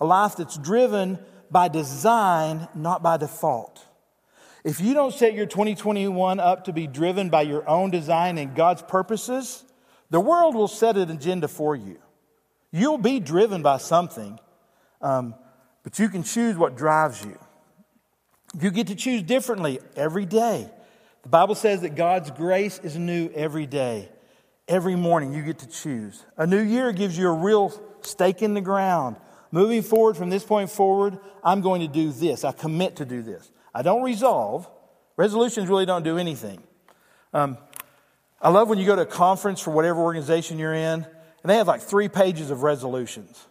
A 0.00 0.04
life 0.04 0.36
that's 0.36 0.58
driven 0.58 1.18
by 1.50 1.68
design, 1.68 2.68
not 2.74 3.02
by 3.02 3.16
default. 3.16 3.86
If 4.64 4.80
you 4.80 4.94
don't 4.94 5.14
set 5.14 5.34
your 5.34 5.46
2021 5.46 6.40
up 6.40 6.64
to 6.64 6.72
be 6.72 6.86
driven 6.86 7.30
by 7.30 7.42
your 7.42 7.68
own 7.68 7.90
design 7.90 8.38
and 8.38 8.54
God's 8.54 8.82
purposes, 8.82 9.64
the 10.10 10.20
world 10.20 10.54
will 10.54 10.68
set 10.68 10.96
an 10.96 11.10
agenda 11.10 11.48
for 11.48 11.74
you. 11.74 11.98
You'll 12.70 12.98
be 12.98 13.20
driven 13.20 13.62
by 13.62 13.78
something, 13.78 14.38
um, 15.00 15.34
but 15.82 15.98
you 15.98 16.08
can 16.08 16.22
choose 16.22 16.56
what 16.56 16.76
drives 16.76 17.24
you. 17.24 17.38
You 18.60 18.70
get 18.70 18.88
to 18.88 18.94
choose 18.94 19.22
differently 19.22 19.80
every 19.96 20.26
day. 20.26 20.70
The 21.22 21.28
Bible 21.28 21.54
says 21.54 21.82
that 21.82 21.94
God's 21.94 22.30
grace 22.30 22.78
is 22.82 22.96
new 22.96 23.30
every 23.34 23.66
day. 23.66 24.08
Every 24.68 24.96
morning 24.96 25.32
you 25.32 25.42
get 25.42 25.58
to 25.60 25.68
choose. 25.68 26.24
A 26.36 26.46
new 26.46 26.60
year 26.60 26.92
gives 26.92 27.16
you 27.16 27.28
a 27.28 27.32
real 27.32 27.72
stake 28.02 28.42
in 28.42 28.54
the 28.54 28.60
ground. 28.60 29.16
Moving 29.50 29.82
forward 29.82 30.16
from 30.16 30.30
this 30.30 30.44
point 30.44 30.70
forward, 30.70 31.18
I'm 31.44 31.60
going 31.60 31.80
to 31.82 31.88
do 31.88 32.10
this. 32.10 32.44
I 32.44 32.52
commit 32.52 32.96
to 32.96 33.04
do 33.04 33.22
this. 33.22 33.50
I 33.74 33.82
don't 33.82 34.02
resolve. 34.02 34.68
Resolutions 35.16 35.68
really 35.68 35.86
don't 35.86 36.02
do 36.02 36.18
anything. 36.18 36.62
Um, 37.34 37.58
I 38.40 38.48
love 38.48 38.68
when 38.68 38.78
you 38.78 38.86
go 38.86 38.96
to 38.96 39.02
a 39.02 39.06
conference 39.06 39.60
for 39.60 39.70
whatever 39.70 40.00
organization 40.00 40.58
you're 40.58 40.74
in, 40.74 41.04
and 41.04 41.50
they 41.50 41.56
have 41.56 41.68
like 41.68 41.82
three 41.82 42.08
pages 42.08 42.50
of 42.50 42.62
resolutions. 42.62 43.46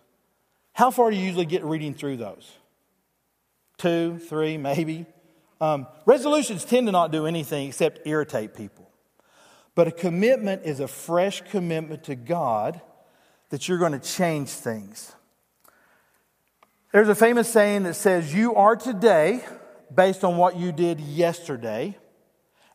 How 0.73 0.91
far 0.91 1.11
do 1.11 1.17
you 1.17 1.23
usually 1.23 1.45
get 1.45 1.63
reading 1.63 1.93
through 1.93 2.17
those? 2.17 2.51
Two, 3.77 4.17
three, 4.17 4.57
maybe. 4.57 5.05
Um, 5.61 5.85
resolutions 6.07 6.65
tend 6.65 6.87
to 6.87 6.91
not 6.91 7.11
do 7.11 7.27
anything 7.27 7.67
except 7.67 8.07
irritate 8.07 8.55
people. 8.55 8.89
But 9.75 9.87
a 9.87 9.91
commitment 9.91 10.63
is 10.65 10.79
a 10.79 10.87
fresh 10.87 11.41
commitment 11.49 12.03
to 12.05 12.15
God 12.15 12.81
that 13.49 13.67
you're 13.67 13.77
going 13.77 13.91
to 13.93 13.99
change 13.99 14.49
things. 14.49 15.13
There's 16.91 17.09
a 17.09 17.15
famous 17.15 17.47
saying 17.47 17.83
that 17.83 17.93
says, 17.93 18.33
You 18.33 18.55
are 18.55 18.75
today 18.75 19.45
based 19.93 20.23
on 20.23 20.35
what 20.35 20.57
you 20.57 20.71
did 20.71 20.99
yesterday, 20.99 21.97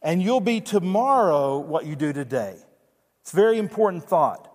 and 0.01 0.23
you'll 0.23 0.41
be 0.41 0.61
tomorrow 0.61 1.59
what 1.59 1.87
you 1.87 1.97
do 1.97 2.13
today. 2.13 2.57
It's 3.23 3.33
a 3.33 3.37
very 3.37 3.59
important 3.59 4.05
thought. 4.05 4.49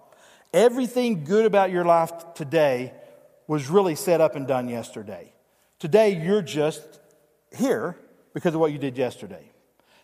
Everything 0.54 1.26
good 1.26 1.46
about 1.46 1.70
your 1.70 1.84
life 1.84 2.12
today 2.34 2.94
was 3.46 3.70
really 3.70 3.96
set 3.96 4.22
up 4.22 4.36
and 4.36 4.48
done 4.48 4.70
yesterday. 4.70 5.34
Today, 5.80 6.22
you're 6.24 6.42
just 6.42 7.00
here 7.56 7.98
because 8.34 8.54
of 8.54 8.60
what 8.60 8.72
you 8.72 8.78
did 8.78 8.98
yesterday. 8.98 9.52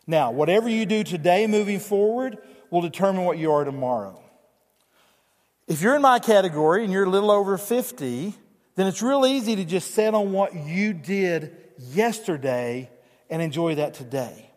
Now, 0.05 0.31
whatever 0.31 0.69
you 0.69 0.85
do 0.85 1.03
today 1.03 1.47
moving 1.47 1.79
forward 1.79 2.37
will 2.69 2.81
determine 2.81 3.25
what 3.25 3.37
you 3.37 3.51
are 3.51 3.63
tomorrow. 3.63 4.19
If 5.67 5.81
you're 5.81 5.95
in 5.95 6.01
my 6.01 6.19
category 6.19 6.83
and 6.83 6.93
you're 6.93 7.03
a 7.03 7.09
little 7.09 7.31
over 7.31 7.57
50, 7.57 8.33
then 8.75 8.87
it's 8.87 9.01
real 9.01 9.25
easy 9.25 9.55
to 9.57 9.65
just 9.65 9.91
set 9.91 10.13
on 10.13 10.31
what 10.31 10.55
you 10.55 10.93
did 10.93 11.57
yesterday 11.91 12.89
and 13.29 13.41
enjoy 13.41 13.75
that 13.75 13.93
today. 13.93 14.49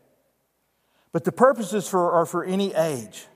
But 1.12 1.24
the 1.24 1.32
purposes 1.32 1.88
for, 1.88 2.12
are 2.12 2.26
for 2.26 2.44
any 2.44 2.72
age. 2.74 3.26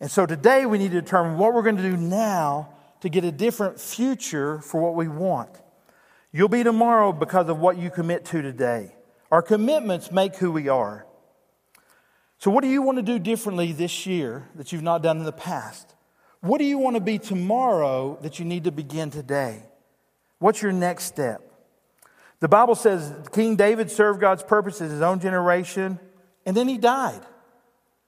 And 0.00 0.10
so 0.10 0.26
today 0.26 0.66
we 0.66 0.78
need 0.78 0.90
to 0.90 1.00
determine 1.00 1.38
what 1.38 1.54
we're 1.54 1.62
going 1.62 1.76
to 1.76 1.82
do 1.82 1.96
now 1.96 2.70
to 3.00 3.08
get 3.08 3.24
a 3.24 3.32
different 3.32 3.78
future 3.78 4.58
for 4.60 4.80
what 4.80 4.94
we 4.94 5.06
want. 5.06 5.50
You'll 6.32 6.48
be 6.48 6.64
tomorrow 6.64 7.12
because 7.12 7.48
of 7.48 7.58
what 7.58 7.78
you 7.78 7.90
commit 7.90 8.24
to 8.26 8.42
today. 8.42 8.94
Our 9.30 9.42
commitments 9.42 10.12
make 10.12 10.36
who 10.36 10.52
we 10.52 10.68
are. 10.68 11.06
So, 12.38 12.50
what 12.50 12.62
do 12.62 12.68
you 12.68 12.82
want 12.82 12.98
to 12.98 13.02
do 13.02 13.18
differently 13.18 13.72
this 13.72 14.06
year 14.06 14.48
that 14.54 14.72
you've 14.72 14.82
not 14.82 15.02
done 15.02 15.18
in 15.18 15.24
the 15.24 15.32
past? 15.32 15.94
What 16.40 16.58
do 16.58 16.64
you 16.64 16.78
want 16.78 16.96
to 16.96 17.00
be 17.00 17.18
tomorrow 17.18 18.18
that 18.22 18.38
you 18.38 18.44
need 18.44 18.64
to 18.64 18.70
begin 18.70 19.10
today? 19.10 19.62
What's 20.38 20.62
your 20.62 20.72
next 20.72 21.04
step? 21.04 21.42
The 22.40 22.48
Bible 22.48 22.74
says 22.74 23.12
King 23.32 23.56
David 23.56 23.90
served 23.90 24.20
God's 24.20 24.42
purposes 24.42 24.82
in 24.82 24.90
his 24.90 25.00
own 25.00 25.20
generation, 25.20 25.98
and 26.44 26.56
then 26.56 26.68
he 26.68 26.76
died. 26.76 27.22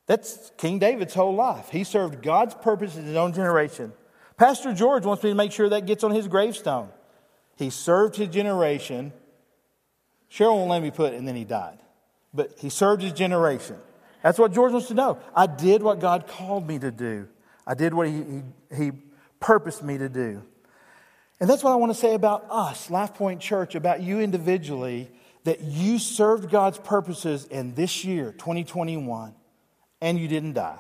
That's 0.07 0.53
King 0.57 0.79
David's 0.79 1.15
whole 1.15 1.35
life. 1.35 1.71
He 1.71 1.85
served 1.85 2.23
God's 2.23 2.55
purposes 2.55 2.99
in 2.99 3.05
his 3.07 3.17
own 3.17 3.33
generation. 3.33 3.93
Pastor 4.37 4.73
George 4.73 5.05
wants 5.05 5.23
me 5.23 5.31
to 5.31 5.35
make 5.35 5.53
sure 5.53 5.69
that 5.69 5.87
gets 5.87 6.05
on 6.05 6.13
his 6.13 6.29
gravestone. 6.29 6.91
He 7.57 7.71
served 7.71 8.17
his 8.17 8.29
generation. 8.29 9.13
Cheryl 10.31 10.57
won't 10.57 10.71
let 10.71 10.83
me 10.83 10.91
put, 10.91 11.15
and 11.15 11.27
then 11.27 11.37
he 11.37 11.45
died. 11.45 11.79
But 12.35 12.53
he 12.59 12.69
served 12.69 13.03
his 13.03 13.13
generation. 13.13 13.77
That's 14.23 14.39
what 14.39 14.53
George 14.53 14.73
wants 14.73 14.89
to 14.89 14.95
know. 14.95 15.19
I 15.35 15.47
did 15.47 15.83
what 15.83 16.01
God 16.01 16.27
called 16.27 16.67
me 16.67 16.79
to 16.79 16.91
do. 16.91 17.29
I 17.67 17.75
did 17.75 17.95
what 17.95 18.09
he, 18.09 18.23
he, 18.23 18.77
he 18.85 18.93
purposed 19.41 19.83
me 19.83 19.99
to 19.99 20.09
do. 20.09 20.43
And 21.41 21.49
that's 21.49 21.63
what 21.63 21.73
I 21.73 21.77
want 21.77 21.93
to 21.93 21.99
say 21.99 22.15
about 22.15 22.47
us, 22.51 22.91
Life 22.91 23.15
Point 23.15 23.41
Church, 23.41 23.75
about 23.75 24.03
you 24.03 24.19
individually, 24.21 25.11
that 25.45 25.61
you 25.63 25.99
served 25.99 26.51
God's 26.51 26.79
purposes 26.79 27.45
in 27.47 27.75
this 27.75 28.05
year, 28.05 28.33
2021, 28.33 29.35
and 30.01 30.19
you 30.19 30.27
didn't 30.27 30.55
die. 30.55 30.79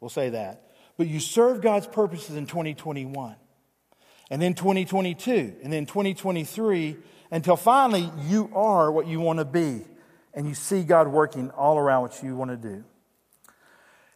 We'll 0.00 0.10
say 0.10 0.30
that. 0.30 0.62
But 0.96 1.08
you 1.08 1.20
served 1.20 1.62
God's 1.62 1.86
purposes 1.86 2.36
in 2.36 2.46
2021, 2.46 3.34
and 4.30 4.40
then 4.40 4.54
2022, 4.54 5.56
and 5.62 5.72
then 5.72 5.86
2023, 5.86 6.96
until 7.30 7.56
finally 7.56 8.10
you 8.26 8.50
are 8.54 8.90
what 8.90 9.06
you 9.06 9.20
want 9.20 9.38
to 9.38 9.44
be, 9.44 9.84
and 10.34 10.46
you 10.46 10.54
see 10.54 10.82
God 10.82 11.08
working 11.08 11.50
all 11.50 11.78
around 11.78 12.02
what 12.02 12.22
you 12.22 12.36
want 12.36 12.50
to 12.50 12.56
do. 12.56 12.84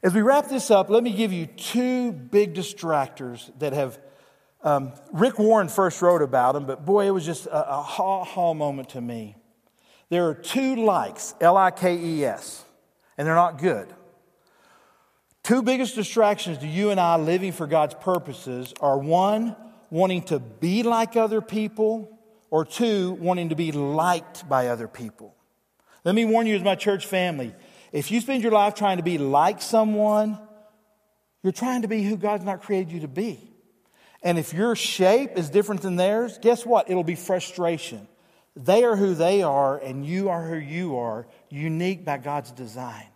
As 0.02 0.14
we 0.14 0.22
wrap 0.22 0.48
this 0.48 0.70
up, 0.70 0.88
let 0.88 1.02
me 1.02 1.12
give 1.12 1.32
you 1.32 1.46
two 1.46 2.12
big 2.12 2.54
distractors 2.54 3.50
that 3.58 3.72
have 3.72 3.98
um, 4.62 4.92
Rick 5.12 5.38
Warren 5.38 5.68
first 5.68 6.02
wrote 6.02 6.22
about 6.22 6.52
them, 6.52 6.66
but 6.66 6.84
boy, 6.84 7.06
it 7.06 7.10
was 7.10 7.24
just 7.24 7.46
a, 7.46 7.70
a 7.70 7.82
ha 7.82 8.24
ha 8.24 8.54
moment 8.54 8.90
to 8.90 9.00
me. 9.00 9.36
There 10.10 10.28
are 10.28 10.34
two 10.34 10.76
likes, 10.76 11.34
L 11.40 11.56
I 11.56 11.70
K 11.70 11.96
E 11.96 12.24
S, 12.24 12.64
and 13.16 13.26
they're 13.26 13.34
not 13.34 13.58
good. 13.58 13.92
Two 15.42 15.62
biggest 15.62 15.94
distractions 15.94 16.58
to 16.58 16.66
you 16.66 16.90
and 16.90 17.00
I 17.00 17.16
living 17.16 17.52
for 17.52 17.66
God's 17.66 17.94
purposes 17.94 18.74
are 18.80 18.98
one, 18.98 19.56
wanting 19.88 20.22
to 20.24 20.38
be 20.38 20.82
like 20.82 21.16
other 21.16 21.40
people, 21.40 22.18
or 22.50 22.64
two, 22.64 23.12
wanting 23.12 23.50
to 23.50 23.54
be 23.54 23.72
liked 23.72 24.48
by 24.48 24.68
other 24.68 24.88
people. 24.88 25.34
Let 26.04 26.14
me 26.14 26.24
warn 26.24 26.46
you, 26.46 26.56
as 26.56 26.62
my 26.62 26.74
church 26.74 27.06
family, 27.06 27.54
if 27.92 28.10
you 28.10 28.20
spend 28.20 28.42
your 28.42 28.52
life 28.52 28.74
trying 28.74 28.96
to 28.96 29.02
be 29.02 29.18
like 29.18 29.62
someone, 29.62 30.38
you're 31.42 31.52
trying 31.52 31.82
to 31.82 31.88
be 31.88 32.02
who 32.02 32.16
God's 32.16 32.44
not 32.44 32.62
created 32.62 32.92
you 32.92 33.00
to 33.00 33.08
be. 33.08 33.38
And 34.22 34.38
if 34.38 34.52
your 34.52 34.76
shape 34.76 35.38
is 35.38 35.48
different 35.48 35.82
than 35.82 35.96
theirs, 35.96 36.38
guess 36.42 36.66
what? 36.66 36.90
It'll 36.90 37.04
be 37.04 37.14
frustration. 37.14 38.06
They 38.56 38.84
are 38.84 38.96
who 38.96 39.14
they 39.14 39.42
are, 39.42 39.78
and 39.78 40.04
you 40.04 40.28
are 40.28 40.46
who 40.46 40.56
you 40.56 40.98
are, 40.98 41.26
unique 41.48 42.04
by 42.04 42.18
God's 42.18 42.50
design. 42.50 43.06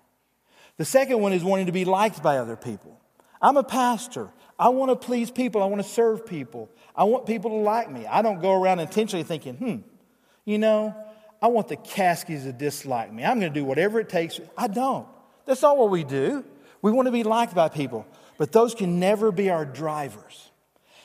The 0.76 0.85
second 0.85 1.20
one 1.20 1.32
is 1.32 1.45
wanting 1.45 1.66
to 1.66 1.72
be 1.72 1.85
liked 1.85 2.22
by 2.22 2.39
other 2.39 2.57
people. 2.57 3.01
I'm 3.43 3.57
a 3.57 3.64
pastor. 3.64 4.30
I 4.59 4.70
want 4.70 4.91
to 4.91 4.97
please 4.97 5.30
people. 5.30 5.62
I 5.62 5.66
want 5.66 5.82
to 5.82 5.89
serve 5.89 6.24
people. 6.24 6.70
I 6.95 7.05
want 7.05 7.26
people 7.26 7.51
to 7.51 7.57
like 7.57 7.90
me. 7.90 8.07
I 8.07 8.22
don't 8.22 8.40
go 8.40 8.53
around 8.53 8.80
intentionally 8.80 9.24
thinking, 9.24 9.55
hmm, 9.55 9.76
you 10.45 10.59
know, 10.59 10.95
I 11.42 11.49
want 11.49 11.68
the 11.68 11.76
Caskies 11.76 12.45
to 12.45 12.53
dislike 12.53 13.12
me. 13.12 13.24
I'm 13.24 13.40
going 13.40 13.53
to 13.53 13.61
do 13.61 13.64
whatever 13.64 14.01
it 14.01 14.09
takes. 14.09 14.40
I 14.57 14.68
don't. 14.68 15.07
That's 15.45 15.62
not 15.62 15.76
what 15.76 15.90
we 15.90 16.05
do. 16.05 16.45
We 16.80 16.92
want 16.92 17.07
to 17.07 17.12
be 17.12 17.22
liked 17.22 17.55
by 17.55 17.68
people, 17.68 18.07
but 18.38 18.53
those 18.53 18.74
can 18.74 19.01
never 19.01 19.32
be 19.32 19.51
our 19.51 19.64
drivers. 19.64 20.51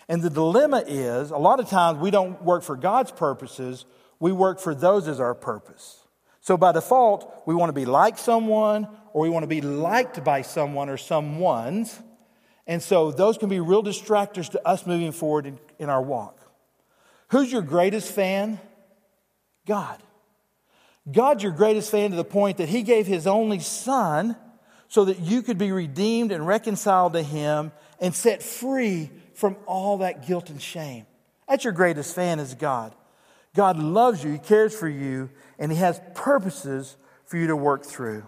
And 0.08 0.22
the 0.22 0.30
dilemma 0.30 0.84
is 0.88 1.32
a 1.32 1.38
lot 1.38 1.60
of 1.60 1.70
times 1.70 2.00
we 2.00 2.12
don't 2.12 2.42
work 2.42 2.64
for 2.64 2.76
God's 2.76 3.12
purposes, 3.12 3.86
we 4.20 4.32
work 4.32 4.60
for 4.60 4.76
those 4.76 5.08
as 5.08 5.20
our 5.20 5.36
purpose. 5.36 6.00
So 6.42 6.58
by 6.58 6.72
default, 6.72 7.44
we 7.46 7.54
want 7.54 7.70
to 7.70 7.74
be 7.74 7.86
like 7.86 8.18
someone 8.18 8.88
or 9.14 9.22
we 9.22 9.30
want 9.30 9.44
to 9.44 9.48
be 9.48 9.62
liked 9.62 10.24
by 10.24 10.42
someone 10.42 10.90
or 10.90 10.98
someone's. 10.98 12.00
And 12.66 12.82
so 12.82 13.12
those 13.12 13.38
can 13.38 13.50
be 13.50 13.60
real 13.60 13.84
distractors 13.84 14.50
to 14.52 14.68
us 14.68 14.86
moving 14.86 15.12
forward 15.12 15.46
in, 15.46 15.60
in 15.80 15.90
our 15.90 16.02
walk. 16.02 16.40
Who's 17.30 17.52
your 17.52 17.62
greatest 17.62 18.12
fan? 18.12 18.60
God. 19.66 20.02
God's 21.12 21.44
your 21.44 21.52
greatest 21.52 21.90
fan 21.90 22.12
to 22.12 22.16
the 22.16 22.24
point 22.24 22.58
that 22.58 22.70
He 22.70 22.84
gave 22.84 23.08
His 23.08 23.26
only 23.26 23.60
Son 23.60 24.36
so 24.88 25.06
that 25.06 25.20
you 25.20 25.42
could 25.42 25.58
be 25.58 25.72
redeemed 25.72 26.32
and 26.32 26.46
reconciled 26.46 27.14
to 27.14 27.24
Him 27.24 27.72
and 28.00 28.14
set 28.14 28.44
free 28.44 29.10
from 29.34 29.56
all 29.66 30.00
that 30.00 30.28
guilt 30.28 30.50
and 30.50 30.62
shame. 30.62 31.06
That's 31.48 31.64
your 31.64 31.74
greatest 31.74 32.14
fan 32.14 32.40
is 32.40 32.54
God. 32.56 32.94
God 33.56 33.78
loves 33.78 34.24
you, 34.24 34.32
He 34.32 34.38
cares 34.38 34.78
for 34.78 34.88
you, 34.88 35.30
and 35.58 35.72
He 35.72 35.78
has 35.78 36.02
purposes 36.14 36.98
for 37.26 37.38
you 37.38 37.48
to 37.48 37.56
work 37.56 37.86
through. 37.86 38.26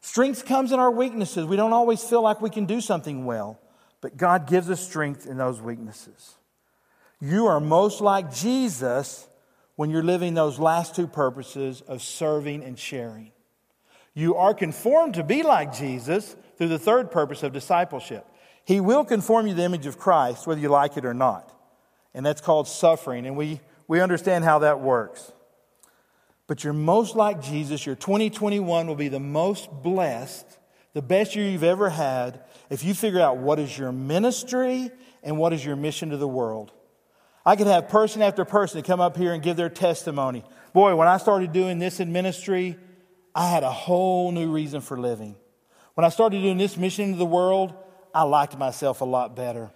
Strength 0.00 0.46
comes 0.46 0.72
in 0.72 0.80
our 0.80 0.90
weaknesses. 0.90 1.46
We 1.46 1.56
don't 1.56 1.72
always 1.72 2.02
feel 2.02 2.22
like 2.22 2.40
we 2.40 2.50
can 2.50 2.66
do 2.66 2.80
something 2.80 3.24
well, 3.24 3.60
but 4.00 4.16
God 4.16 4.46
gives 4.46 4.68
us 4.68 4.84
strength 4.84 5.26
in 5.26 5.38
those 5.38 5.60
weaknesses. 5.60 6.34
You 7.24 7.46
are 7.46 7.60
most 7.60 8.00
like 8.00 8.34
Jesus 8.34 9.28
when 9.76 9.90
you're 9.90 10.02
living 10.02 10.34
those 10.34 10.58
last 10.58 10.96
two 10.96 11.06
purposes 11.06 11.80
of 11.82 12.02
serving 12.02 12.64
and 12.64 12.76
sharing. 12.76 13.30
You 14.12 14.34
are 14.34 14.52
conformed 14.52 15.14
to 15.14 15.22
be 15.22 15.44
like 15.44 15.72
Jesus 15.72 16.34
through 16.58 16.66
the 16.66 16.80
third 16.80 17.12
purpose 17.12 17.44
of 17.44 17.52
discipleship. 17.52 18.26
He 18.64 18.80
will 18.80 19.04
conform 19.04 19.46
you 19.46 19.52
to 19.52 19.56
the 19.56 19.62
image 19.62 19.86
of 19.86 19.98
Christ, 19.98 20.48
whether 20.48 20.60
you 20.60 20.68
like 20.68 20.96
it 20.96 21.04
or 21.04 21.14
not. 21.14 21.56
And 22.12 22.26
that's 22.26 22.40
called 22.40 22.66
suffering. 22.66 23.24
And 23.24 23.36
we, 23.36 23.60
we 23.86 24.00
understand 24.00 24.42
how 24.42 24.58
that 24.58 24.80
works. 24.80 25.30
But 26.48 26.64
you're 26.64 26.72
most 26.72 27.14
like 27.14 27.40
Jesus. 27.40 27.86
Your 27.86 27.94
2021 27.94 28.88
will 28.88 28.96
be 28.96 29.06
the 29.06 29.20
most 29.20 29.70
blessed, 29.70 30.58
the 30.92 31.02
best 31.02 31.36
year 31.36 31.48
you've 31.48 31.62
ever 31.62 31.88
had, 31.88 32.40
if 32.68 32.82
you 32.82 32.94
figure 32.94 33.20
out 33.20 33.36
what 33.36 33.60
is 33.60 33.78
your 33.78 33.92
ministry 33.92 34.90
and 35.22 35.38
what 35.38 35.52
is 35.52 35.64
your 35.64 35.76
mission 35.76 36.10
to 36.10 36.16
the 36.16 36.26
world. 36.26 36.72
I 37.44 37.56
could 37.56 37.66
have 37.66 37.88
person 37.88 38.22
after 38.22 38.44
person 38.44 38.82
come 38.82 39.00
up 39.00 39.16
here 39.16 39.32
and 39.32 39.42
give 39.42 39.56
their 39.56 39.68
testimony. 39.68 40.44
boy, 40.72 40.94
when 40.94 41.08
I 41.08 41.16
started 41.16 41.52
doing 41.52 41.78
this 41.78 41.98
in 42.00 42.12
ministry, 42.12 42.76
I 43.34 43.48
had 43.48 43.62
a 43.62 43.70
whole 43.70 44.30
new 44.30 44.52
reason 44.52 44.80
for 44.80 44.98
living. 44.98 45.36
When 45.94 46.04
I 46.04 46.08
started 46.08 46.40
doing 46.40 46.58
this 46.58 46.76
mission 46.76 47.06
into 47.06 47.18
the 47.18 47.26
world, 47.26 47.74
I 48.14 48.22
liked 48.22 48.56
myself 48.56 49.00
a 49.00 49.04
lot 49.04 49.34
better. 49.34 49.70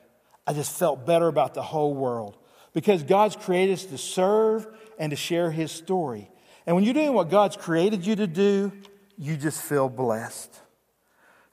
I 0.47 0.53
just 0.53 0.79
felt 0.79 1.07
better 1.07 1.27
about 1.27 1.55
the 1.55 1.63
whole 1.63 1.95
world 1.95 2.37
because 2.73 3.03
God's 3.03 3.37
created 3.37 3.73
us 3.75 3.85
to 3.87 3.99
serve 3.99 4.67
and 4.99 5.11
to 5.11 5.17
share 5.17 5.51
His 5.51 5.73
story. 5.73 6.31
And 6.67 6.77
when 6.77 6.85
you're 6.85 6.95
doing 6.95 7.15
what 7.15 7.31
God's 7.31 7.57
created 7.57 8.07
you 8.07 8.17
to 8.17 8.27
do, 8.27 8.73
you 9.19 9.37
just 9.37 9.63
feel 9.63 9.89
blessed. 9.89 10.53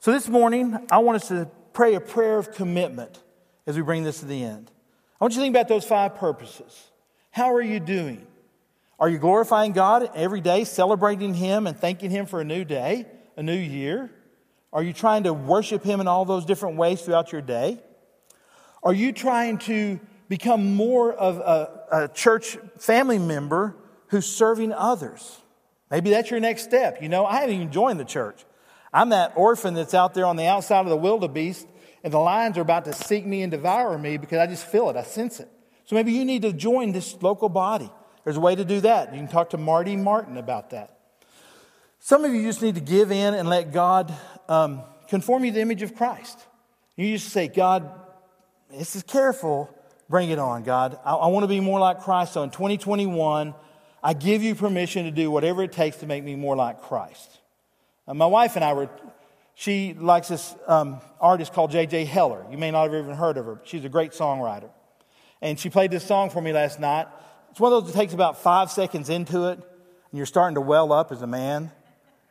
So 0.00 0.12
this 0.12 0.28
morning, 0.28 0.78
I 0.90 0.98
want 0.98 1.16
us 1.16 1.28
to 1.28 1.48
pray 1.72 1.94
a 1.94 2.00
prayer 2.00 2.38
of 2.38 2.52
commitment 2.52 3.22
as 3.66 3.76
we 3.76 3.82
bring 3.82 4.04
this 4.04 4.20
to 4.20 4.26
the 4.26 4.44
end. 4.44 4.70
I 5.24 5.26
want 5.26 5.32
you 5.32 5.38
to 5.38 5.44
think 5.44 5.56
about 5.56 5.68
those 5.68 5.86
five 5.86 6.16
purposes. 6.16 6.90
How 7.30 7.54
are 7.54 7.62
you 7.62 7.80
doing? 7.80 8.26
Are 9.00 9.08
you 9.08 9.16
glorifying 9.16 9.72
God 9.72 10.10
every 10.14 10.42
day, 10.42 10.64
celebrating 10.64 11.32
Him 11.32 11.66
and 11.66 11.74
thanking 11.74 12.10
Him 12.10 12.26
for 12.26 12.42
a 12.42 12.44
new 12.44 12.62
day, 12.62 13.06
a 13.34 13.42
new 13.42 13.56
year? 13.56 14.10
Are 14.70 14.82
you 14.82 14.92
trying 14.92 15.22
to 15.22 15.32
worship 15.32 15.82
Him 15.82 16.02
in 16.02 16.08
all 16.08 16.26
those 16.26 16.44
different 16.44 16.76
ways 16.76 17.00
throughout 17.00 17.32
your 17.32 17.40
day? 17.40 17.80
Are 18.82 18.92
you 18.92 19.12
trying 19.12 19.56
to 19.60 19.98
become 20.28 20.74
more 20.74 21.14
of 21.14 21.38
a, 21.38 21.80
a 21.90 22.08
church 22.08 22.58
family 22.76 23.18
member 23.18 23.76
who's 24.08 24.26
serving 24.26 24.74
others? 24.74 25.38
Maybe 25.90 26.10
that's 26.10 26.30
your 26.30 26.40
next 26.40 26.64
step. 26.64 27.00
You 27.00 27.08
know, 27.08 27.24
I 27.24 27.36
haven't 27.40 27.54
even 27.54 27.72
joined 27.72 27.98
the 27.98 28.04
church. 28.04 28.44
I'm 28.92 29.08
that 29.08 29.32
orphan 29.36 29.72
that's 29.72 29.94
out 29.94 30.12
there 30.12 30.26
on 30.26 30.36
the 30.36 30.44
outside 30.48 30.80
of 30.80 30.90
the 30.90 30.98
wildebeest, 30.98 31.66
and 32.04 32.12
the 32.12 32.18
lions 32.18 32.58
are 32.58 32.60
about 32.60 32.84
to 32.84 32.92
seek 32.92 33.24
me 33.24 33.42
and 33.42 33.50
devour 33.50 33.98
me 33.98 34.18
because 34.18 34.38
I 34.38 34.46
just 34.46 34.66
feel 34.66 34.90
it, 34.90 34.96
I 34.96 35.02
sense 35.02 35.40
it. 35.40 35.48
So 35.86 35.96
maybe 35.96 36.12
you 36.12 36.24
need 36.24 36.42
to 36.42 36.52
join 36.52 36.92
this 36.92 37.20
local 37.22 37.48
body. 37.48 37.90
There's 38.22 38.36
a 38.36 38.40
way 38.40 38.54
to 38.54 38.64
do 38.64 38.80
that. 38.82 39.12
You 39.12 39.18
can 39.18 39.28
talk 39.28 39.50
to 39.50 39.58
Marty 39.58 39.96
Martin 39.96 40.36
about 40.36 40.70
that. 40.70 40.98
Some 41.98 42.24
of 42.24 42.34
you 42.34 42.42
just 42.42 42.60
need 42.60 42.74
to 42.74 42.80
give 42.82 43.10
in 43.10 43.32
and 43.34 43.48
let 43.48 43.72
God 43.72 44.14
um, 44.48 44.82
conform 45.08 45.44
you 45.44 45.50
to 45.50 45.54
the 45.54 45.60
image 45.62 45.82
of 45.82 45.96
Christ. 45.96 46.38
You 46.96 47.16
just 47.16 47.30
say, 47.30 47.48
God, 47.48 47.90
this 48.70 48.94
is 48.94 49.02
careful. 49.02 49.74
Bring 50.08 50.28
it 50.28 50.38
on, 50.38 50.62
God. 50.62 50.98
I, 51.04 51.14
I 51.14 51.26
want 51.28 51.44
to 51.44 51.48
be 51.48 51.60
more 51.60 51.80
like 51.80 52.00
Christ. 52.00 52.34
So 52.34 52.42
in 52.42 52.50
2021, 52.50 53.54
I 54.02 54.12
give 54.12 54.42
you 54.42 54.54
permission 54.54 55.06
to 55.06 55.10
do 55.10 55.30
whatever 55.30 55.62
it 55.62 55.72
takes 55.72 55.96
to 55.98 56.06
make 56.06 56.22
me 56.22 56.36
more 56.36 56.54
like 56.54 56.82
Christ. 56.82 57.40
Uh, 58.06 58.12
my 58.12 58.26
wife 58.26 58.56
and 58.56 58.64
I 58.64 58.74
were, 58.74 58.90
she 59.54 59.94
likes 59.94 60.28
this 60.28 60.54
um, 60.66 61.00
artist 61.20 61.52
called 61.52 61.70
J.J. 61.70 62.06
Heller. 62.06 62.44
You 62.50 62.58
may 62.58 62.70
not 62.70 62.84
have 62.84 62.94
even 62.94 63.14
heard 63.14 63.36
of 63.36 63.46
her, 63.46 63.54
but 63.56 63.68
she's 63.68 63.84
a 63.84 63.88
great 63.88 64.12
songwriter. 64.12 64.70
And 65.40 65.58
she 65.58 65.70
played 65.70 65.90
this 65.90 66.04
song 66.04 66.30
for 66.30 66.40
me 66.40 66.52
last 66.52 66.80
night. 66.80 67.06
It's 67.50 67.60
one 67.60 67.72
of 67.72 67.84
those 67.84 67.92
that 67.92 67.98
takes 67.98 68.14
about 68.14 68.42
five 68.42 68.70
seconds 68.70 69.10
into 69.10 69.48
it, 69.48 69.58
and 69.58 70.18
you're 70.18 70.26
starting 70.26 70.56
to 70.56 70.60
well 70.60 70.92
up 70.92 71.12
as 71.12 71.22
a 71.22 71.26
man. 71.26 71.70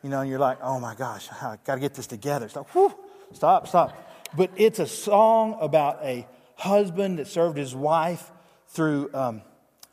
You 0.02 0.10
know, 0.10 0.20
and 0.20 0.30
you're 0.30 0.40
like, 0.40 0.58
oh 0.62 0.82
my 0.82 0.96
gosh, 0.96 1.30
I 1.32 1.58
got 1.64 1.76
to 1.76 1.80
get 1.80 1.94
this 1.94 2.08
together. 2.08 2.50
Stop, 2.50 2.70
whew, 2.72 2.94
stop, 3.32 3.70
stop. 3.70 3.96
But 4.36 4.52
it's 4.58 4.80
a 4.80 4.88
song 4.88 5.58
about 5.62 6.04
a 6.04 6.28
husband 6.56 7.20
that 7.20 7.28
served 7.28 7.58
his 7.58 7.74
wife 7.74 8.32
through 8.68 9.12
um, 9.14 9.44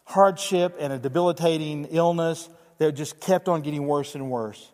hardship 0.05 0.77
and 0.81 0.93
a 0.93 0.99
debilitating 0.99 1.85
illness 1.93 2.49
that 2.79 2.93
just 2.93 3.21
kept 3.21 3.49
on 3.49 3.63
getting 3.63 3.87
worse 3.87 4.17
and 4.17 4.31
worse. 4.31 4.69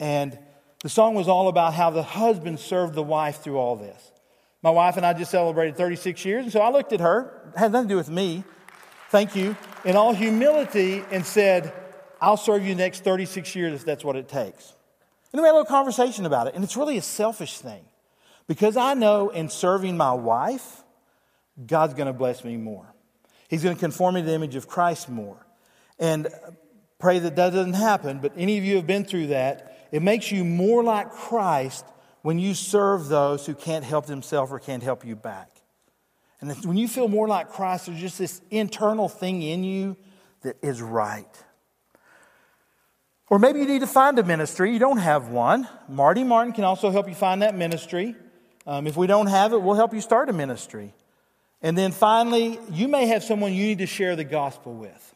And 0.00 0.38
the 0.82 0.88
song 0.88 1.14
was 1.14 1.28
all 1.28 1.48
about 1.48 1.74
how 1.74 1.90
the 1.90 2.02
husband 2.02 2.60
served 2.60 2.94
the 2.94 3.02
wife 3.02 3.42
through 3.42 3.56
all 3.56 3.76
this. 3.76 4.12
My 4.62 4.70
wife 4.70 4.96
and 4.96 5.06
I 5.06 5.12
just 5.12 5.30
celebrated 5.30 5.76
36 5.76 6.24
years, 6.24 6.44
and 6.44 6.52
so 6.52 6.60
I 6.60 6.70
looked 6.70 6.92
at 6.92 7.00
her, 7.00 7.52
had 7.56 7.72
nothing 7.72 7.88
to 7.88 7.94
do 7.94 7.96
with 7.96 8.10
me, 8.10 8.44
thank 9.10 9.34
you, 9.34 9.56
in 9.84 9.96
all 9.96 10.12
humility, 10.12 11.02
and 11.10 11.24
said, 11.24 11.72
I'll 12.20 12.36
serve 12.36 12.62
you 12.62 12.74
the 12.74 12.80
next 12.80 13.02
36 13.02 13.54
years 13.56 13.74
if 13.74 13.84
that's 13.84 14.04
what 14.04 14.16
it 14.16 14.28
takes. 14.28 14.74
And 15.32 15.40
we 15.40 15.46
had 15.46 15.52
a 15.52 15.58
little 15.58 15.66
conversation 15.66 16.26
about 16.26 16.46
it, 16.46 16.54
and 16.54 16.62
it's 16.62 16.76
really 16.76 16.98
a 16.98 17.02
selfish 17.02 17.58
thing. 17.58 17.84
Because 18.46 18.76
I 18.76 18.94
know 18.94 19.30
in 19.30 19.48
serving 19.48 19.96
my 19.96 20.12
wife, 20.12 20.82
God's 21.64 21.94
going 21.94 22.06
to 22.06 22.12
bless 22.12 22.44
me 22.44 22.56
more. 22.56 22.86
He's 23.48 23.62
going 23.62 23.74
to 23.74 23.80
conform 23.80 24.16
me 24.16 24.22
to 24.22 24.26
the 24.26 24.34
image 24.34 24.56
of 24.56 24.68
Christ 24.68 25.08
more. 25.08 25.46
And 25.98 26.28
pray 26.98 27.18
that 27.18 27.36
that 27.36 27.50
doesn't 27.50 27.74
happen, 27.74 28.18
but 28.20 28.32
any 28.36 28.58
of 28.58 28.64
you 28.64 28.76
have 28.76 28.86
been 28.86 29.04
through 29.04 29.28
that. 29.28 29.71
It 29.92 30.02
makes 30.02 30.32
you 30.32 30.42
more 30.44 30.82
like 30.82 31.12
Christ 31.12 31.84
when 32.22 32.38
you 32.38 32.54
serve 32.54 33.08
those 33.08 33.46
who 33.46 33.54
can't 33.54 33.84
help 33.84 34.06
themselves 34.06 34.50
or 34.50 34.58
can't 34.58 34.82
help 34.82 35.04
you 35.04 35.14
back. 35.14 35.50
And 36.40 36.50
when 36.64 36.76
you 36.76 36.88
feel 36.88 37.06
more 37.06 37.28
like 37.28 37.50
Christ, 37.50 37.86
there's 37.86 38.00
just 38.00 38.18
this 38.18 38.40
internal 38.50 39.08
thing 39.08 39.42
in 39.42 39.62
you 39.62 39.96
that 40.40 40.56
is 40.62 40.82
right. 40.82 41.28
Or 43.30 43.38
maybe 43.38 43.60
you 43.60 43.66
need 43.66 43.80
to 43.80 43.86
find 43.86 44.18
a 44.18 44.24
ministry. 44.24 44.72
You 44.72 44.78
don't 44.78 44.98
have 44.98 45.28
one. 45.28 45.68
Marty 45.88 46.24
Martin 46.24 46.52
can 46.52 46.64
also 46.64 46.90
help 46.90 47.08
you 47.08 47.14
find 47.14 47.42
that 47.42 47.54
ministry. 47.54 48.16
Um, 48.66 48.86
if 48.86 48.96
we 48.96 49.06
don't 49.06 49.28
have 49.28 49.52
it, 49.52 49.62
we'll 49.62 49.76
help 49.76 49.94
you 49.94 50.00
start 50.00 50.28
a 50.28 50.32
ministry. 50.32 50.94
And 51.62 51.78
then 51.78 51.92
finally, 51.92 52.58
you 52.70 52.88
may 52.88 53.06
have 53.06 53.22
someone 53.22 53.54
you 53.54 53.64
need 53.66 53.78
to 53.78 53.86
share 53.86 54.16
the 54.16 54.24
gospel 54.24 54.74
with. 54.74 55.14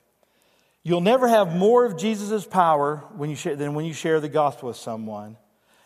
You'll 0.86 1.00
never 1.00 1.26
have 1.26 1.52
more 1.52 1.84
of 1.84 1.96
Jesus' 1.96 2.46
power 2.46 2.98
when 3.16 3.28
you 3.28 3.34
share, 3.34 3.56
than 3.56 3.74
when 3.74 3.86
you 3.86 3.92
share 3.92 4.20
the 4.20 4.28
gospel 4.28 4.68
with 4.68 4.76
someone. 4.76 5.36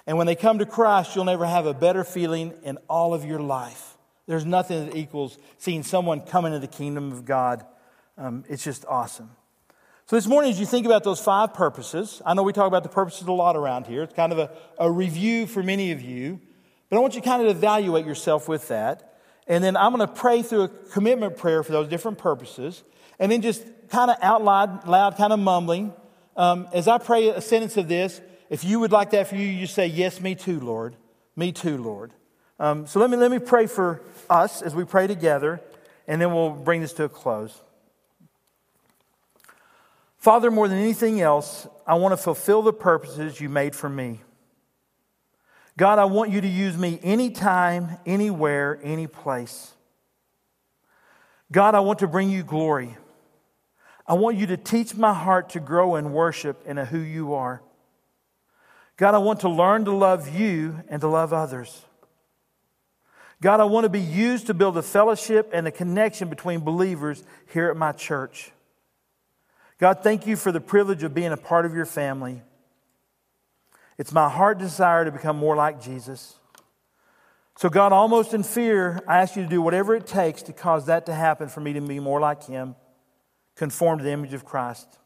And 0.07 0.19
when 0.19 0.27
they 0.27 0.35
come 0.35 0.59
to 0.59 0.67
Christ, 0.67 1.17
you'll 1.17 1.25
never 1.25 1.47
have 1.47 1.65
a 1.65 1.73
better 1.73 2.05
feeling 2.05 2.53
in 2.65 2.77
all 2.87 3.15
of 3.15 3.25
your 3.25 3.41
life. 3.41 3.97
There's 4.27 4.45
nothing 4.45 4.85
that 4.85 4.95
equals 4.95 5.39
seeing 5.57 5.85
someone 5.85 6.21
come 6.21 6.45
into 6.45 6.59
the 6.59 6.67
kingdom 6.67 7.13
of 7.13 7.25
God. 7.25 7.65
Um, 8.19 8.45
it's 8.47 8.63
just 8.63 8.85
awesome. 8.85 9.31
So, 10.05 10.17
this 10.17 10.27
morning, 10.27 10.51
as 10.51 10.61
you 10.61 10.67
think 10.67 10.85
about 10.85 11.03
those 11.03 11.19
five 11.19 11.55
purposes, 11.55 12.21
I 12.27 12.35
know 12.35 12.43
we 12.43 12.53
talk 12.53 12.69
about 12.69 12.83
the 12.83 12.91
purposes 12.91 13.27
a 13.27 13.33
lot 13.33 13.57
around 13.57 13.87
here. 13.87 14.03
It's 14.03 14.13
kind 14.13 14.33
of 14.33 14.39
a, 14.39 14.51
a 14.79 14.93
review 14.93 15.47
for 15.47 15.63
many 15.63 15.93
of 15.93 16.03
you, 16.03 16.39
but 16.91 16.99
I 16.99 17.01
want 17.01 17.15
you 17.15 17.23
to 17.23 17.27
kind 17.27 17.41
of 17.41 17.49
evaluate 17.49 18.05
yourself 18.05 18.51
with 18.51 18.69
that. 18.69 19.19
And 19.51 19.65
then 19.65 19.77
I'm 19.77 19.93
going 19.93 20.07
to 20.07 20.15
pray 20.15 20.43
through 20.43 20.63
a 20.63 20.69
commitment 20.69 21.37
prayer 21.37 21.65
for 21.65 21.73
those 21.73 21.89
different 21.89 22.19
purposes, 22.19 22.85
and 23.19 23.33
then 23.33 23.43
just 23.43 23.65
kind 23.89 24.09
of 24.09 24.17
out 24.23 24.45
loud, 24.45 24.87
loud 24.87 25.17
kind 25.17 25.33
of 25.33 25.41
mumbling. 25.41 25.93
Um, 26.37 26.69
as 26.73 26.87
I 26.87 26.99
pray 26.99 27.31
a 27.31 27.41
sentence 27.41 27.77
of 27.77 27.89
this, 27.89 28.21
if 28.49 28.63
you 28.63 28.79
would 28.79 28.93
like 28.93 29.11
that 29.11 29.27
for 29.27 29.35
you, 29.35 29.49
you 29.49 29.67
say, 29.67 29.89
Yes, 29.89 30.21
me 30.21 30.37
too, 30.37 30.61
Lord. 30.61 30.95
Me 31.35 31.51
too, 31.51 31.79
Lord. 31.79 32.13
Um, 32.61 32.87
so 32.87 33.01
let 33.01 33.11
me, 33.11 33.17
let 33.17 33.33
me 33.33 33.41
pray 33.41 33.67
for 33.67 34.03
us 34.31 34.63
as 34.63 34.73
we 34.73 34.85
pray 34.85 35.09
together, 35.09 35.61
and 36.07 36.23
then 36.23 36.33
we'll 36.33 36.51
bring 36.51 36.81
this 36.81 36.93
to 36.93 37.05
a 37.05 37.09
close. 37.09 37.61
Father, 40.17 40.53
more 40.53 40.69
than 40.69 40.79
anything 40.79 41.21
else, 41.21 41.67
I 41.89 41.95
want 41.95 42.13
to 42.13 42.17
fulfill 42.17 42.63
the 42.63 42.73
purposes 42.73 43.41
you 43.41 43.49
made 43.49 43.75
for 43.75 43.89
me. 43.89 44.21
God, 45.81 45.99
I 45.99 46.05
want 46.05 46.31
you 46.31 46.43
to 46.43 46.47
use 46.47 46.77
me 46.77 47.01
anytime, 47.03 47.97
anywhere, 48.05 48.79
any 48.83 49.07
place. 49.07 49.73
God, 51.51 51.75
I 51.75 51.81
want 51.81 52.01
to 52.01 52.07
bring 52.07 52.29
you 52.29 52.43
glory. 52.43 52.99
I 54.07 54.13
want 54.13 54.37
you 54.37 54.47
to 54.49 54.59
teach 54.59 54.95
my 54.95 55.15
heart 55.15 55.49
to 55.51 55.59
grow 55.59 55.97
in 55.97 56.13
worship 56.13 56.61
and 56.67 56.79
who 56.79 56.99
you 56.99 57.33
are. 57.33 57.63
God, 58.99 59.15
I 59.15 59.19
want 59.21 59.41
to 59.41 59.49
learn 59.49 59.87
to 59.87 59.93
love 59.93 60.29
you 60.39 60.85
and 60.91 61.01
to 61.01 61.09
love 61.09 61.33
others. 61.33 61.83
God, 63.41 63.61
I 63.61 63.65
want 63.65 63.85
to 63.85 63.89
be 63.89 64.03
used 64.03 64.49
to 64.49 64.53
build 64.53 64.77
a 64.77 64.83
fellowship 64.83 65.49
and 65.51 65.67
a 65.67 65.71
connection 65.71 66.29
between 66.29 66.61
believers 66.61 67.25
here 67.55 67.71
at 67.71 67.77
my 67.79 67.93
church. 67.93 68.51
God, 69.79 70.01
thank 70.03 70.27
you 70.27 70.37
for 70.37 70.53
the 70.53 70.61
privilege 70.61 71.05
of 71.05 71.15
being 71.15 71.33
a 71.33 71.39
part 71.39 71.65
of 71.65 71.73
your 71.73 71.87
family. 71.87 72.43
It's 74.01 74.13
my 74.13 74.31
heart 74.31 74.57
desire 74.57 75.05
to 75.05 75.13
become 75.13 75.37
more 75.37 75.55
like 75.55 75.79
Jesus. 75.79 76.37
So, 77.59 77.69
God, 77.69 77.93
almost 77.93 78.33
in 78.33 78.43
fear, 78.43 79.03
I 79.07 79.19
ask 79.19 79.37
you 79.37 79.43
to 79.43 79.49
do 79.49 79.61
whatever 79.61 79.95
it 79.95 80.07
takes 80.07 80.41
to 80.45 80.55
cause 80.55 80.87
that 80.87 81.05
to 81.05 81.13
happen 81.13 81.51
for 81.51 81.61
me 81.61 81.75
to 81.75 81.83
be 81.83 82.01
more 82.01 82.19
like 82.19 82.43
Him, 82.45 82.77
conform 83.57 83.99
to 83.99 84.05
the 84.05 84.11
image 84.11 84.33
of 84.33 84.47
Christ. 84.47 84.99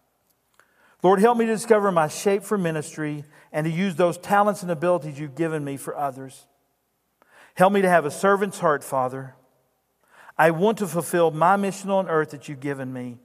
Lord, 1.03 1.19
help 1.19 1.37
me 1.37 1.45
to 1.47 1.53
discover 1.53 1.91
my 1.91 2.07
shape 2.07 2.45
for 2.45 2.57
ministry 2.57 3.25
and 3.51 3.65
to 3.65 3.71
use 3.71 3.97
those 3.97 4.17
talents 4.17 4.63
and 4.63 4.71
abilities 4.71 5.19
you've 5.19 5.35
given 5.35 5.65
me 5.65 5.77
for 5.77 5.97
others. 5.97 6.47
Help 7.57 7.73
me 7.73 7.83
to 7.83 7.89
have 7.89 8.05
a 8.05 8.13
servant's 8.13 8.61
heart, 8.61 8.85
Father. 8.85 9.35
I 10.39 10.53
want 10.53 10.79
to 10.79 10.87
fulfill 10.87 11.33
my 11.33 11.57
mission 11.57 11.91
on 11.91 12.09
earth 12.09 12.31
that 12.31 12.49
you've 12.49 12.61
given 12.61 12.93
me. 12.93 13.19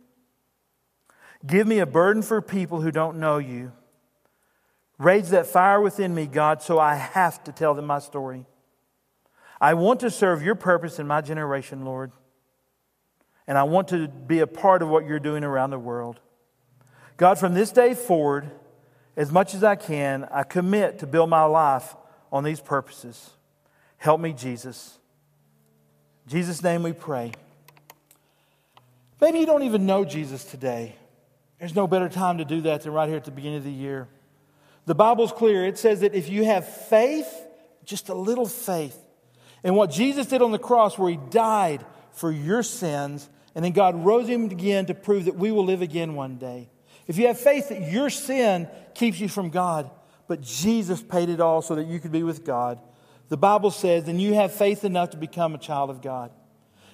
Give 1.45 1.67
me 1.67 1.78
a 1.78 1.86
burden 1.86 2.24
for 2.24 2.41
people 2.41 2.82
who 2.82 2.89
don't 2.89 3.20
know 3.20 3.38
you. 3.38 3.72
Raise 4.99 5.29
that 5.29 5.47
fire 5.47 5.79
within 5.79 6.13
me, 6.13 6.27
God, 6.27 6.61
so 6.61 6.77
I 6.77 6.95
have 6.95 7.41
to 7.45 7.53
tell 7.53 7.73
them 7.73 7.85
my 7.85 7.99
story. 7.99 8.45
I 9.61 9.73
want 9.73 10.01
to 10.01 10.11
serve 10.11 10.43
your 10.43 10.55
purpose 10.55 10.99
in 10.99 11.07
my 11.07 11.21
generation, 11.21 11.85
Lord. 11.85 12.11
And 13.47 13.57
I 13.57 13.63
want 13.63 13.87
to 13.87 14.09
be 14.09 14.39
a 14.39 14.47
part 14.47 14.81
of 14.81 14.89
what 14.89 15.05
you're 15.05 15.19
doing 15.19 15.43
around 15.45 15.71
the 15.71 15.79
world. 15.79 16.19
God, 17.15 17.39
from 17.39 17.53
this 17.53 17.71
day 17.71 17.93
forward, 17.93 18.51
as 19.15 19.31
much 19.31 19.55
as 19.55 19.63
I 19.63 19.75
can, 19.75 20.27
I 20.31 20.43
commit 20.43 20.99
to 20.99 21.07
build 21.07 21.29
my 21.29 21.43
life 21.43 21.95
on 22.31 22.43
these 22.43 22.59
purposes. 22.59 23.31
Help 23.97 24.19
me, 24.19 24.33
Jesus. 24.33 24.97
In 26.25 26.31
Jesus' 26.31 26.61
name 26.61 26.83
we 26.83 26.93
pray. 26.93 27.31
Maybe 29.21 29.39
you 29.39 29.45
don't 29.45 29.63
even 29.63 29.85
know 29.85 30.05
Jesus 30.05 30.43
today. 30.43 30.95
There's 31.57 31.75
no 31.75 31.87
better 31.87 32.07
time 32.07 32.37
to 32.37 32.45
do 32.45 32.61
that 32.61 32.83
than 32.83 32.93
right 32.93 33.07
here 33.07 33.17
at 33.17 33.25
the 33.25 33.31
beginning 33.31 33.57
of 33.57 33.63
the 33.63 33.71
year. 33.71 34.07
The 34.89 34.95
Bible's 34.95 35.31
clear. 35.31 35.67
It 35.67 35.77
says 35.77 35.99
that 35.99 36.15
if 36.15 36.29
you 36.29 36.45
have 36.45 36.67
faith, 36.67 37.31
just 37.85 38.09
a 38.09 38.15
little 38.15 38.47
faith, 38.47 38.97
and 39.63 39.75
what 39.75 39.91
Jesus 39.91 40.25
did 40.25 40.41
on 40.41 40.51
the 40.51 40.57
cross, 40.57 40.97
where 40.97 41.11
he 41.11 41.19
died 41.29 41.85
for 42.11 42.31
your 42.31 42.63
sins, 42.63 43.29
and 43.53 43.63
then 43.63 43.71
God 43.73 44.03
rose 44.03 44.27
him 44.27 44.45
again 44.45 44.87
to 44.87 44.95
prove 44.95 45.25
that 45.25 45.35
we 45.35 45.51
will 45.51 45.63
live 45.63 45.83
again 45.83 46.15
one 46.15 46.37
day. 46.37 46.71
If 47.05 47.19
you 47.19 47.27
have 47.27 47.39
faith 47.39 47.69
that 47.69 47.91
your 47.91 48.09
sin 48.09 48.67
keeps 48.95 49.19
you 49.19 49.29
from 49.29 49.51
God, 49.51 49.91
but 50.27 50.41
Jesus 50.41 51.03
paid 51.03 51.29
it 51.29 51.39
all 51.39 51.61
so 51.61 51.75
that 51.75 51.85
you 51.85 51.99
could 51.99 52.11
be 52.11 52.23
with 52.23 52.43
God, 52.43 52.79
the 53.27 53.37
Bible 53.37 53.69
says, 53.69 54.05
then 54.05 54.17
you 54.17 54.33
have 54.33 54.51
faith 54.51 54.83
enough 54.83 55.11
to 55.11 55.17
become 55.17 55.53
a 55.53 55.59
child 55.59 55.91
of 55.91 56.01
God. 56.01 56.31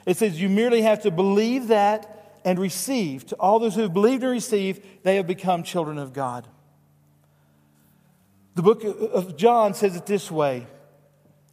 It 0.05 0.17
says 0.17 0.41
you 0.41 0.49
merely 0.49 0.81
have 0.81 1.03
to 1.03 1.11
believe 1.11 1.69
that 1.69 2.41
and 2.43 2.59
receive. 2.59 3.25
To 3.27 3.35
all 3.37 3.57
those 3.57 3.73
who 3.73 3.83
have 3.83 3.93
believed 3.93 4.23
and 4.23 4.33
received, 4.33 4.85
they 5.03 5.15
have 5.15 5.27
become 5.27 5.63
children 5.63 5.97
of 5.97 6.11
God. 6.11 6.45
The 8.55 8.63
book 8.63 8.83
of 8.83 9.35
John 9.35 9.73
says 9.73 9.95
it 9.95 10.05
this 10.05 10.31
way 10.31 10.65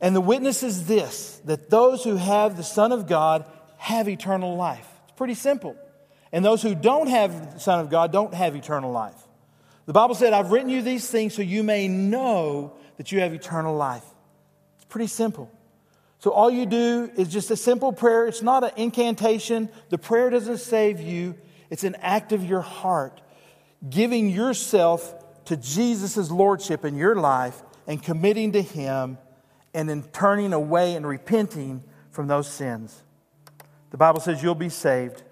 And 0.00 0.14
the 0.16 0.20
witness 0.20 0.62
is 0.62 0.86
this 0.86 1.40
that 1.44 1.68
those 1.68 2.04
who 2.04 2.16
have 2.16 2.56
the 2.56 2.62
Son 2.62 2.92
of 2.92 3.06
God 3.06 3.44
have 3.76 4.08
eternal 4.08 4.56
life. 4.56 4.88
It's 5.04 5.16
pretty 5.16 5.34
simple. 5.34 5.76
And 6.30 6.44
those 6.44 6.62
who 6.62 6.74
don't 6.74 7.08
have 7.08 7.54
the 7.54 7.60
Son 7.60 7.80
of 7.80 7.90
God 7.90 8.10
don't 8.10 8.32
have 8.32 8.56
eternal 8.56 8.90
life. 8.90 9.16
The 9.84 9.92
Bible 9.92 10.14
said, 10.14 10.32
I've 10.32 10.50
written 10.50 10.70
you 10.70 10.80
these 10.80 11.10
things 11.10 11.34
so 11.34 11.42
you 11.42 11.62
may 11.62 11.88
know 11.88 12.72
that 12.96 13.12
you 13.12 13.20
have 13.20 13.34
eternal 13.34 13.76
life. 13.76 14.04
It's 14.76 14.84
pretty 14.86 15.08
simple. 15.08 15.50
So 16.20 16.30
all 16.30 16.50
you 16.50 16.66
do 16.66 17.10
is 17.16 17.28
just 17.28 17.50
a 17.50 17.56
simple 17.56 17.92
prayer. 17.92 18.28
It's 18.28 18.42
not 18.42 18.62
an 18.62 18.70
incantation. 18.76 19.68
The 19.90 19.98
prayer 19.98 20.30
doesn't 20.30 20.58
save 20.58 21.00
you, 21.00 21.34
it's 21.68 21.84
an 21.84 21.96
act 21.96 22.32
of 22.32 22.44
your 22.44 22.60
heart, 22.60 23.20
giving 23.90 24.30
yourself 24.30 25.12
to 25.46 25.56
Jesus' 25.56 26.30
lordship 26.30 26.84
in 26.84 26.96
your 26.96 27.16
life 27.16 27.62
and 27.86 28.02
committing 28.02 28.52
to 28.52 28.62
Him 28.62 29.18
and 29.74 29.88
then 29.88 30.02
turning 30.12 30.52
away 30.52 30.94
and 30.94 31.06
repenting 31.06 31.82
from 32.10 32.26
those 32.26 32.48
sins. 32.48 33.02
The 33.90 33.96
Bible 33.96 34.20
says 34.20 34.42
you'll 34.42 34.54
be 34.54 34.68
saved. 34.68 35.22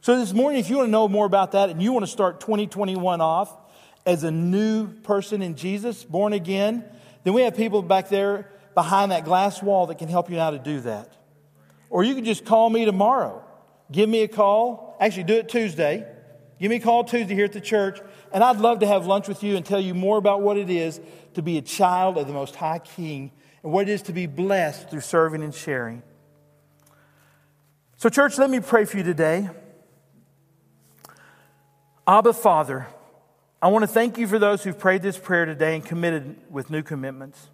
So, 0.00 0.18
this 0.18 0.32
morning, 0.32 0.60
if 0.60 0.68
you 0.68 0.78
want 0.78 0.88
to 0.88 0.90
know 0.90 1.08
more 1.08 1.26
about 1.26 1.52
that 1.52 1.70
and 1.70 1.80
you 1.80 1.92
want 1.92 2.04
to 2.04 2.10
start 2.10 2.40
2021 2.40 3.20
off 3.20 3.56
as 4.04 4.24
a 4.24 4.30
new 4.30 4.88
person 4.88 5.42
in 5.42 5.54
Jesus, 5.54 6.02
born 6.02 6.32
again, 6.32 6.84
then 7.22 7.34
we 7.34 7.42
have 7.42 7.56
people 7.56 7.82
back 7.82 8.08
there 8.08 8.50
behind 8.74 9.12
that 9.12 9.24
glass 9.24 9.62
wall 9.62 9.86
that 9.86 9.98
can 9.98 10.08
help 10.08 10.30
you 10.30 10.38
how 10.38 10.50
to 10.50 10.58
do 10.58 10.80
that. 10.80 11.12
Or 11.88 12.02
you 12.02 12.14
can 12.14 12.24
just 12.24 12.44
call 12.44 12.68
me 12.70 12.84
tomorrow. 12.84 13.44
Give 13.92 14.08
me 14.08 14.22
a 14.22 14.28
call. 14.28 14.96
Actually, 14.98 15.24
do 15.24 15.34
it 15.34 15.48
Tuesday. 15.48 16.06
Give 16.58 16.70
me 16.70 16.76
a 16.76 16.80
call 16.80 17.04
Tuesday 17.04 17.34
here 17.34 17.44
at 17.44 17.52
the 17.52 17.60
church, 17.60 18.00
and 18.32 18.42
I'd 18.42 18.58
love 18.58 18.80
to 18.80 18.86
have 18.86 19.06
lunch 19.06 19.28
with 19.28 19.42
you 19.42 19.56
and 19.56 19.64
tell 19.64 19.80
you 19.80 19.94
more 19.94 20.18
about 20.18 20.42
what 20.42 20.56
it 20.56 20.70
is 20.70 21.00
to 21.34 21.42
be 21.42 21.58
a 21.58 21.62
child 21.62 22.18
of 22.18 22.26
the 22.26 22.32
Most 22.32 22.56
High 22.56 22.78
King 22.78 23.30
and 23.62 23.72
what 23.72 23.88
it 23.88 23.92
is 23.92 24.02
to 24.02 24.12
be 24.12 24.26
blessed 24.26 24.90
through 24.90 25.00
serving 25.00 25.42
and 25.42 25.54
sharing. 25.54 26.02
So, 27.96 28.08
church, 28.08 28.38
let 28.38 28.50
me 28.50 28.60
pray 28.60 28.84
for 28.84 28.96
you 28.96 29.02
today. 29.02 29.48
Abba, 32.06 32.32
Father, 32.32 32.88
I 33.60 33.68
want 33.68 33.84
to 33.84 33.86
thank 33.86 34.18
you 34.18 34.26
for 34.26 34.40
those 34.40 34.64
who've 34.64 34.76
prayed 34.76 35.02
this 35.02 35.16
prayer 35.16 35.44
today 35.44 35.76
and 35.76 35.84
committed 35.84 36.36
with 36.50 36.68
new 36.68 36.82
commitments. 36.82 37.48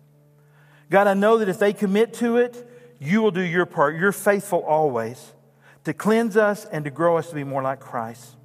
God, 0.90 1.06
I 1.06 1.12
know 1.12 1.36
that 1.38 1.50
if 1.50 1.58
they 1.58 1.74
commit 1.74 2.14
to 2.14 2.38
it, 2.38 2.66
you 2.98 3.20
will 3.20 3.30
do 3.30 3.42
your 3.42 3.66
part. 3.66 3.96
You're 3.96 4.10
faithful 4.10 4.62
always 4.62 5.32
to 5.84 5.92
cleanse 5.92 6.36
us 6.36 6.64
and 6.64 6.84
to 6.84 6.90
grow 6.90 7.18
us 7.18 7.28
to 7.28 7.34
be 7.34 7.44
more 7.44 7.62
like 7.62 7.80
Christ. 7.80 8.37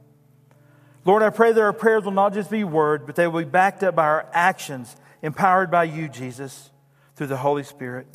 Lord, 1.05 1.21
I 1.21 1.29
pray 1.29 1.51
that 1.51 1.61
our 1.61 1.73
prayers 1.73 2.05
will 2.05 2.11
not 2.11 2.33
just 2.33 2.49
be 2.49 2.63
words, 2.63 3.03
but 3.05 3.15
they 3.15 3.27
will 3.27 3.43
be 3.43 3.49
backed 3.49 3.83
up 3.83 3.95
by 3.95 4.05
our 4.05 4.25
actions, 4.31 4.95
empowered 5.21 5.69
by 5.69 5.83
you, 5.83 6.07
Jesus, 6.07 6.71
through 7.15 7.27
the 7.27 7.37
Holy 7.37 7.63
Spirit. 7.63 8.07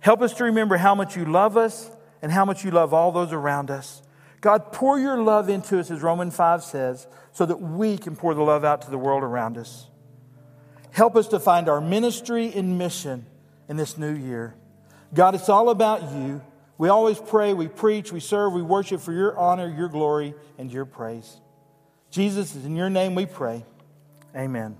Help 0.00 0.22
us 0.22 0.34
to 0.34 0.44
remember 0.44 0.76
how 0.76 0.94
much 0.94 1.16
you 1.16 1.24
love 1.24 1.56
us 1.56 1.90
and 2.22 2.30
how 2.30 2.44
much 2.44 2.64
you 2.64 2.70
love 2.70 2.94
all 2.94 3.10
those 3.10 3.32
around 3.32 3.70
us. 3.70 4.02
God, 4.40 4.72
pour 4.72 5.00
your 5.00 5.20
love 5.20 5.48
into 5.48 5.80
us, 5.80 5.90
as 5.90 6.00
Romans 6.00 6.36
5 6.36 6.62
says, 6.62 7.08
so 7.32 7.44
that 7.44 7.60
we 7.60 7.98
can 7.98 8.14
pour 8.14 8.34
the 8.34 8.42
love 8.42 8.64
out 8.64 8.82
to 8.82 8.90
the 8.90 8.98
world 8.98 9.24
around 9.24 9.58
us. 9.58 9.88
Help 10.92 11.16
us 11.16 11.28
to 11.28 11.40
find 11.40 11.68
our 11.68 11.80
ministry 11.80 12.52
and 12.54 12.78
mission 12.78 13.26
in 13.68 13.76
this 13.76 13.98
new 13.98 14.12
year. 14.12 14.54
God, 15.12 15.34
it's 15.34 15.48
all 15.48 15.70
about 15.70 16.12
you. 16.12 16.40
We 16.76 16.88
always 16.88 17.18
pray, 17.18 17.52
we 17.54 17.66
preach, 17.66 18.12
we 18.12 18.20
serve, 18.20 18.52
we 18.52 18.62
worship 18.62 19.00
for 19.00 19.12
your 19.12 19.36
honor, 19.36 19.68
your 19.68 19.88
glory, 19.88 20.34
and 20.56 20.72
your 20.72 20.84
praise. 20.84 21.40
Jesus, 22.10 22.54
in 22.54 22.76
your 22.76 22.90
name 22.90 23.14
we 23.14 23.26
pray. 23.26 23.64
Amen. 24.34 24.76